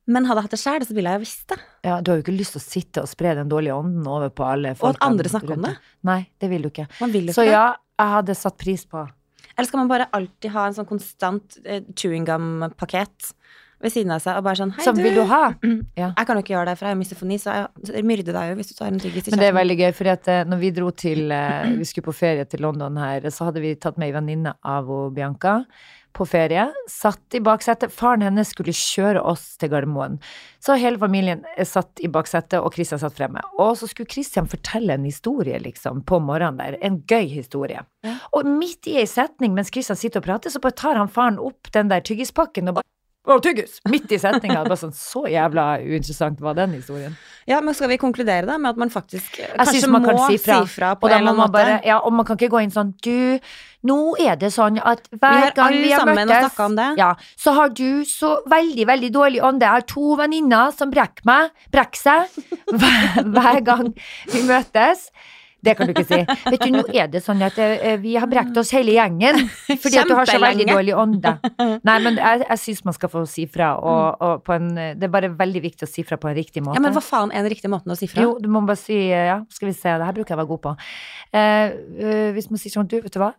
Men 0.07 0.25
hadde 0.29 0.39
jeg 0.39 0.47
hatt 0.47 0.55
det 0.55 0.61
sjøl, 0.63 0.85
så 0.87 0.95
ville 0.95 1.11
jeg 1.11 1.19
jo 1.19 1.25
visst 1.25 1.47
det. 1.51 1.57
ja, 1.83 2.01
du 2.01 2.11
har 2.13 2.19
jo 2.21 2.23
ikke 2.23 2.37
lyst 2.39 2.53
til 2.55 2.61
å 2.63 2.65
sitte 2.65 3.03
og 3.03 3.09
spre 3.11 3.35
den 3.35 3.49
dårlige 3.51 3.75
ånden 3.75 4.07
over 4.07 4.31
på 4.31 4.45
alle 4.47 4.75
Og 4.81 4.91
at 4.95 5.01
andre 5.03 5.29
snakker 5.29 5.57
om 5.57 5.63
det. 5.67 5.73
Nei, 6.07 6.29
det 6.39 6.51
vil 6.53 6.63
du 6.63 6.69
ikke. 6.71 6.87
Man 7.01 7.11
vil 7.15 7.27
jo 7.27 7.33
Så 7.35 7.43
ikke 7.43 7.51
ja, 7.57 7.65
jeg 7.99 8.13
hadde 8.15 8.35
satt 8.39 8.57
pris 8.57 8.85
på 8.87 9.03
Eller 9.57 9.67
skal 9.71 9.81
man 9.83 9.89
bare 9.89 10.07
alltid 10.13 10.53
ha 10.53 10.67
en 10.69 10.75
sånn 10.77 10.89
konstant 10.89 11.59
eh, 11.65 11.83
chewing 11.97 12.27
gum-pakket 12.29 13.33
ved 13.85 13.93
siden 13.93 14.13
av 14.15 14.23
seg, 14.25 14.39
og 14.39 14.45
bare 14.47 14.57
sånn 14.57 14.71
Hei, 14.73 14.85
Som 14.87 14.97
vil 15.05 15.17
du 15.19 15.23
ha? 15.29 15.51
Ja. 16.01 16.11
Jeg 16.17 16.27
kan 16.29 16.39
jo 16.39 16.43
ikke 16.45 16.55
gjøre 16.55 16.71
det, 16.71 16.77
for 16.79 16.89
jeg 16.89 16.95
har 16.95 17.01
misofoni, 17.01 17.37
så 17.41 17.57
jeg 17.93 18.05
myrder 18.09 18.37
deg 18.37 18.51
jo 18.53 18.57
hvis 18.61 18.71
du 18.73 18.75
tar 18.79 18.89
en 18.89 19.01
tyggis 19.03 19.29
i 19.29 19.35
Men 19.35 19.41
det 19.43 19.45
er 19.45 19.51
kjeften. 19.51 19.61
veldig 19.61 19.77
gøy, 19.83 19.91
for 19.99 20.13
at 20.15 20.31
eh, 20.33 20.45
når 20.49 20.63
vi 20.63 20.71
dro 20.79 20.89
til 21.05 21.35
eh, 21.37 21.69
Vi 21.81 21.89
skulle 21.89 22.09
på 22.09 22.17
ferie 22.17 22.47
til 22.49 22.65
London 22.65 22.97
her, 23.01 23.29
så 23.33 23.51
hadde 23.51 23.61
vi 23.65 23.75
tatt 23.81 24.01
med 24.01 24.09
ei 24.09 24.17
venninne 24.17 24.55
av 24.65 24.89
og 24.93 25.13
Bianca 25.17 25.59
på 26.17 26.27
ferie. 26.29 26.67
Satt 26.91 27.37
i 27.37 27.41
baksetet. 27.45 27.93
Faren 27.93 28.25
hennes 28.25 28.51
skulle 28.55 28.75
kjøre 28.75 29.21
oss 29.21 29.55
til 29.61 29.71
Gardermoen. 29.73 30.19
Så 30.65 30.79
hele 30.81 30.99
familien 31.01 31.45
satt 31.69 32.01
i 32.03 32.11
baksetet, 32.13 32.59
og 32.61 32.75
Christian 32.75 33.03
satt 33.03 33.17
fremme. 33.19 33.45
Og 33.61 33.77
så 33.79 33.89
skulle 33.91 34.11
Christian 34.11 34.49
fortelle 34.51 34.97
en 34.97 35.07
historie, 35.07 35.61
liksom, 35.63 36.03
på 36.09 36.21
morgenen 36.25 36.59
der. 36.63 36.79
En 36.87 37.03
gøy 37.07 37.29
historie. 37.37 37.85
Og 38.33 38.49
midt 38.49 38.89
i 38.91 38.99
ei 39.03 39.07
setning, 39.11 39.55
mens 39.57 39.73
Christian 39.75 39.99
sitter 40.01 40.25
og 40.25 40.29
prater, 40.29 40.53
så 40.53 40.63
bare 40.63 40.79
tar 40.79 41.01
han 41.01 41.13
faren 41.13 41.41
opp 41.43 41.71
den 41.77 41.93
der 41.93 42.05
tyggispakken 42.07 42.73
og 42.73 42.81
bare 42.81 42.96
å, 43.27 43.37
tyggis! 43.43 43.81
Midt 43.93 44.13
i 44.15 44.19
setninga. 44.23 44.63
Bare 44.67 44.79
sånn, 44.81 44.95
så 44.97 45.25
jævla 45.31 45.65
uinteressant 45.83 46.41
var 46.45 46.55
den 46.59 46.77
historien. 46.79 47.17
Ja, 47.47 47.61
men 47.63 47.75
skal 47.79 47.91
vi 47.93 47.97
konkludere 48.03 48.47
da 48.49 48.57
med 48.59 48.73
at 48.73 48.79
man 48.81 48.91
faktisk 48.91 49.37
eh, 49.39 49.53
Jeg 49.53 49.67
kanskje 49.69 49.91
man 49.93 50.03
må 50.03 50.15
kan 50.17 50.23
si 50.33 50.39
fra. 50.73 50.95
på 50.99 51.07
Og 51.07 51.11
da 51.13 51.19
en 51.19 51.23
eller 51.23 51.33
annen 51.35 51.43
måte? 51.45 51.55
bare, 51.55 51.77
ja, 51.87 52.01
og 52.03 52.15
man 52.17 52.27
kan 52.27 52.39
ikke 52.41 52.49
gå 52.57 52.63
inn 52.65 52.73
sånn 52.75 52.91
Du, 53.07 53.39
nå 53.87 53.99
er 54.19 54.35
det 54.41 54.51
sånn 54.55 54.81
at 54.83 55.05
Vi 55.13 55.21
hver 55.23 55.37
har 55.45 55.55
gang 55.55 55.77
vi 55.79 55.93
har 55.95 56.09
møttes 56.11 56.43
snakka 56.49 56.67
om 56.67 56.75
det. 56.81 56.89
ja, 56.99 57.13
så 57.39 57.55
har 57.55 57.71
du 57.71 58.03
så 58.09 58.33
veldig, 58.51 58.87
veldig 58.91 59.13
dårlig 59.15 59.45
ånde. 59.47 59.63
Jeg 59.69 59.79
har 59.79 59.87
to 59.95 60.17
venninner 60.19 60.75
som 60.75 60.91
brekker 60.91 61.23
meg, 61.31 61.55
brekker 61.75 62.03
seg 62.03 62.43
hver, 62.75 63.23
hver 63.39 63.63
gang 63.71 63.93
vi 64.35 64.43
møtes. 64.49 65.07
Det 65.65 65.75
kan 65.79 65.89
du 65.89 65.93
ikke 65.95 66.05
si. 66.07 66.19
Vet 66.53 66.63
du, 66.63 66.71
nå 66.75 66.83
er 66.93 67.09
det 67.11 67.23
sånn 67.25 67.41
at 67.43 67.57
eh, 67.63 67.97
vi 68.03 68.15
har 68.21 68.29
brekt 68.31 68.57
oss 68.61 68.71
hele 68.77 68.95
gjengen 68.95 69.39
fordi 69.83 69.99
at 69.99 70.11
du 70.11 70.15
har 70.19 70.29
så 70.29 70.39
veldig 70.43 70.67
dårlig 70.69 70.95
ånde. 70.97 71.33
Nei, 71.89 71.97
men 72.05 72.21
jeg, 72.21 72.45
jeg 72.45 72.63
syns 72.63 72.85
man 72.87 72.97
skal 72.97 73.13
få 73.13 73.25
si 73.31 73.47
fra, 73.51 73.73
og, 73.81 74.21
og 74.23 74.45
på 74.47 74.57
en 74.57 74.71
Det 74.77 75.09
er 75.09 75.13
bare 75.13 75.33
veldig 75.35 75.63
viktig 75.65 75.89
å 75.89 75.91
si 75.91 76.05
fra 76.07 76.21
på 76.21 76.31
en 76.31 76.37
riktig 76.39 76.63
måte. 76.65 76.79
Ja, 76.79 76.85
men 76.85 76.95
hva 76.97 77.03
faen 77.05 77.33
er 77.33 77.47
den 77.47 77.55
riktige 77.55 77.73
måten 77.73 77.95
å 77.95 77.99
si 77.99 78.09
fra? 78.11 78.23
Jo, 78.27 78.37
du 78.43 78.51
må 78.53 78.63
bare 78.69 78.81
si 78.81 78.99
eh, 79.09 79.29
ja, 79.33 79.41
skal 79.53 79.71
vi 79.71 79.77
se, 79.79 79.91
det 79.91 80.09
her 80.11 80.17
bruker 80.17 80.35
jeg 80.35 80.39
å 80.39 80.43
være 80.43 80.53
god 80.53 80.65
på. 80.69 80.75
Eh, 81.33 81.77
eh, 82.11 82.29
hvis 82.37 82.51
man 82.53 82.63
sier 82.63 82.77
sånn, 82.77 82.91
du, 82.91 82.99
vet 83.03 83.15
du 83.17 83.23
hva? 83.23 83.33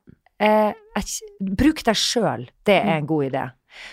Eh, 0.43 0.73
jeg, 0.97 1.31
bruk 1.57 1.81
deg 1.85 1.97
sjøl, 1.97 2.49
det 2.67 2.81
er 2.81 2.97
en 2.97 3.07
god 3.09 3.29
idé. 3.29 3.45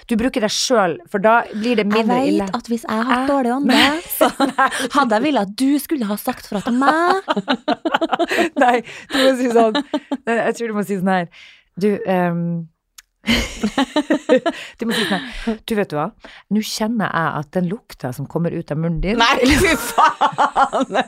Du 0.08 0.16
bruker 0.20 0.44
deg 0.44 0.52
sjøl, 0.52 0.98
for 1.10 1.22
da 1.24 1.38
blir 1.52 1.78
det 1.80 1.86
mindre 1.88 2.20
ille. 2.26 2.44
vet 2.46 2.58
at 2.58 2.68
hvis 2.70 2.84
jeg 2.86 2.98
har 2.98 3.08
hatt 3.08 3.30
dårlig 3.30 3.54
ånde, 3.54 3.80
så 4.12 4.30
hadde 4.34 5.16
jeg 5.16 5.24
villet 5.26 5.48
at 5.48 5.56
du 5.60 5.78
skulle 5.82 6.08
ha 6.08 6.18
sagt 6.20 6.48
fra 6.50 6.62
til 6.64 6.76
meg. 6.78 7.24
Nei, 8.62 8.76
du 9.12 9.18
må 9.20 9.32
si 9.38 9.50
sånn 9.52 9.76
Jeg 10.28 10.54
tror 10.56 10.70
du 10.70 10.76
må 10.76 10.84
si 10.86 10.96
sånn 10.98 11.10
her 11.10 11.26
Du 11.80 11.88
um, 12.08 12.40
Du 14.78 14.84
må 14.86 14.96
si 14.96 15.04
sånn 15.04 15.24
her 15.44 15.58
Du, 15.64 15.74
vet 15.78 15.92
du 15.92 15.96
hva? 15.98 16.08
Nå 16.54 16.64
kjenner 16.68 17.08
jeg 17.10 17.40
at 17.40 17.50
den 17.56 17.70
lukta 17.70 18.12
som 18.16 18.28
kommer 18.30 18.54
ut 18.54 18.72
av 18.74 18.80
munnen 18.80 19.00
din 19.04 19.20
Nei, 19.20 19.48
fy 19.60 19.74
faen! 19.80 21.00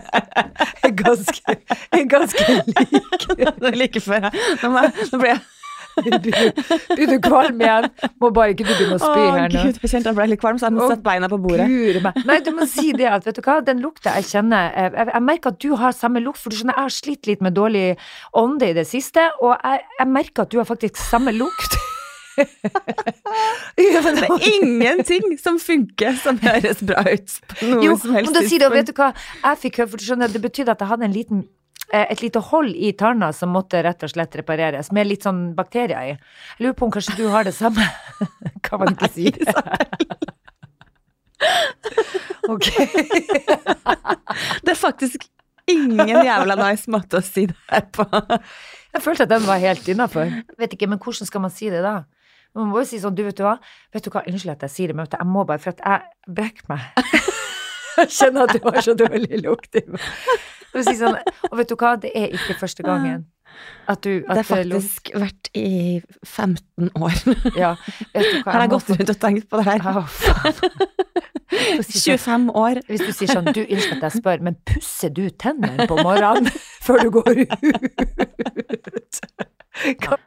er 0.86 0.94
ganske, 0.98 1.56
er 1.90 2.04
ganske 2.10 2.58
lik. 2.74 3.30
Like 3.76 4.04
før 4.04 4.28
jeg 4.28 4.44
Nå, 4.62 4.74
må 4.74 4.86
jeg, 4.86 5.08
nå 5.12 5.22
ble 5.22 5.34
jeg 5.34 5.42
Blir 6.96 7.10
du 7.10 7.16
kvalm 7.24 7.60
igjen? 7.62 7.88
Må 8.22 8.30
bare 8.36 8.54
ikke 8.54 8.66
du 8.66 8.72
begynne 8.72 8.98
å 8.98 9.02
spy 9.02 9.24
her 9.24 9.52
nå. 9.52 9.64
Gud, 9.66 9.80
jeg 9.82 9.92
kjente 9.92 10.10
jeg 10.10 10.18
ble 10.18 10.26
litt 10.32 10.42
kvalm, 10.42 10.60
så 10.60 10.68
jeg 10.68 10.76
må 10.78 10.88
sette 10.90 11.04
beina 11.06 11.30
på 11.32 11.38
bordet. 11.42 11.68
Nei, 12.28 12.38
du 12.46 12.50
må 12.56 12.66
si 12.70 12.90
det 12.96 13.08
at, 13.10 13.26
vet 13.28 13.38
du 13.38 13.44
hva, 13.46 13.58
den 13.66 13.82
lukta 13.84 14.16
jeg 14.18 14.28
kjenner 14.32 14.72
eh, 14.74 14.90
Jeg, 14.94 15.10
jeg 15.14 15.26
merker 15.26 15.54
at 15.54 15.60
du 15.62 15.70
har 15.80 15.96
samme 15.96 16.22
lukt, 16.24 16.40
for 16.42 16.52
du 16.52 16.58
skjønner, 16.60 16.76
jeg 16.76 16.88
har 16.88 16.96
slitt 16.96 17.30
litt 17.30 17.44
med 17.44 17.56
dårlig 17.58 17.86
ånde 18.36 18.72
i 18.72 18.76
det 18.76 18.86
siste, 18.90 19.28
og 19.40 19.54
jeg, 19.56 19.86
jeg 20.00 20.12
merker 20.18 20.46
at 20.46 20.52
du 20.52 20.60
har 20.62 20.68
faktisk 20.68 21.00
samme 21.10 21.34
lukt. 21.36 21.78
Ja, 23.76 24.00
men 24.04 24.16
Det 24.16 24.28
er 24.28 24.44
ingenting 24.54 25.34
som 25.42 25.58
funker 25.60 26.14
som 26.22 26.38
høres 26.40 26.80
bra 26.86 27.02
ut 27.04 27.34
på 27.52 27.68
noe 27.68 27.84
Jo, 27.84 27.96
som 28.00 28.14
helst 28.16 28.32
da 28.36 28.42
sier 28.46 28.62
du, 28.62 28.68
vet 28.72 28.88
du 28.88 28.94
hva, 28.96 29.10
jeg 29.42 29.60
fikk 29.66 29.80
høre, 29.82 29.90
for 29.92 30.00
du 30.00 30.06
skjønner, 30.06 30.32
det 30.32 30.40
betydde 30.44 30.72
at 30.72 30.80
jeg 30.80 30.92
hadde 30.92 31.08
en 31.08 31.16
liten 31.16 31.42
et 31.92 32.22
lite 32.22 32.42
hold 32.50 32.74
i 32.74 32.92
tanna 32.98 33.32
som 33.34 33.52
måtte 33.54 33.82
rett 33.82 34.04
og 34.06 34.12
slett 34.12 34.36
repareres, 34.38 34.92
med 34.94 35.08
litt 35.08 35.26
sånn 35.26 35.50
bakterier 35.56 36.12
i. 36.12 36.14
Jeg 36.14 36.64
lurer 36.64 36.76
på 36.78 36.86
om 36.86 36.94
kanskje 36.94 37.16
du 37.18 37.24
har 37.32 37.46
det 37.48 37.54
samme? 37.56 37.86
Kan 38.66 38.84
man 38.84 38.94
ikke 38.94 39.10
si. 39.14 39.32
Ok. 42.50 42.66
Det 44.64 44.72
er 44.72 44.78
faktisk 44.78 45.24
ingen 45.70 46.24
jævla 46.26 46.56
nice 46.58 46.90
måte 46.90 47.20
å 47.20 47.24
si 47.24 47.46
det 47.50 47.56
her 47.70 47.84
på. 47.94 48.06
Jeg 48.90 49.04
følte 49.04 49.26
at 49.26 49.32
den 49.32 49.46
var 49.46 49.60
helt 49.62 49.86
innafor. 49.88 50.32
Vet 50.58 50.74
ikke, 50.74 50.88
men 50.90 51.00
hvordan 51.00 51.28
skal 51.28 51.44
man 51.44 51.52
si 51.54 51.70
det 51.72 51.82
da? 51.84 52.00
Man 52.58 52.72
må 52.72 52.82
jo 52.82 52.88
si 52.90 52.98
sånn, 52.98 53.14
du 53.14 53.22
vet 53.22 53.38
du 53.38 53.44
hva, 53.46 53.56
vet 53.94 54.04
du 54.04 54.10
hva, 54.10 54.24
unnskyld 54.26 54.56
at 54.56 54.64
jeg 54.66 54.74
sier 54.74 54.90
det, 54.90 54.96
men 54.98 55.06
jeg 55.06 55.28
må 55.30 55.44
bare, 55.46 55.62
for 55.62 55.70
at 55.70 55.82
jeg 55.84 56.34
brekker 56.34 56.66
meg. 56.72 56.80
Jeg 58.00 58.10
kjenner 58.16 58.48
at 58.48 58.56
du 58.56 58.66
har 58.66 58.80
så 58.82 58.96
dårlig 58.98 59.42
lukt 59.44 59.78
i 59.78 59.84
meg. 59.86 60.08
Vil 60.74 60.84
si 60.86 60.96
sånn, 61.00 61.16
og 61.50 61.58
vet 61.58 61.70
du 61.70 61.76
hva, 61.76 61.96
det 62.00 62.12
er 62.14 62.30
ikke 62.36 62.54
første 62.60 62.82
gangen 62.86 63.26
at 63.90 64.00
du 64.04 64.10
Det 64.20 64.30
at 64.30 64.46
har 64.50 64.64
luk- 64.70 64.80
faktisk 64.80 65.10
vært 65.18 65.50
i 65.58 66.00
15 66.26 66.90
år. 66.94 67.16
Ja, 67.58 67.72
vet 68.14 68.28
du 68.28 68.42
hva, 68.44 68.52
Har 68.54 68.64
jeg 68.64 68.72
gått 68.76 68.90
rundt 68.94 69.10
og 69.14 69.20
tenkt 69.24 69.48
på 69.50 69.60
det 69.60 69.66
her? 69.70 69.86
Å, 69.90 70.04
faen. 70.06 70.54
Få 71.50 71.82
si 71.82 71.98
sånn, 71.98 72.18
25 72.20 72.50
år. 72.62 72.80
Hvis 72.86 73.02
du 73.06 73.12
sier 73.12 73.32
sånn, 73.34 73.48
du, 73.50 73.62
unnskyld 73.66 73.98
at 73.98 74.06
jeg 74.12 74.20
spør, 74.22 74.44
men 74.46 74.58
pusser 74.70 75.10
du 75.14 75.24
tennene 75.34 75.88
på 75.90 75.98
morgenen 75.98 76.46
før 76.86 77.02
du 77.02 77.10
går 77.18 77.42
ut? 77.42 77.64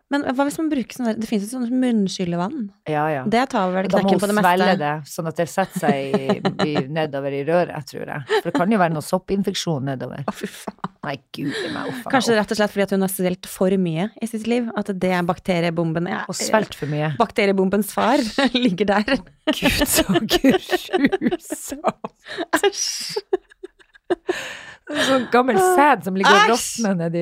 Men 0.09 0.23
hva 0.33 0.45
hvis 0.47 0.55
man 0.57 0.69
bruker 0.71 0.95
sånn 0.95 1.07
der 1.11 1.17
Det 1.19 1.27
finnes 1.29 1.45
jo 1.51 1.59
sånn 1.59 1.73
munnskyllevann. 1.81 2.61
Ja, 2.89 3.03
ja. 3.11 3.23
Det 3.29 3.43
tar 3.51 3.69
vel 3.73 3.89
Da 3.91 3.99
må 4.01 4.13
det 4.15 4.15
hun 4.15 4.31
Da 4.31 4.35
må 4.37 4.43
svelge 4.45 4.67
svelle 4.69 4.77
det, 4.79 4.93
sånn 5.11 5.29
at 5.29 5.41
det 5.41 5.45
setter 5.51 5.83
seg 5.83 6.15
i, 6.17 6.37
i, 6.71 6.73
nedover 6.95 7.35
i 7.37 7.41
røret, 7.47 7.85
tror 7.89 8.07
jeg. 8.15 8.25
For 8.39 8.49
det 8.49 8.53
kan 8.57 8.73
jo 8.73 8.79
være 8.81 8.95
noe 8.95 9.05
soppinfeksjon 9.05 9.85
nedover. 9.91 10.23
Å, 10.29 10.33
fy 10.35 10.49
faen. 10.49 10.93
Nei, 11.03 11.17
gud 11.35 11.51
meg. 11.75 11.91
Uff 11.91 12.05
Kanskje 12.13 12.37
rett 12.39 12.53
og 12.55 12.59
slett 12.61 12.71
fordi 12.73 12.85
at 12.87 12.95
hun 12.95 13.03
har 13.05 13.11
svelget 13.23 13.47
for 13.49 13.73
mye 13.79 14.09
i 14.21 14.27
sitt 14.29 14.47
liv. 14.49 14.69
At 14.77 14.91
det 14.91 15.11
er 15.15 15.23
bakteriebomben 15.27 16.09
ja, 16.11 16.23
Og 16.27 16.35
svelget 16.37 16.75
for 16.75 16.91
mye. 16.91 17.13
Bakteriebombens 17.19 17.93
far 17.95 18.21
ligger 18.65 18.85
der. 18.85 19.17
Gud, 19.47 19.83
så 19.87 20.05
grusomt. 20.19 22.13
Æsj! 22.59 23.23
Sånn 24.83 25.23
gammel 25.31 25.57
sæd 25.57 26.03
som 26.05 26.17
ligger 26.19 26.35
og 26.35 26.51
råtner 26.51 26.97
nedi 26.99 27.21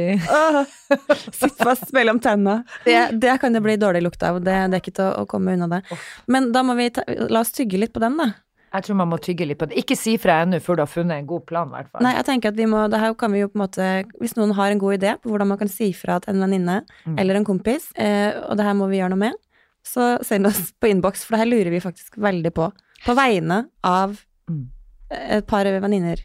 Sitter 1.30 1.62
fast 1.62 1.92
mellom 1.96 2.18
tenna. 2.20 2.64
Det, 2.84 2.98
det 3.22 3.36
kan 3.40 3.54
det 3.54 3.62
bli 3.64 3.78
dårlig 3.80 4.02
lukt 4.08 4.24
av. 4.26 4.42
Det, 4.42 4.56
det 4.74 4.80
er 4.80 4.82
ikke 4.82 4.96
til 4.98 5.06
å, 5.06 5.22
å 5.22 5.30
komme 5.30 5.54
unna 5.56 5.70
det. 5.70 5.82
Men 6.26 6.50
da 6.56 6.66
må 6.66 6.76
vi 6.80 6.90
ta, 6.96 7.06
la 7.06 7.44
oss 7.46 7.54
tygge 7.56 7.80
litt 7.80 7.94
på 7.94 8.02
den, 8.04 8.18
da. 8.18 8.32
Jeg 8.72 8.84
tror 8.88 8.96
man 8.96 9.10
må 9.12 9.18
tygge 9.20 9.46
litt 9.46 9.60
på 9.60 9.68
det. 9.68 9.76
Ikke 9.82 9.98
si 10.00 10.14
fra 10.22 10.38
ennå 10.46 10.60
før 10.64 10.78
du 10.80 10.82
har 10.86 10.88
funnet 10.92 11.18
en 11.20 11.26
god 11.28 11.44
plan, 11.50 11.68
i 11.68 11.76
hvert 11.76 11.90
fall. 11.92 12.04
Nei, 12.06 12.14
jeg 12.16 12.26
tenker 12.30 12.54
at 12.54 12.56
vi 12.56 12.66
må, 12.72 12.86
det 12.92 13.00
her 13.02 13.14
kan 13.20 13.32
vi 13.36 13.42
jo 13.42 13.50
på 13.52 13.58
en 13.60 13.64
måte 13.66 13.88
Hvis 14.22 14.38
noen 14.38 14.54
har 14.56 14.72
en 14.72 14.80
god 14.80 14.96
idé 15.00 15.16
på 15.20 15.30
hvordan 15.30 15.50
man 15.52 15.60
kan 15.60 15.68
si 15.72 15.90
fra 15.98 16.20
til 16.24 16.36
en 16.36 16.42
venninne 16.46 16.78
Mm. 17.06 17.18
eller 17.20 17.36
en 17.36 17.46
kompis, 17.46 17.90
eh, 17.98 18.32
og 18.48 18.56
det 18.58 18.66
her 18.66 18.74
må 18.74 18.88
vi 18.88 18.98
gjøre 19.02 19.10
noe 19.12 19.20
med, 19.28 19.34
så 19.84 20.24
send 20.24 20.46
oss 20.48 20.72
på 20.80 20.88
innboks, 20.92 21.26
for 21.26 21.36
det 21.36 21.40
her 21.44 21.50
lurer 21.52 21.70
vi 21.74 21.80
faktisk 21.84 22.16
veldig 22.18 22.54
på. 22.54 22.72
På 23.06 23.16
vegne 23.18 23.66
av 23.84 24.22
Mm. 24.50 24.68
et 25.12 25.48
par 25.48 25.66
venninner. 25.66 26.18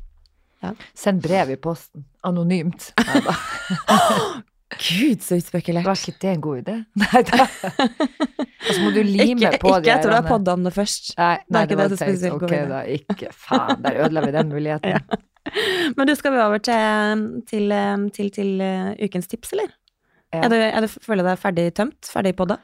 Send 0.94 1.22
brev 1.22 1.50
i 1.50 1.56
posten. 1.56 2.04
Anonymt. 2.24 2.92
Ja. 2.98 3.34
Gud, 4.74 5.22
så 5.22 5.36
utspekulert. 5.38 5.86
Var 5.86 6.00
ikke 6.00 6.18
det 6.22 6.30
en 6.32 6.40
god 6.42 6.58
idé? 6.64 6.74
Nei 7.02 7.22
da. 7.28 7.46
Og 8.66 8.72
så 8.72 8.80
må 8.82 8.90
du 8.90 8.98
lime 9.06 9.38
Ikke, 9.38 9.60
på 9.62 9.76
ikke 9.78 9.94
etter 9.94 10.10
du 10.10 10.16
har 10.16 10.26
podda 10.26 10.56
om 10.58 10.66
det 10.66 10.72
først. 10.74 11.12
Nei, 11.20 11.36
Det 11.38 11.54
nei, 11.54 11.62
ikke 11.62 11.70
det 11.70 11.78
var 11.78 11.92
det 11.92 11.98
som 11.98 12.08
spesielt 12.08 12.42
Ok, 12.42 12.54
da. 12.72 12.80
Ikke 12.96 13.30
faen, 13.30 13.82
der 13.84 14.00
ødela 14.02 14.24
vi 14.26 14.32
den 14.34 14.50
muligheten. 14.50 15.18
Men 15.96 16.10
du, 16.10 16.14
skal 16.18 16.34
vi 16.34 16.40
over 16.42 16.58
til, 16.58 17.26
til, 17.46 17.74
til, 18.16 18.30
til 18.34 18.64
eh, 18.66 19.04
ukens 19.06 19.30
tips, 19.30 19.54
eller? 19.54 19.70
Ja. 20.34 20.42
Er 20.42 20.50
du, 20.50 20.56
er 20.58 20.82
du, 20.82 20.88
føler 20.90 21.22
du 21.22 21.30
deg 21.30 21.38
ferdig 21.38 21.68
tømt? 21.78 22.10
Ferdig 22.10 22.34
podda? 22.36 22.58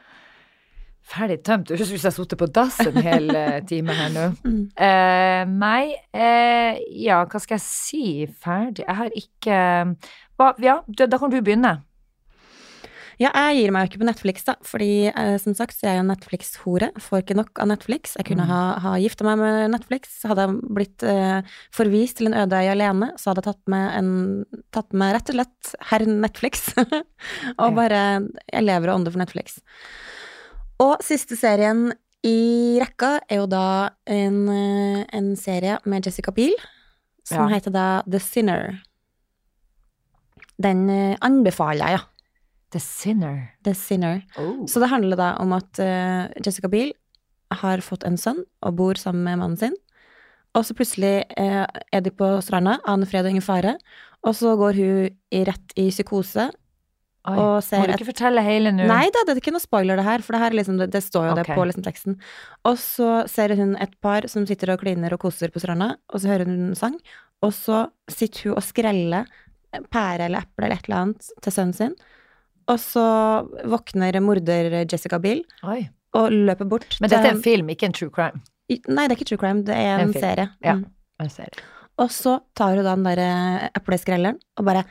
Ferdig 1.12 1.38
tømt. 1.46 1.68
Det 1.68 1.78
høres 1.78 1.92
ut 1.92 1.94
som 1.94 2.00
jeg 2.00 2.08
har 2.08 2.16
sittet 2.16 2.42
på 2.42 2.50
dass 2.58 2.80
en 2.82 2.98
hel 3.10 3.30
eh, 3.36 3.60
time 3.70 3.94
her 3.94 4.10
nå. 4.10 4.26
Mm. 4.42 4.58
Uh, 4.74 5.54
nei, 5.54 5.94
uh, 6.18 6.82
ja, 6.98 7.22
hva 7.30 7.42
skal 7.42 7.60
jeg 7.60 7.64
si? 7.68 8.04
Ferdig? 8.42 8.82
Jeg 8.88 9.00
har 9.04 9.16
ikke 9.22 9.62
hva, 10.40 10.52
Ja, 10.66 10.80
da 10.98 11.22
kan 11.22 11.30
du 11.30 11.38
begynne. 11.38 11.76
Ja, 13.20 13.31
jeg 13.35 13.57
gir 13.64 13.72
meg 13.75 13.85
jo 13.85 13.90
ikke 13.90 14.01
på 14.03 14.07
Netflix, 14.09 14.44
da, 14.44 14.55
fordi 14.64 15.09
eh, 15.12 15.37
som 15.38 15.55
sagt 15.55 15.75
så 15.77 15.87
er 15.87 15.94
jeg 15.96 16.01
jo 16.03 16.09
Netflix-hore. 16.09 16.88
Får 16.98 17.22
ikke 17.22 17.37
nok 17.37 17.59
av 17.61 17.68
Netflix. 17.68 18.14
Jeg 18.16 18.25
kunne 18.31 18.44
Mm. 18.46 18.48
ha, 18.53 18.61
ha 18.81 18.92
gifta 18.98 19.25
meg 19.25 19.38
med 19.38 19.70
Netflix. 19.75 20.22
Hadde 20.25 20.46
jeg 20.46 20.61
blitt 20.79 21.03
eh, 21.03 21.42
forvist 21.72 22.16
til 22.18 22.27
en 22.31 22.35
øde 22.42 22.57
øy 22.62 22.70
alene, 22.72 23.11
så 23.20 23.31
hadde 23.31 23.42
jeg 23.44 23.55
tatt 23.55 23.68
med, 23.68 23.90
en, 23.98 24.62
tatt 24.72 24.92
med 24.92 25.12
rett 25.14 25.29
og 25.31 25.37
slett 25.37 25.75
herr 25.90 26.07
Netflix. 26.09 26.72
og 27.61 27.75
bare 27.77 28.01
Jeg 28.53 28.64
lever 28.64 28.88
og 28.90 29.01
ånder 29.01 29.12
for 29.12 29.18
Netflix. 29.22 29.59
Og 30.83 30.96
siste 31.05 31.37
serien 31.38 31.92
i 32.27 32.79
rekka 32.81 33.16
er 33.29 33.40
jo 33.42 33.46
da 33.51 33.90
en, 34.07 34.48
eh, 34.48 35.05
en 35.12 35.35
serie 35.37 35.79
med 35.85 36.07
Jessica 36.07 36.31
Biel, 36.33 36.55
som 37.25 37.48
Ja. 37.48 37.57
heter 37.59 37.70
da 37.75 37.87
The 38.09 38.18
Sinner. 38.18 38.81
Den 40.62 40.88
eh, 40.90 41.16
anbefaler 41.25 41.88
jeg, 41.88 41.98
ja. 41.98 42.09
The 42.72 42.80
Sinner. 42.80 43.38
The 43.64 43.74
Sinner. 43.76 44.22
Oh. 44.40 44.64
Så 44.66 44.80
det 44.80 44.88
handler 44.92 45.18
da 45.20 45.30
om 45.42 45.52
at 45.56 45.80
uh, 45.82 46.28
Jessica 46.44 46.70
Biel 46.72 46.92
har 47.52 47.82
fått 47.85 48.06
en 48.08 48.16
sønn 48.16 48.40
og 48.64 48.76
bor 48.78 48.96
sammen 49.00 49.24
med 49.26 49.40
mannen 49.42 49.58
sin. 49.61 49.74
Og 50.56 50.64
så 50.68 50.76
plutselig 50.76 51.22
uh, 51.37 51.66
er 51.92 52.04
de 52.04 52.12
på 52.16 52.28
stranda, 52.44 52.78
aner 52.88 53.08
fred 53.08 53.28
og 53.28 53.35
ingen 53.35 53.44
fare. 53.44 53.76
Og 54.24 54.37
så 54.38 54.54
går 54.56 54.78
hun 54.80 55.08
i 55.35 55.44
rett 55.48 55.74
i 55.80 55.88
psykose. 55.92 56.48
Oi, 57.22 57.37
og 57.38 57.61
må 57.61 57.61
du 57.62 57.87
du 57.87 57.92
et- 57.92 58.00
ikke 58.00 58.08
fortelle 58.08 58.42
hele 58.42 58.72
nå? 58.74 58.87
Nei 58.90 59.04
da, 59.14 59.20
det 59.28 59.37
er 59.37 59.40
ikke 59.44 59.52
noe 59.54 59.62
spoiler 59.62 60.00
det 60.00 60.04
her, 60.08 60.24
for 60.26 60.35
det, 60.35 60.40
her 60.42 60.50
er 60.50 60.58
liksom, 60.58 60.78
det, 60.80 60.88
det 60.90 61.02
står 61.04 61.28
jo 61.28 61.35
det 61.38 61.44
på 61.46 61.66
liksom 61.68 61.85
teksten. 61.87 62.16
Og 62.66 62.80
så 62.82 63.11
ser 63.30 63.54
hun 63.61 63.76
et 63.78 63.92
par 64.02 64.26
som 64.32 64.46
sitter 64.48 64.72
og 64.74 64.80
kliner 64.82 65.14
og 65.14 65.22
koser 65.22 65.52
på 65.54 65.62
stranda, 65.62 65.92
og 66.11 66.18
så 66.22 66.32
hører 66.32 66.50
hun 66.50 66.72
en 66.72 66.78
sang. 66.78 66.96
Og 67.46 67.52
så 67.54 67.85
sitter 68.11 68.48
hun 68.48 68.56
og 68.58 68.66
skreller 68.66 69.30
pære 69.92 70.26
eller 70.26 70.42
eple 70.42 70.66
eller 70.66 70.76
et 70.80 70.88
eller 70.88 70.98
annet 70.98 71.30
til 71.44 71.54
sønnen 71.54 71.76
sin. 71.78 71.94
Og 72.70 72.79
så 72.81 73.05
våkner 73.68 74.18
morder 74.22 74.83
Jessica 74.85 75.18
Biel 75.22 75.42
Oi. 75.66 75.83
og 76.18 76.33
løper 76.33 76.68
bort 76.68 76.96
Men 77.01 77.11
dette 77.11 77.27
er 77.31 77.37
en 77.37 77.44
film, 77.44 77.70
ikke 77.75 77.88
en 77.90 77.96
true 77.96 78.12
crime. 78.14 78.42
Nei, 78.70 79.07
det 79.07 79.12
er 79.12 79.18
ikke 79.18 79.29
true 79.33 79.40
crime, 79.40 79.64
det 79.66 79.77
er 79.77 80.01
En 80.01 80.09
en, 80.09 80.16
serie. 80.16 80.48
Ja. 80.64 80.79
en 81.20 81.33
serie. 81.33 81.64
Og 82.01 82.12
så 82.14 82.38
tar 82.57 82.77
hun 82.77 82.85
da 82.87 82.94
den 82.94 83.05
derre 83.05 83.70
epleskrelleren 83.77 84.38
og 84.59 84.68
bare 84.68 84.85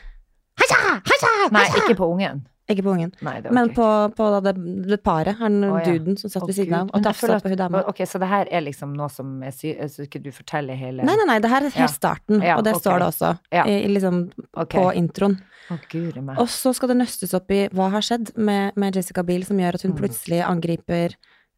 Hasja! 0.62 1.00
Hasja! 1.08 1.32
Nei, 1.56 1.66
ikke 1.80 1.96
på 1.98 2.10
ungen. 2.12 2.44
Ikke 2.72 2.86
på 2.88 2.94
ungen. 2.96 3.12
Nei, 3.26 3.36
Men 3.54 3.72
på, 3.76 3.86
på 4.18 4.30
det, 4.46 4.56
det 4.90 5.00
paret, 5.06 5.38
han 5.42 5.60
oh, 5.68 5.78
ja. 5.80 5.94
duden 5.94 6.18
som 6.20 6.32
satt 6.34 6.46
oh, 6.46 6.50
ved 6.50 6.58
siden 6.58 6.78
av 6.80 6.92
og 6.96 7.06
tafsa 7.06 7.38
på 7.44 7.52
hun 7.52 7.60
dama. 7.60 7.84
Ok, 7.92 8.02
så 8.10 8.22
det 8.22 8.32
her 8.32 8.52
er 8.52 8.66
liksom 8.66 8.96
noe 8.98 9.12
som 9.14 9.38
er 9.46 9.56
sy... 9.56 9.76
Så 9.92 10.08
ikke 10.08 10.22
du 10.24 10.32
forteller 10.34 10.78
hele 10.80 11.06
Nei, 11.08 11.16
nei, 11.20 11.28
nei, 11.30 11.38
det 11.44 11.52
her 11.52 11.68
er 11.68 11.76
helt 11.76 11.94
starten, 11.96 12.42
Ja, 12.42 12.58
og 12.58 12.66
det 12.66 12.76
okay. 12.76 12.84
står 12.86 13.04
det 13.04 13.10
også 13.12 13.32
i, 13.62 13.78
liksom, 13.92 14.22
okay. 14.56 14.76
på 14.78 14.86
introen. 14.98 15.38
Oh. 15.72 16.42
Og 16.42 16.48
så 16.52 16.74
skal 16.76 16.92
det 16.92 16.98
nøstes 17.00 17.36
opp 17.38 17.52
i 17.54 17.64
hva 17.76 17.92
har 17.94 18.04
skjedd 18.04 18.34
med, 18.36 18.76
med 18.80 18.98
Jessica 18.98 19.24
Biel 19.24 19.46
som 19.48 19.60
gjør 19.62 19.78
at 19.78 19.86
hun 19.86 19.92
Mm. 19.92 19.98
plutselig 20.00 20.42
angriper 20.46 21.16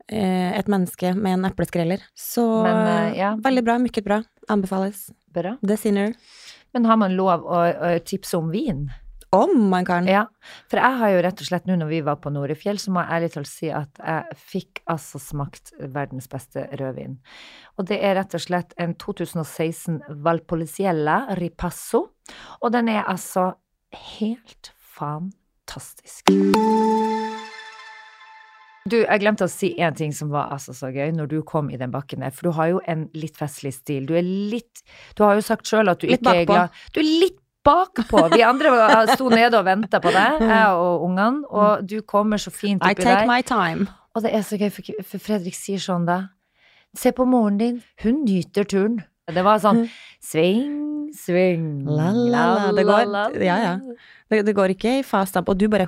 eh, 0.10 0.58
et 0.58 0.67
menneske 0.67 1.13
med 1.15 1.38
en 1.38 1.45
epleskreller. 1.45 2.02
Så 2.15 2.63
Men, 2.63 2.80
uh, 2.88 3.17
ja. 3.17 3.36
veldig 3.36 3.63
bra, 3.63 3.78
mye 3.82 4.04
bra. 4.04 4.23
Anbefales. 4.49 5.12
Bra. 5.34 5.57
The 5.66 5.78
Sinner. 5.78 6.14
Men 6.74 6.86
har 6.86 6.97
man 6.97 7.16
lov 7.16 7.45
å, 7.45 7.61
å 7.61 7.93
tipse 8.05 8.38
om 8.38 8.49
vin? 8.53 8.88
Om 9.34 9.55
man 9.71 9.86
kan. 9.88 10.07
Ja, 10.09 10.27
for 10.71 10.81
jeg 10.81 10.99
har 10.99 11.13
jo 11.13 11.23
rett 11.25 11.41
og 11.41 11.49
slett 11.49 11.67
nå 11.69 11.77
når 11.79 11.89
vi 11.89 12.01
var 12.05 12.19
på 12.21 12.31
Norefjell, 12.34 12.79
så 12.81 12.93
må 12.93 13.03
jeg 13.03 13.17
ærlig 13.17 13.31
talt 13.34 13.49
si 13.49 13.71
at 13.73 14.01
jeg 14.01 14.38
fikk 14.53 14.84
altså 14.93 15.21
smakt 15.21 15.73
verdens 15.79 16.29
beste 16.31 16.67
rødvin. 16.79 17.17
Og 17.77 17.89
det 17.89 17.99
er 18.03 18.17
rett 18.19 18.38
og 18.38 18.45
slett 18.45 18.77
en 18.81 18.95
2016 19.01 20.01
Valpoliciella 20.25 21.36
Ripasso, 21.41 22.05
og 22.61 22.75
den 22.75 22.93
er 22.93 23.07
altså 23.09 23.51
helt 24.13 24.73
fantastisk. 24.93 26.29
Du, 28.84 28.97
jeg 28.99 29.21
glemte 29.23 29.45
å 29.47 29.51
si 29.51 29.69
en 29.79 29.95
ting 29.95 30.11
som 30.11 30.27
var 30.34 30.49
altså 30.51 30.73
så 30.75 30.89
gøy 30.91 31.13
når 31.15 31.29
du 31.31 31.38
kom 31.47 31.69
i 31.71 31.79
den 31.79 31.93
bakken 31.93 32.19
der, 32.19 32.34
for 32.36 32.49
du 32.49 32.57
har 32.57 32.73
jo 32.73 32.81
en 32.91 33.05
litt 33.15 33.38
festlig 33.39 33.71
stil. 33.77 34.03
Du 34.09 34.11
er 34.19 34.25
litt 34.27 34.84
Du 35.15 35.23
har 35.23 35.39
jo 35.39 35.45
sagt 35.45 35.69
sjøl 35.71 35.88
at 35.88 36.03
du 36.03 36.09
Litt 36.09 36.19
ikke 36.19 36.36
er 36.41 36.49
glad 36.49 36.81
Du 36.91 36.99
er 36.99 37.07
litt 37.07 37.39
bakpå. 37.66 38.26
Vi 38.34 38.41
andre 38.43 38.72
sto 39.16 39.30
nede 39.32 39.57
og 39.59 39.66
venta 39.66 39.99
på 40.03 40.11
deg, 40.14 40.41
jeg 40.43 40.68
og 40.78 41.03
ungene, 41.07 41.43
og 41.49 41.86
du 41.88 42.01
kommer 42.01 42.38
så 42.41 42.51
fint 42.51 42.84
I 42.84 42.91
oppi 42.93 43.03
take 43.07 43.28
my 43.30 43.41
time. 43.41 43.88
Og 44.16 44.22
det 44.26 44.34
er 44.36 44.43
så 44.45 44.57
gøy, 44.61 44.70
for, 44.70 45.18
Fredrik 45.20 45.55
sier 45.57 45.80
sånn 45.82 46.05
da 46.05 46.22
Se 46.93 47.09
på 47.11 47.26
moren 47.26 47.55
din, 47.57 47.80
hun 48.03 48.20
nyter 48.28 48.68
turen. 48.70 48.99
Det 49.26 49.41
var 49.41 49.57
sånn 49.64 49.88
sving, 50.22 51.07
sving 51.18 51.88
La, 51.89 52.11
la, 52.14 52.43
la. 52.59 52.72
Det 52.76 52.84
går- 52.86 53.41
ja, 53.41 53.55
ja. 53.64 53.72
Det, 54.30 54.43
det 54.45 54.53
går 54.53 54.76
ikke 54.76 54.99
i 54.99 55.01
fast 55.07 55.34
stamp, 55.34 55.49
og 55.49 55.57
du 55.57 55.66
bare 55.74 55.88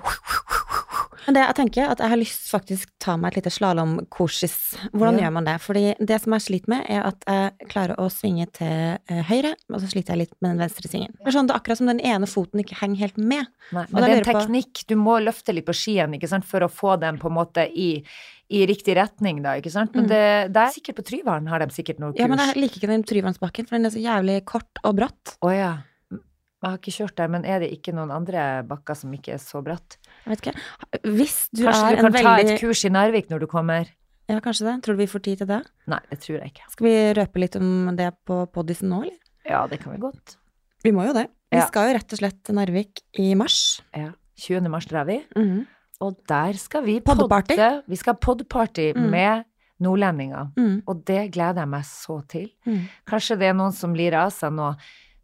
Men 1.25 1.35
det 1.37 1.41
jeg 1.45 1.55
tenker, 1.57 1.89
at 1.89 1.99
jeg 2.03 2.09
har 2.11 2.19
lyst 2.21 2.49
faktisk 2.51 2.89
ta 3.01 3.15
meg 3.17 3.31
et 3.33 3.39
lite 3.43 3.51
slalåmkursis. 3.55 4.55
Hvordan 4.93 5.17
Ja. 5.19 5.25
gjør 5.25 5.33
man 5.33 5.45
det? 5.45 5.55
Fordi 5.61 5.95
det 5.99 6.21
som 6.21 6.33
jeg 6.33 6.41
sliter 6.41 6.67
med, 6.69 6.85
er 6.89 7.01
at 7.05 7.23
jeg 7.27 7.69
klarer 7.69 7.95
å 7.97 8.09
svinge 8.11 8.45
til 8.53 8.97
eh, 9.09 9.23
høyre, 9.29 9.55
og 9.73 9.81
så 9.81 9.87
sliter 9.89 10.13
jeg 10.13 10.17
litt 10.25 10.35
med 10.41 10.51
den 10.51 10.59
venstre 10.65 10.89
svingen. 10.89 11.11
Det 11.17 11.27
er 11.27 11.31
sånn, 11.37 11.47
det 11.47 11.55
er 11.55 11.59
akkurat 11.59 11.77
som 11.81 11.87
den 11.87 11.99
ene 11.99 12.27
foten 12.29 12.59
ikke 12.61 12.77
henger 12.81 12.97
helt 12.97 13.17
med. 13.17 13.47
Nei, 13.71 13.85
men 13.91 14.03
det 14.03 14.11
er 14.11 14.17
en 14.21 14.29
teknikk. 14.29 14.85
Du 14.87 14.95
må 14.95 15.17
løfte 15.23 15.53
litt 15.55 15.65
på 15.65 15.73
skien 15.73 16.13
ikke 16.13 16.29
sant, 16.29 16.45
for 16.45 16.59
å 16.61 16.69
få 16.71 16.99
den 16.99 17.17
på 17.17 17.27
en 17.31 17.37
måte 17.39 17.65
i, 17.73 18.03
i 18.49 18.65
riktig 18.69 18.95
retning, 18.95 19.41
da, 19.41 19.55
ikke 19.57 19.71
sant. 19.73 19.93
Men 19.95 20.05
Mm. 20.05 20.09
det, 20.09 20.53
det 20.53 20.61
er 20.61 20.71
sikkert 20.75 20.95
på 21.01 21.05
Tryvann 21.09 21.47
har 21.49 21.59
de 21.59 21.67
sikkert 21.73 21.99
noe 21.99 22.11
kurs. 22.13 22.19
Ja, 22.19 22.27
men 22.27 22.37
jeg 22.37 22.55
liker 22.61 22.77
ikke 22.83 22.87
den 22.93 23.03
Tryvannsbakken, 23.03 23.65
for 23.67 23.75
den 23.77 23.85
er 23.85 23.89
så 23.95 24.01
jævlig 24.03 24.45
kort 24.45 24.83
og 24.83 24.95
bratt. 24.95 25.37
Oh, 25.41 25.49
ja. 25.49 25.77
Jeg 26.63 26.71
har 26.71 26.77
ikke 26.79 26.93
kjørt 26.95 27.15
der, 27.19 27.27
men 27.29 27.43
er 27.45 27.59
det 27.61 27.67
ikke 27.75 27.93
noen 27.93 28.11
andre 28.15 28.63
bakker 28.65 28.95
som 28.97 29.11
ikke 29.13 29.33
er 29.35 29.41
så 29.43 29.61
bratt? 29.61 29.97
Jeg 30.25 30.31
vet 30.31 30.41
ikke. 30.41 30.61
Hvis 31.03 31.35
du 31.53 31.63
Kanskje 31.67 31.91
er 31.91 31.95
du 31.95 32.01
kan 32.01 32.13
ta 32.15 32.21
veldig 32.37 32.53
et 32.55 32.61
kurs 32.63 32.81
i 32.85 32.89
Narvik 32.89 33.29
når 33.29 33.39
du 33.43 33.47
kommer? 33.51 33.91
Ja, 34.31 34.39
kanskje 34.41 34.65
det. 34.65 34.75
Tror 34.83 34.95
du 34.97 35.03
vi 35.03 35.09
får 35.11 35.21
tid 35.27 35.37
til 35.43 35.47
det? 35.51 35.59
Nei, 35.91 35.99
det 36.09 36.17
tror 36.23 36.39
jeg 36.39 36.53
ikke. 36.53 36.65
Skal 36.73 36.87
vi 36.87 36.95
røpe 37.19 37.41
litt 37.43 37.55
om 37.59 37.91
det 37.95 38.07
på 38.25 38.39
poddisen 38.55 38.89
nå, 38.89 39.03
eller? 39.05 39.19
Ja, 39.45 39.67
det 39.69 39.79
kan 39.83 39.93
vi 39.93 39.99
godt. 40.01 40.37
Vi 40.83 40.91
må 40.95 41.05
jo 41.05 41.13
det. 41.13 41.27
Vi 41.51 41.57
Ja. 41.59 41.67
skal 41.67 41.89
jo 41.91 41.97
rett 41.99 42.13
og 42.13 42.19
slett 42.19 42.43
til 42.43 42.55
Narvik 42.55 43.01
i 43.19 43.35
mars. 43.35 43.81
Ja. 43.95 44.11
20. 44.39 44.67
mars 44.69 44.85
drar 44.87 45.05
vi. 45.05 45.23
Mhm. 45.35 45.67
Og 46.01 46.17
der 46.27 46.53
skal 46.53 46.83
vi 46.83 46.99
podparty. 46.99 47.55
podde. 47.55 47.83
Vi 47.87 47.95
skal 47.95 48.13
ha 48.15 48.17
poddeparty 48.19 48.93
Mm. 48.95 49.09
med 49.11 49.45
nordlendinger. 49.79 50.51
Mm. 50.57 50.81
Og 50.87 51.05
det 51.05 51.31
gleder 51.31 51.61
jeg 51.61 51.67
meg 51.69 51.83
så 51.83 52.17
til. 52.27 52.49
Mm. 52.65 52.81
Kanskje 53.07 53.37
det 53.39 53.47
er 53.49 53.53
noen 53.53 53.71
som 53.73 53.93
lirer 53.93 54.25
av 54.25 54.31
seg 54.31 54.51
noe 54.53 54.75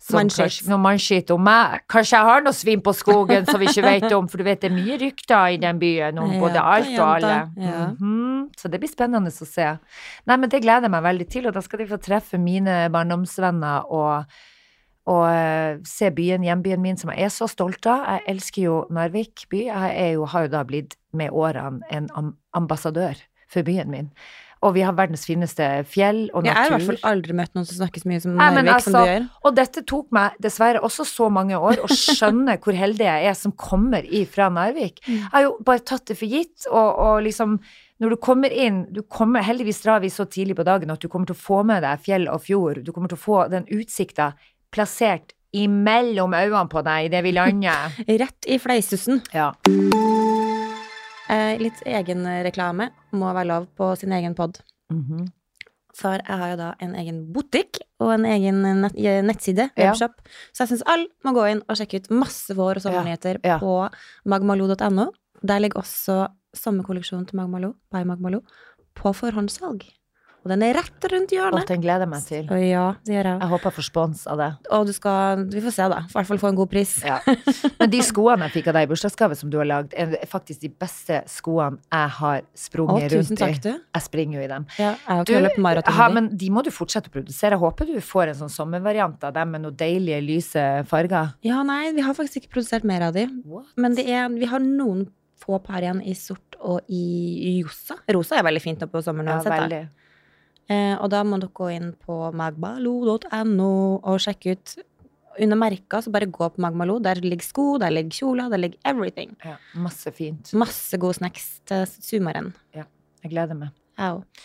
som 0.02 0.82
Mannskitt. 0.82 1.30
om 1.32 1.44
meg. 1.46 1.84
Kanskje 1.90 2.18
jeg 2.18 2.26
har 2.26 2.42
noe 2.42 2.58
svin 2.58 2.82
på 2.82 2.94
skogen 2.98 3.46
som 3.46 3.60
vi 3.62 3.70
ikke 3.70 3.86
vet 3.86 4.14
om, 4.18 4.28
for 4.30 4.42
du 4.42 4.46
vet 4.48 4.64
det 4.64 4.72
er 4.72 4.76
mye 4.76 4.98
rykter 4.98 5.54
i 5.54 5.60
den 5.62 5.82
byen 5.82 6.18
om 6.22 6.34
både 6.42 6.62
alt 6.62 6.94
og 6.96 7.06
alle. 7.06 7.36
Ja. 7.58 7.86
Mm 7.88 7.98
-hmm. 8.00 8.50
Så 8.58 8.68
det 8.68 8.80
blir 8.80 8.90
spennende 8.90 9.30
å 9.30 9.46
se. 9.46 9.78
Nei, 10.26 10.38
men 10.38 10.50
det 10.50 10.62
gleder 10.62 10.82
jeg 10.82 10.92
meg 10.92 11.04
veldig 11.04 11.30
til, 11.30 11.48
og 11.48 11.54
da 11.54 11.62
skal 11.62 11.80
de 11.80 11.88
få 11.88 11.98
treffe 11.98 12.38
mine 12.38 12.90
barndomsvenner 12.90 13.92
og 13.92 14.26
og 15.06 15.26
eh, 15.34 15.80
se 15.88 16.12
byen, 16.12 16.44
hjembyen 16.44 16.82
min, 16.82 16.98
som 16.98 17.10
jeg 17.10 17.26
er 17.26 17.30
så 17.30 17.48
stolt 17.48 17.86
av. 17.86 18.06
Jeg 18.06 18.36
elsker 18.36 18.62
jo 18.62 18.86
Narvik 18.90 19.48
by. 19.50 19.64
Jeg 19.66 20.14
jo, 20.14 20.26
har 20.26 20.42
jo 20.42 20.48
da 20.48 20.64
blitt 20.64 20.96
med 21.14 21.30
årene 21.32 21.82
en 21.92 22.10
ambassadør 22.54 23.18
for 23.50 23.64
byen 23.64 23.92
min. 23.92 24.12
Og 24.62 24.76
vi 24.76 24.84
har 24.86 24.94
verdens 24.94 25.24
fineste 25.26 25.68
fjell 25.90 26.28
og 26.30 26.44
natur. 26.46 26.50
Jeg 26.52 26.58
har 26.58 26.68
i 26.70 26.74
hvert 26.76 26.90
fall 26.92 27.12
aldri 27.12 27.36
møtt 27.38 27.56
noen 27.58 27.66
som 27.66 27.80
snakker 27.80 28.04
så 28.04 28.10
mye 28.12 28.22
som 28.22 28.36
Nei, 28.38 28.50
altså, 28.52 28.62
som 28.62 28.74
altså, 28.76 28.92
du 28.92 29.10
gjør. 29.10 29.24
Og 29.42 29.56
dette 29.58 29.84
tok 29.90 30.12
meg 30.14 30.36
dessverre 30.46 30.84
også 30.86 31.06
så 31.10 31.30
mange 31.34 31.58
år 31.58 31.82
å 31.82 31.90
skjønne 31.90 32.58
hvor 32.62 32.78
heldig 32.78 33.08
jeg 33.08 33.32
er 33.32 33.40
som 33.40 33.56
kommer 33.58 34.06
ifra 34.06 34.52
Narvik. 34.54 35.02
Mm. 35.08 35.16
Jeg 35.16 35.32
har 35.34 35.48
jo 35.48 35.56
bare 35.66 35.86
tatt 35.92 36.06
det 36.12 36.20
for 36.20 36.30
gitt, 36.30 36.68
og, 36.70 37.02
og 37.02 37.26
liksom 37.26 37.58
når 38.02 38.16
du 38.16 38.18
kommer 38.22 38.54
inn 38.54 38.86
du 38.90 39.04
kommer, 39.06 39.46
Heldigvis 39.46 39.84
drar 39.84 40.02
vi 40.02 40.10
så 40.10 40.26
tidlig 40.26 40.56
på 40.58 40.66
dagen 40.66 40.90
at 40.94 41.02
du 41.02 41.10
kommer 41.10 41.30
til 41.30 41.38
å 41.38 41.42
få 41.42 41.62
med 41.70 41.84
deg 41.86 42.02
fjell 42.02 42.30
og 42.30 42.42
fjord. 42.46 42.82
Du 42.86 42.94
kommer 42.94 43.12
til 43.12 43.20
å 43.20 43.26
få 43.26 43.44
den 43.52 43.66
utsikta 43.70 44.32
plassert 44.74 45.36
imellom 45.52 46.34
øynene 46.34 46.70
på 46.72 46.82
deg 46.86 47.10
idet 47.10 47.26
vi 47.26 47.34
lander. 47.36 47.94
Rett 48.24 48.50
i 48.50 48.58
fleisusen. 48.62 49.22
Ja. 49.36 49.52
Eh, 51.32 51.62
litt 51.62 51.86
egenreklame 51.86 52.90
må 53.14 53.32
være 53.34 53.48
lov 53.48 53.68
på 53.78 53.96
sin 54.00 54.12
egen 54.12 54.36
pod. 54.36 54.60
Mhm. 54.92 55.28
For 55.94 56.16
jeg 56.16 56.38
har 56.40 56.50
jo 56.54 56.56
da 56.58 56.70
en 56.80 56.94
egen 56.96 57.18
butikk 57.34 57.82
og 58.00 58.14
en 58.14 58.26
egen 58.26 58.62
nett, 58.82 58.94
nettside, 59.28 59.70
Ja. 59.78 59.92
Så 59.94 60.08
jeg 60.60 60.68
syns 60.70 60.84
alle 60.88 61.08
må 61.26 61.34
gå 61.36 61.44
inn 61.52 61.62
og 61.68 61.76
sjekke 61.76 62.00
ut 62.00 62.10
masse 62.10 62.56
vår- 62.56 62.78
og 62.78 62.82
sommernyheter 62.86 63.40
Ja, 63.44 63.50
ja. 63.50 63.58
på 63.60 63.90
magmalo.no. 64.26 65.12
Der 65.44 65.60
ligger 65.60 65.82
også 65.82 66.30
sommerkolleksjonen 66.56 67.28
til 67.28 67.36
Magmalo, 67.36 67.74
by 67.92 68.04
Magmalo, 68.06 68.40
på 68.96 69.12
forhåndssalg. 69.14 69.84
Og 70.42 70.50
den 70.50 70.64
er 70.66 70.74
rett 70.74 71.06
rundt 71.12 71.30
Og 71.30 71.36
hjørnet. 71.38 71.68
den 71.70 71.82
gleder 71.84 72.02
jeg 72.08 72.10
meg 72.10 72.24
til. 72.26 72.46
Og 72.50 72.62
ja, 72.66 72.86
det 73.06 73.14
gjør 73.14 73.28
jeg. 73.30 73.40
Jeg 73.44 73.50
håper 73.52 73.68
jeg 73.70 73.76
får 73.78 73.86
spons 73.86 74.24
av 74.32 74.40
det. 74.42 74.48
Og 74.74 74.88
du 74.90 74.94
skal 74.98 75.44
Vi 75.54 75.62
får 75.62 75.74
se, 75.76 75.86
da. 75.94 76.00
I 76.02 76.14
hvert 76.16 76.30
fall 76.32 76.40
få 76.42 76.50
en 76.50 76.58
god 76.58 76.70
pris. 76.72 76.94
Ja. 77.06 77.20
Men 77.80 77.92
de 77.94 78.00
skoene 78.08 78.48
jeg 78.48 78.56
fikk 78.56 78.70
av 78.72 78.78
deg 78.80 78.88
i 78.88 78.90
bursdagsgave 78.90 79.38
som 79.38 79.52
du 79.54 79.60
har 79.62 79.70
lagd, 79.70 79.94
er 79.94 80.16
faktisk 80.32 80.64
de 80.66 80.72
beste 80.82 81.20
skoene 81.30 81.78
jeg 81.94 82.10
har 82.18 82.42
Å, 82.42 82.50
sprunget 82.58 83.14
tusen 83.14 83.38
rundt 83.38 83.44
takk, 83.44 83.60
i. 83.60 83.62
du. 83.68 83.86
Jeg 84.00 84.08
springer 84.08 84.40
jo 84.40 84.44
i 84.48 84.50
dem. 84.56 84.66
Ja, 84.82 84.90
jeg 84.98 85.14
har 85.20 85.24
ikke 85.30 85.44
løpt 85.46 85.62
maraton. 85.68 86.00
Ja, 86.02 86.10
men 86.18 86.32
de 86.42 86.50
må 86.58 86.66
du 86.66 86.72
fortsette 86.74 87.14
å 87.14 87.16
produsere. 87.20 87.54
Jeg 87.60 87.62
håper 87.62 87.92
du 87.94 88.02
får 88.02 88.34
en 88.34 88.40
sånn 88.42 88.54
sommervariant 88.58 89.24
av 89.30 89.38
dem 89.38 89.54
med 89.54 89.62
noen 89.68 89.78
deilige, 89.78 90.24
lyse 90.26 90.66
farger. 90.90 91.36
Ja, 91.46 91.62
nei, 91.68 91.92
vi 91.94 92.02
har 92.02 92.18
faktisk 92.18 92.42
ikke 92.42 92.56
produsert 92.58 92.84
mer 92.88 93.06
av 93.12 93.14
de. 93.14 93.28
Men 93.78 93.94
det 93.94 94.10
er, 94.10 94.26
vi 94.34 94.50
har 94.50 94.60
noen 94.66 95.06
få 95.42 95.58
par 95.62 95.82
igjen 95.82 96.02
i 96.06 96.14
sort 96.18 96.58
og 96.62 96.82
i 96.94 97.62
rosa. 97.66 97.96
Rosa 98.14 98.38
er 98.38 98.46
veldig 98.46 98.62
fint 98.62 98.82
nå 98.84 98.90
på 98.92 99.02
sommeren 99.06 99.32
uansett. 99.38 99.70
da. 99.70 99.82
Eh, 100.72 100.96
og 100.96 101.10
da 101.12 101.24
må 101.28 101.40
dere 101.42 101.52
gå 101.58 101.68
inn 101.74 101.92
på 102.06 102.18
magmalo.no 102.38 103.74
og 104.00 104.24
sjekke 104.24 104.56
ut 104.56 104.76
under 105.42 105.58
merka, 105.60 106.02
så 106.04 106.12
bare 106.12 106.28
gå 106.28 106.50
på 106.54 106.62
Magmalo. 106.62 106.98
Der 107.04 107.22
ligger 107.24 107.46
sko, 107.46 107.66
der 107.82 107.94
ligger 107.94 108.12
kjoler, 108.12 108.50
der 108.52 108.60
ligger 108.60 108.80
everything. 108.86 109.36
Ja, 109.46 109.56
masse 109.74 110.12
fint. 110.12 110.52
Masse 110.54 110.98
gode 111.00 111.20
snacks 111.20 111.62
til 111.66 111.86
sommeren. 111.88 112.52
Jeg 112.76 113.32
gleder 113.32 113.58
meg. 113.58 113.72
Jeg 113.98 114.18
òg. 114.20 114.44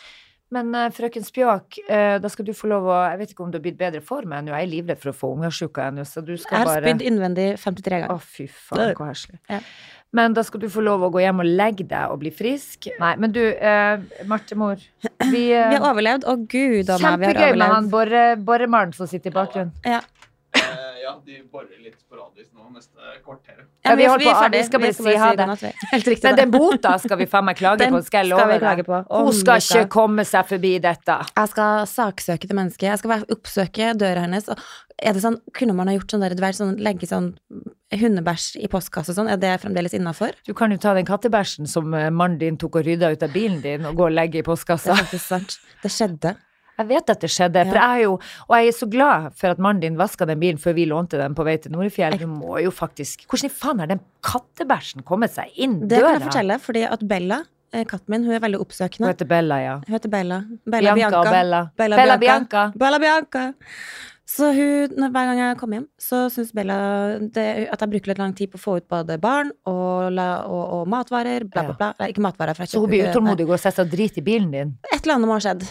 Men 0.55 0.71
uh, 0.77 0.87
frøken 0.95 1.25
Spjåk, 1.27 1.81
uh, 1.89 2.17
da 2.23 2.31
skal 2.31 2.47
du 2.47 2.53
få 2.55 2.69
lov 2.71 2.87
å 2.87 3.01
Jeg 3.11 3.19
vet 3.23 3.35
ikke 3.35 3.43
om 3.47 3.51
du 3.51 3.59
har 3.59 3.65
blitt 3.65 3.81
bedre 3.81 4.03
form 4.05 4.37
ennå. 4.37 4.55
Jeg 4.55 4.69
er 4.69 4.73
livredd 4.73 5.03
for 5.03 5.11
å 5.11 5.17
få 5.17 5.33
ungersjuka 5.35 5.89
ennå, 5.91 6.07
så 6.07 6.23
du 6.23 6.37
Jeg 6.37 6.47
har 6.53 6.69
bare 6.69 6.85
spydd 6.85 7.03
innvendig 7.09 7.49
53 7.59 8.03
ganger. 8.05 8.15
Å, 8.15 8.21
oh, 8.21 8.33
fy 8.37 8.47
faen, 8.47 8.95
hvor 8.95 9.11
heslig. 9.11 9.41
Ja. 9.51 9.61
Men 10.15 10.37
da 10.37 10.45
skal 10.47 10.63
du 10.63 10.69
få 10.73 10.85
lov 10.85 11.03
å 11.05 11.11
gå 11.13 11.21
hjem 11.21 11.43
og 11.43 11.49
legge 11.59 11.85
deg 11.89 12.13
og 12.13 12.21
bli 12.23 12.31
frisk. 12.33 12.89
Nei, 13.01 13.13
men 13.21 13.35
du, 13.35 13.43
eh, 13.43 13.99
Martemor. 14.31 14.81
Vi, 15.03 15.43
eh, 15.53 15.69
Vi 15.73 15.77
har 15.77 15.89
overlevd. 15.91 16.25
Å 16.25 16.37
gud 16.47 16.91
a 16.91 16.99
meg, 16.99 17.19
vi 17.19 17.27
har 17.27 17.35
Kjempegøy 17.35 17.57
med 17.59 17.67
han 17.67 17.85
overlevd. 17.85 17.91
borre, 17.91 18.23
borremannen 18.37 18.95
som 18.95 19.07
sitter 19.11 19.31
i 19.31 19.35
bakgrunnen. 19.35 19.73
Ja. 19.85 20.01
Ja, 21.07 21.13
de 21.25 21.37
borer 21.53 21.79
litt 21.85 22.01
sporadisk 22.03 22.51
nå 22.57 22.67
neste 22.75 22.99
kvarteret. 23.23 23.67
Ja, 23.87 23.95
vi 23.95 24.03
er- 24.05 24.11
holder 24.11 24.27
er 24.27 24.33
på, 24.33 24.41
ferdig. 24.43 24.59
vi 24.59 24.67
skal 24.67 24.81
bare 24.81 24.93
si 24.99 25.15
ha 25.23 25.29
det. 25.39 25.75
Helt 25.93 26.07
riktig. 26.11 26.25
Men 26.27 26.35
det. 26.37 26.43
den 26.43 26.51
bota 26.57 26.97
skal 26.99 27.19
vi 27.21 27.27
faen 27.31 27.45
meg 27.47 27.57
klage 27.61 27.79
Den 27.85 27.95
på, 27.95 28.03
skal 28.09 28.25
jeg 28.27 28.31
love 28.33 28.49
vi 28.53 28.59
deg. 28.65 28.85
på. 28.87 28.99
Hun 29.11 29.33
skal 29.33 29.63
ikke 29.63 29.89
komme 29.89 30.25
seg 30.27 30.49
forbi 30.51 30.73
dette. 30.83 31.19
Jeg 31.37 31.49
skal 31.55 31.87
saksøke 31.87 32.49
det 32.51 32.57
mennesket. 32.59 32.89
Jeg 32.91 32.99
skal 33.05 33.25
oppsøke 33.37 33.93
døra 33.97 34.27
hennes. 34.27 34.49
Er 34.99 35.13
det 35.13 35.23
sånn, 35.23 35.39
kunne 35.53 35.75
man 35.77 35.87
ha 35.89 35.95
gjort 35.95 36.11
sånn 36.11 36.23
der, 36.27 36.35
du 36.35 36.43
sånn, 36.57 36.79
legge 36.81 37.07
sånn 37.07 37.35
hundebæsj 37.93 38.57
i 38.65 38.69
postkasse 38.73 39.13
og 39.13 39.19
sånn? 39.21 39.31
Er 39.31 39.37
det 39.41 39.61
fremdeles 39.63 39.95
innafor? 39.97 40.33
Du 40.47 40.55
kan 40.55 40.73
jo 40.75 40.79
ta 40.83 40.95
den 40.97 41.05
kattebæsjen 41.09 41.69
som 41.69 41.93
eh, 41.95 42.09
mannen 42.11 42.39
din 42.41 42.57
tok 42.57 42.81
og 42.81 42.85
rydda 42.89 43.13
ut 43.13 43.23
av 43.23 43.31
bilen 43.37 43.61
din, 43.63 43.85
og 43.87 43.95
gå 44.01 44.07
og 44.09 44.13
legge 44.17 44.41
i 44.41 44.43
Det 44.43 44.49
postkassa. 44.49 44.91
er 44.97 45.05
faktisk 45.05 45.27
sant. 45.29 45.59
Det 45.83 45.91
skjedde. 45.93 46.35
Jeg 46.77 46.89
vet 46.91 47.11
at 47.15 47.21
det 47.25 47.31
skjedde, 47.33 47.63
for 47.71 47.79
jeg 47.81 48.01
er 48.01 48.03
jo 48.05 48.15
Og 48.49 48.55
jeg 48.59 48.69
er 48.69 48.77
så 48.77 48.89
glad 48.93 49.29
for 49.41 49.55
at 49.55 49.61
mannen 49.63 49.81
din 49.85 49.97
vaska 50.01 50.27
den 50.29 50.41
bilen 50.43 50.59
før 50.61 50.77
vi 50.77 50.87
lånte 50.91 51.21
den 51.21 51.35
på 51.37 51.45
vei 51.47 51.57
til 51.63 51.73
Norefjell. 51.73 52.19
Du 52.21 52.27
må 52.31 52.59
jo 52.65 52.73
faktisk 52.75 53.25
Hvordan 53.31 53.51
i 53.51 53.53
faen 53.53 53.83
har 53.85 53.91
den 53.93 54.03
kattebæsjen 54.27 55.05
kommet 55.09 55.33
seg 55.35 55.53
inn 55.57 55.79
Det 55.89 56.01
kan 56.03 56.19
jeg 56.19 56.27
fortelle, 56.29 56.59
fordi 56.63 56.83
at 56.89 57.05
Bella, 57.09 57.41
eh, 57.73 57.85
katten 57.89 58.13
min, 58.13 58.25
hun 58.27 58.35
er 58.37 58.43
veldig 58.45 58.61
Hun 58.61 58.67
oppsøkende. 58.67 59.13
heter 59.13 59.29
Bella, 59.31 59.61
ja. 59.63 59.77
Hun 59.87 59.95
heter 59.97 60.13
Bella. 60.13 60.43
Bella 60.67 60.95
Bianca, 60.95 61.23
Bianca. 61.23 61.31
Bella. 61.37 61.61
Bella 61.77 61.97
Bella 62.03 62.19
Bianca. 62.19 62.67
Bella 62.77 62.99
Bianca. 62.99 63.47
Så 64.27 64.49
hun, 64.51 64.97
hver 65.13 65.29
gang 65.29 65.39
jeg 65.39 65.57
kommer 65.61 65.79
hjem, 65.79 65.85
så 66.03 66.25
syns 66.35 66.49
Bella 66.53 66.77
det, 67.21 67.45
at 67.71 67.83
jeg 67.85 67.93
bruker 67.93 68.11
litt 68.11 68.19
lang 68.19 68.33
tid 68.35 68.51
på 68.51 68.59
å 68.59 68.63
få 68.65 68.75
ut 68.81 68.89
både 68.91 69.21
barn 69.23 69.53
og, 69.71 70.09
la, 70.17 70.43
og, 70.51 70.65
og 70.81 70.89
matvarer, 70.91 71.47
bla, 71.47 71.69
bla, 71.69 71.77
bla. 71.79 71.93
Nei, 72.01 72.09
ikke 72.11 72.25
matvarer. 72.27 72.59
Jeg 72.59 72.73
Så 72.75 72.83
hun 72.83 72.91
blir 72.91 73.07
utålmodig 73.13 73.47
og 73.47 73.55
setter 73.55 73.85
seg 73.85 73.87
og 73.87 73.95
driter 73.95 74.25
i 74.25 74.27
bilen 74.27 74.51
din. 74.51 74.75
Et 74.91 74.99
eller 74.99 75.15
annet 75.15 75.31
må 75.31 75.39
ha 75.39 75.45
skjedd. 75.47 75.63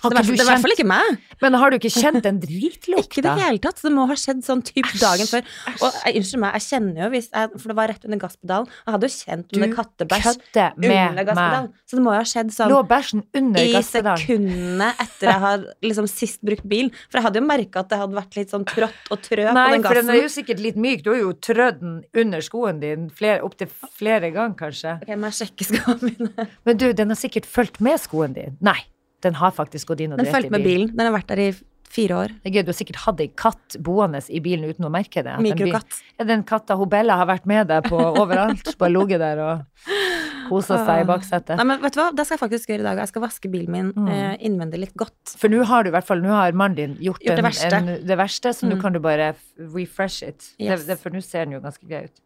Har 0.00 0.10
Det 0.10 0.18
er 0.20 0.24
i 0.24 0.36
det 0.36 0.40
er 0.40 0.44
i 0.44 0.48
hvert 0.50 0.64
fall 0.64 0.74
ikke 0.76 0.86
meg. 0.88 1.18
men 1.40 1.54
har 1.60 1.70
du 1.70 1.76
ikke 1.76 1.92
kjent 1.92 2.26
en 2.26 2.40
dritlukt, 2.40 3.06
Ikke 3.10 3.20
i 3.20 3.24
det 3.26 3.34
hele 3.40 3.58
tatt. 3.62 3.80
Det 3.82 3.92
må 3.92 4.06
ha 4.08 4.16
skjedd 4.16 4.42
sånn 4.44 4.62
typ 4.64 4.86
Æsj, 4.86 5.00
dagen 5.00 5.28
før. 5.30 5.42
Og 5.80 5.88
eh, 6.06 6.16
unnskyld 6.20 6.40
meg, 6.44 6.56
jeg 6.58 6.66
kjenner 6.70 7.02
jo 7.04 7.08
hvis 7.14 7.28
jeg, 7.30 7.50
For 7.60 7.72
det 7.72 7.76
var 7.80 7.92
rett 7.92 8.04
under 8.08 8.20
gasspedalen. 8.24 8.70
Jeg 8.86 8.94
hadde 8.94 9.10
jo 9.10 9.14
kjent 9.16 9.56
under 9.56 9.74
kattebæsj 9.76 10.28
under 10.56 11.24
gasspedalen. 11.30 11.70
Så 11.86 11.98
det 11.98 12.04
må 12.04 12.14
jo 12.14 12.20
ha 12.20 12.28
skjedd 12.32 12.52
sånn 12.54 12.72
Lå 12.72 12.80
bæsjen 12.90 13.24
under 13.34 13.60
i 13.60 13.72
gasspedalen? 13.74 14.24
sekundene 14.24 14.90
etter 15.04 15.30
jeg 15.30 15.40
har 15.44 15.64
liksom 15.84 16.08
sist 16.10 16.40
brukt 16.46 16.66
bil. 16.70 16.90
For 17.10 17.20
jeg 17.20 17.26
hadde 17.28 17.40
jo 17.42 17.46
merka 17.46 17.84
at 17.84 17.90
det 17.92 17.98
hadde 18.00 18.16
vært 18.18 18.36
litt 18.38 18.52
sånn 18.54 18.64
trått 18.68 19.10
og 19.10 19.22
trø 19.24 19.46
på 19.50 19.54
Nei, 19.56 19.80
for 19.82 20.00
den 20.00 20.10
er 20.14 20.22
jo 20.22 20.30
sikkert 20.32 20.60
litt 20.64 20.76
myk. 20.80 21.04
Du 21.04 21.12
har 21.12 21.20
jo 21.20 21.32
trødd 21.36 21.80
den 21.80 21.98
under 22.24 22.44
skoen 22.44 22.80
din 22.82 23.08
flere, 23.14 23.40
opptil 23.46 23.70
flere 23.96 24.30
ganger, 24.34 24.56
kanskje. 24.58 24.96
Ok, 25.02 25.12
må 25.20 25.30
jeg 25.30 25.38
sjekke 25.42 25.68
skoene 25.70 26.10
mine. 26.10 26.48
Men 26.68 26.80
du, 26.80 26.86
den 26.96 27.12
har 27.12 27.18
sikkert 27.20 27.46
fulgt 27.50 27.80
med 27.84 28.00
skoen 28.02 28.34
din. 28.36 28.56
Nei, 28.64 28.78
den 29.22 29.34
har 29.40 29.52
faktisk 29.56 29.92
gått 29.92 30.00
inn 30.04 30.12
og 30.14 30.18
drept 30.22 30.30
i 30.30 30.36
fulgte 30.38 30.54
med 30.56 30.64
bilen. 30.64 30.92
Den 30.96 31.06
har 31.10 31.14
vært 31.18 31.28
der 31.32 31.42
i 31.48 31.50
fire 31.90 32.16
år. 32.22 32.34
Det 32.42 32.50
er 32.50 32.54
gøy, 32.54 32.62
du 32.68 32.70
har 32.70 32.78
sikkert 32.78 33.00
hatt 33.04 33.20
ei 33.24 33.28
katt 33.34 33.76
boende 33.82 34.20
i 34.30 34.38
bilen 34.44 34.68
uten 34.70 34.86
å 34.86 34.90
merke 34.94 35.24
det. 35.26 35.34
Mikrokatt. 35.42 35.98
den 36.20 36.28
den 36.30 36.44
katta 36.46 36.76
Bella 36.86 37.16
har 37.18 37.26
vært 37.26 37.46
med 37.50 37.66
deg 37.66 37.88
på 37.90 37.98
overalt. 37.98 38.72
Bare 38.80 38.92
ligget 38.94 39.18
der 39.22 39.42
og 39.42 39.90
kosa 40.50 40.78
seg 40.86 41.02
i 41.02 41.06
baksetet. 41.08 41.56
Nei, 41.58 41.66
men 41.66 41.82
vet 41.82 41.94
du 41.94 42.00
hva? 42.00 42.08
Det 42.14 42.26
skal 42.26 42.36
jeg 42.36 42.42
faktisk 42.44 42.70
gjøre 42.72 42.82
i 42.84 42.86
dag. 42.88 43.00
Jeg 43.02 43.10
skal 43.12 43.22
vaske 43.26 43.50
bilen 43.50 43.70
min 43.74 43.90
Mm. 43.90 44.08
eh, 44.08 44.36
innvendig 44.46 44.78
litt 44.84 44.94
godt. 44.98 45.34
For 45.38 45.50
nå 45.50 45.64
har 45.66 45.82
du 45.84 45.90
i 45.90 45.94
hvert 45.94 46.06
fall, 46.06 46.22
nå 46.22 46.30
har 46.30 46.52
mannen 46.52 46.76
din 46.76 46.94
gjort, 46.96 47.20
Gjort 47.26 47.36
det 47.36 47.38
en, 47.38 47.48
verste. 47.50 47.76
En, 47.76 47.86
det 48.06 48.18
verste, 48.18 48.52
så 48.54 48.66
nå 48.70 48.76
Mm. 48.76 48.82
kan 48.82 48.92
du 48.92 48.98
bare 49.00 49.34
refresh 49.58 50.22
it. 50.22 50.54
Yes. 50.58 50.84
Det, 50.86 50.94
det, 50.94 50.98
for 51.02 51.10
nå 51.10 51.22
ser 51.22 51.44
den 51.44 51.54
jo 51.58 51.60
ganske 51.60 51.86
grei 51.86 52.04
ut. 52.04 52.20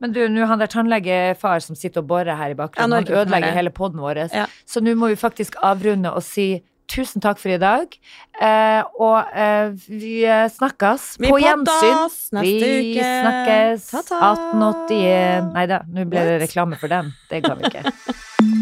Men 0.00 0.14
du, 0.16 0.22
nå 0.32 0.48
han 0.48 0.62
der 0.62 0.70
tannlegefar 0.72 1.60
som 1.64 1.76
sitter 1.78 2.02
og 2.02 2.08
borer 2.10 2.38
her 2.38 2.54
i 2.54 2.58
bakgrunnen, 2.58 2.96
ja, 2.96 3.04
han 3.04 3.22
ødelegger 3.22 3.56
hele 3.56 3.72
poden 3.74 4.00
vår. 4.00 4.24
Ja. 4.32 4.48
Så 4.68 4.80
nå 4.84 4.96
må 4.96 5.12
vi 5.12 5.20
faktisk 5.20 5.58
avrunde 5.60 6.12
og 6.16 6.24
si 6.24 6.62
tusen 6.90 7.22
takk 7.22 7.38
for 7.40 7.52
i 7.54 7.58
dag. 7.60 7.92
Eh, 8.40 8.80
og 8.98 9.36
eh, 9.36 9.70
vi 9.86 10.24
eh, 10.24 10.46
snakkes 10.50 11.12
Vi 11.20 11.30
på 11.30 11.38
gjensyn. 11.42 12.40
Vi 12.40 12.56
uke. 12.96 13.04
snakkes 13.04 13.90
Ta-ta. 13.92 14.32
1881 14.32 15.52
Nei 15.54 15.66
da, 15.70 15.82
nå 15.86 16.08
ble 16.10 16.26
det 16.32 16.40
reklame 16.46 16.80
for 16.80 16.92
den. 16.92 17.14
Det 17.30 17.44
kan 17.46 17.60
vi 17.60 17.70
ikke. 17.70 17.86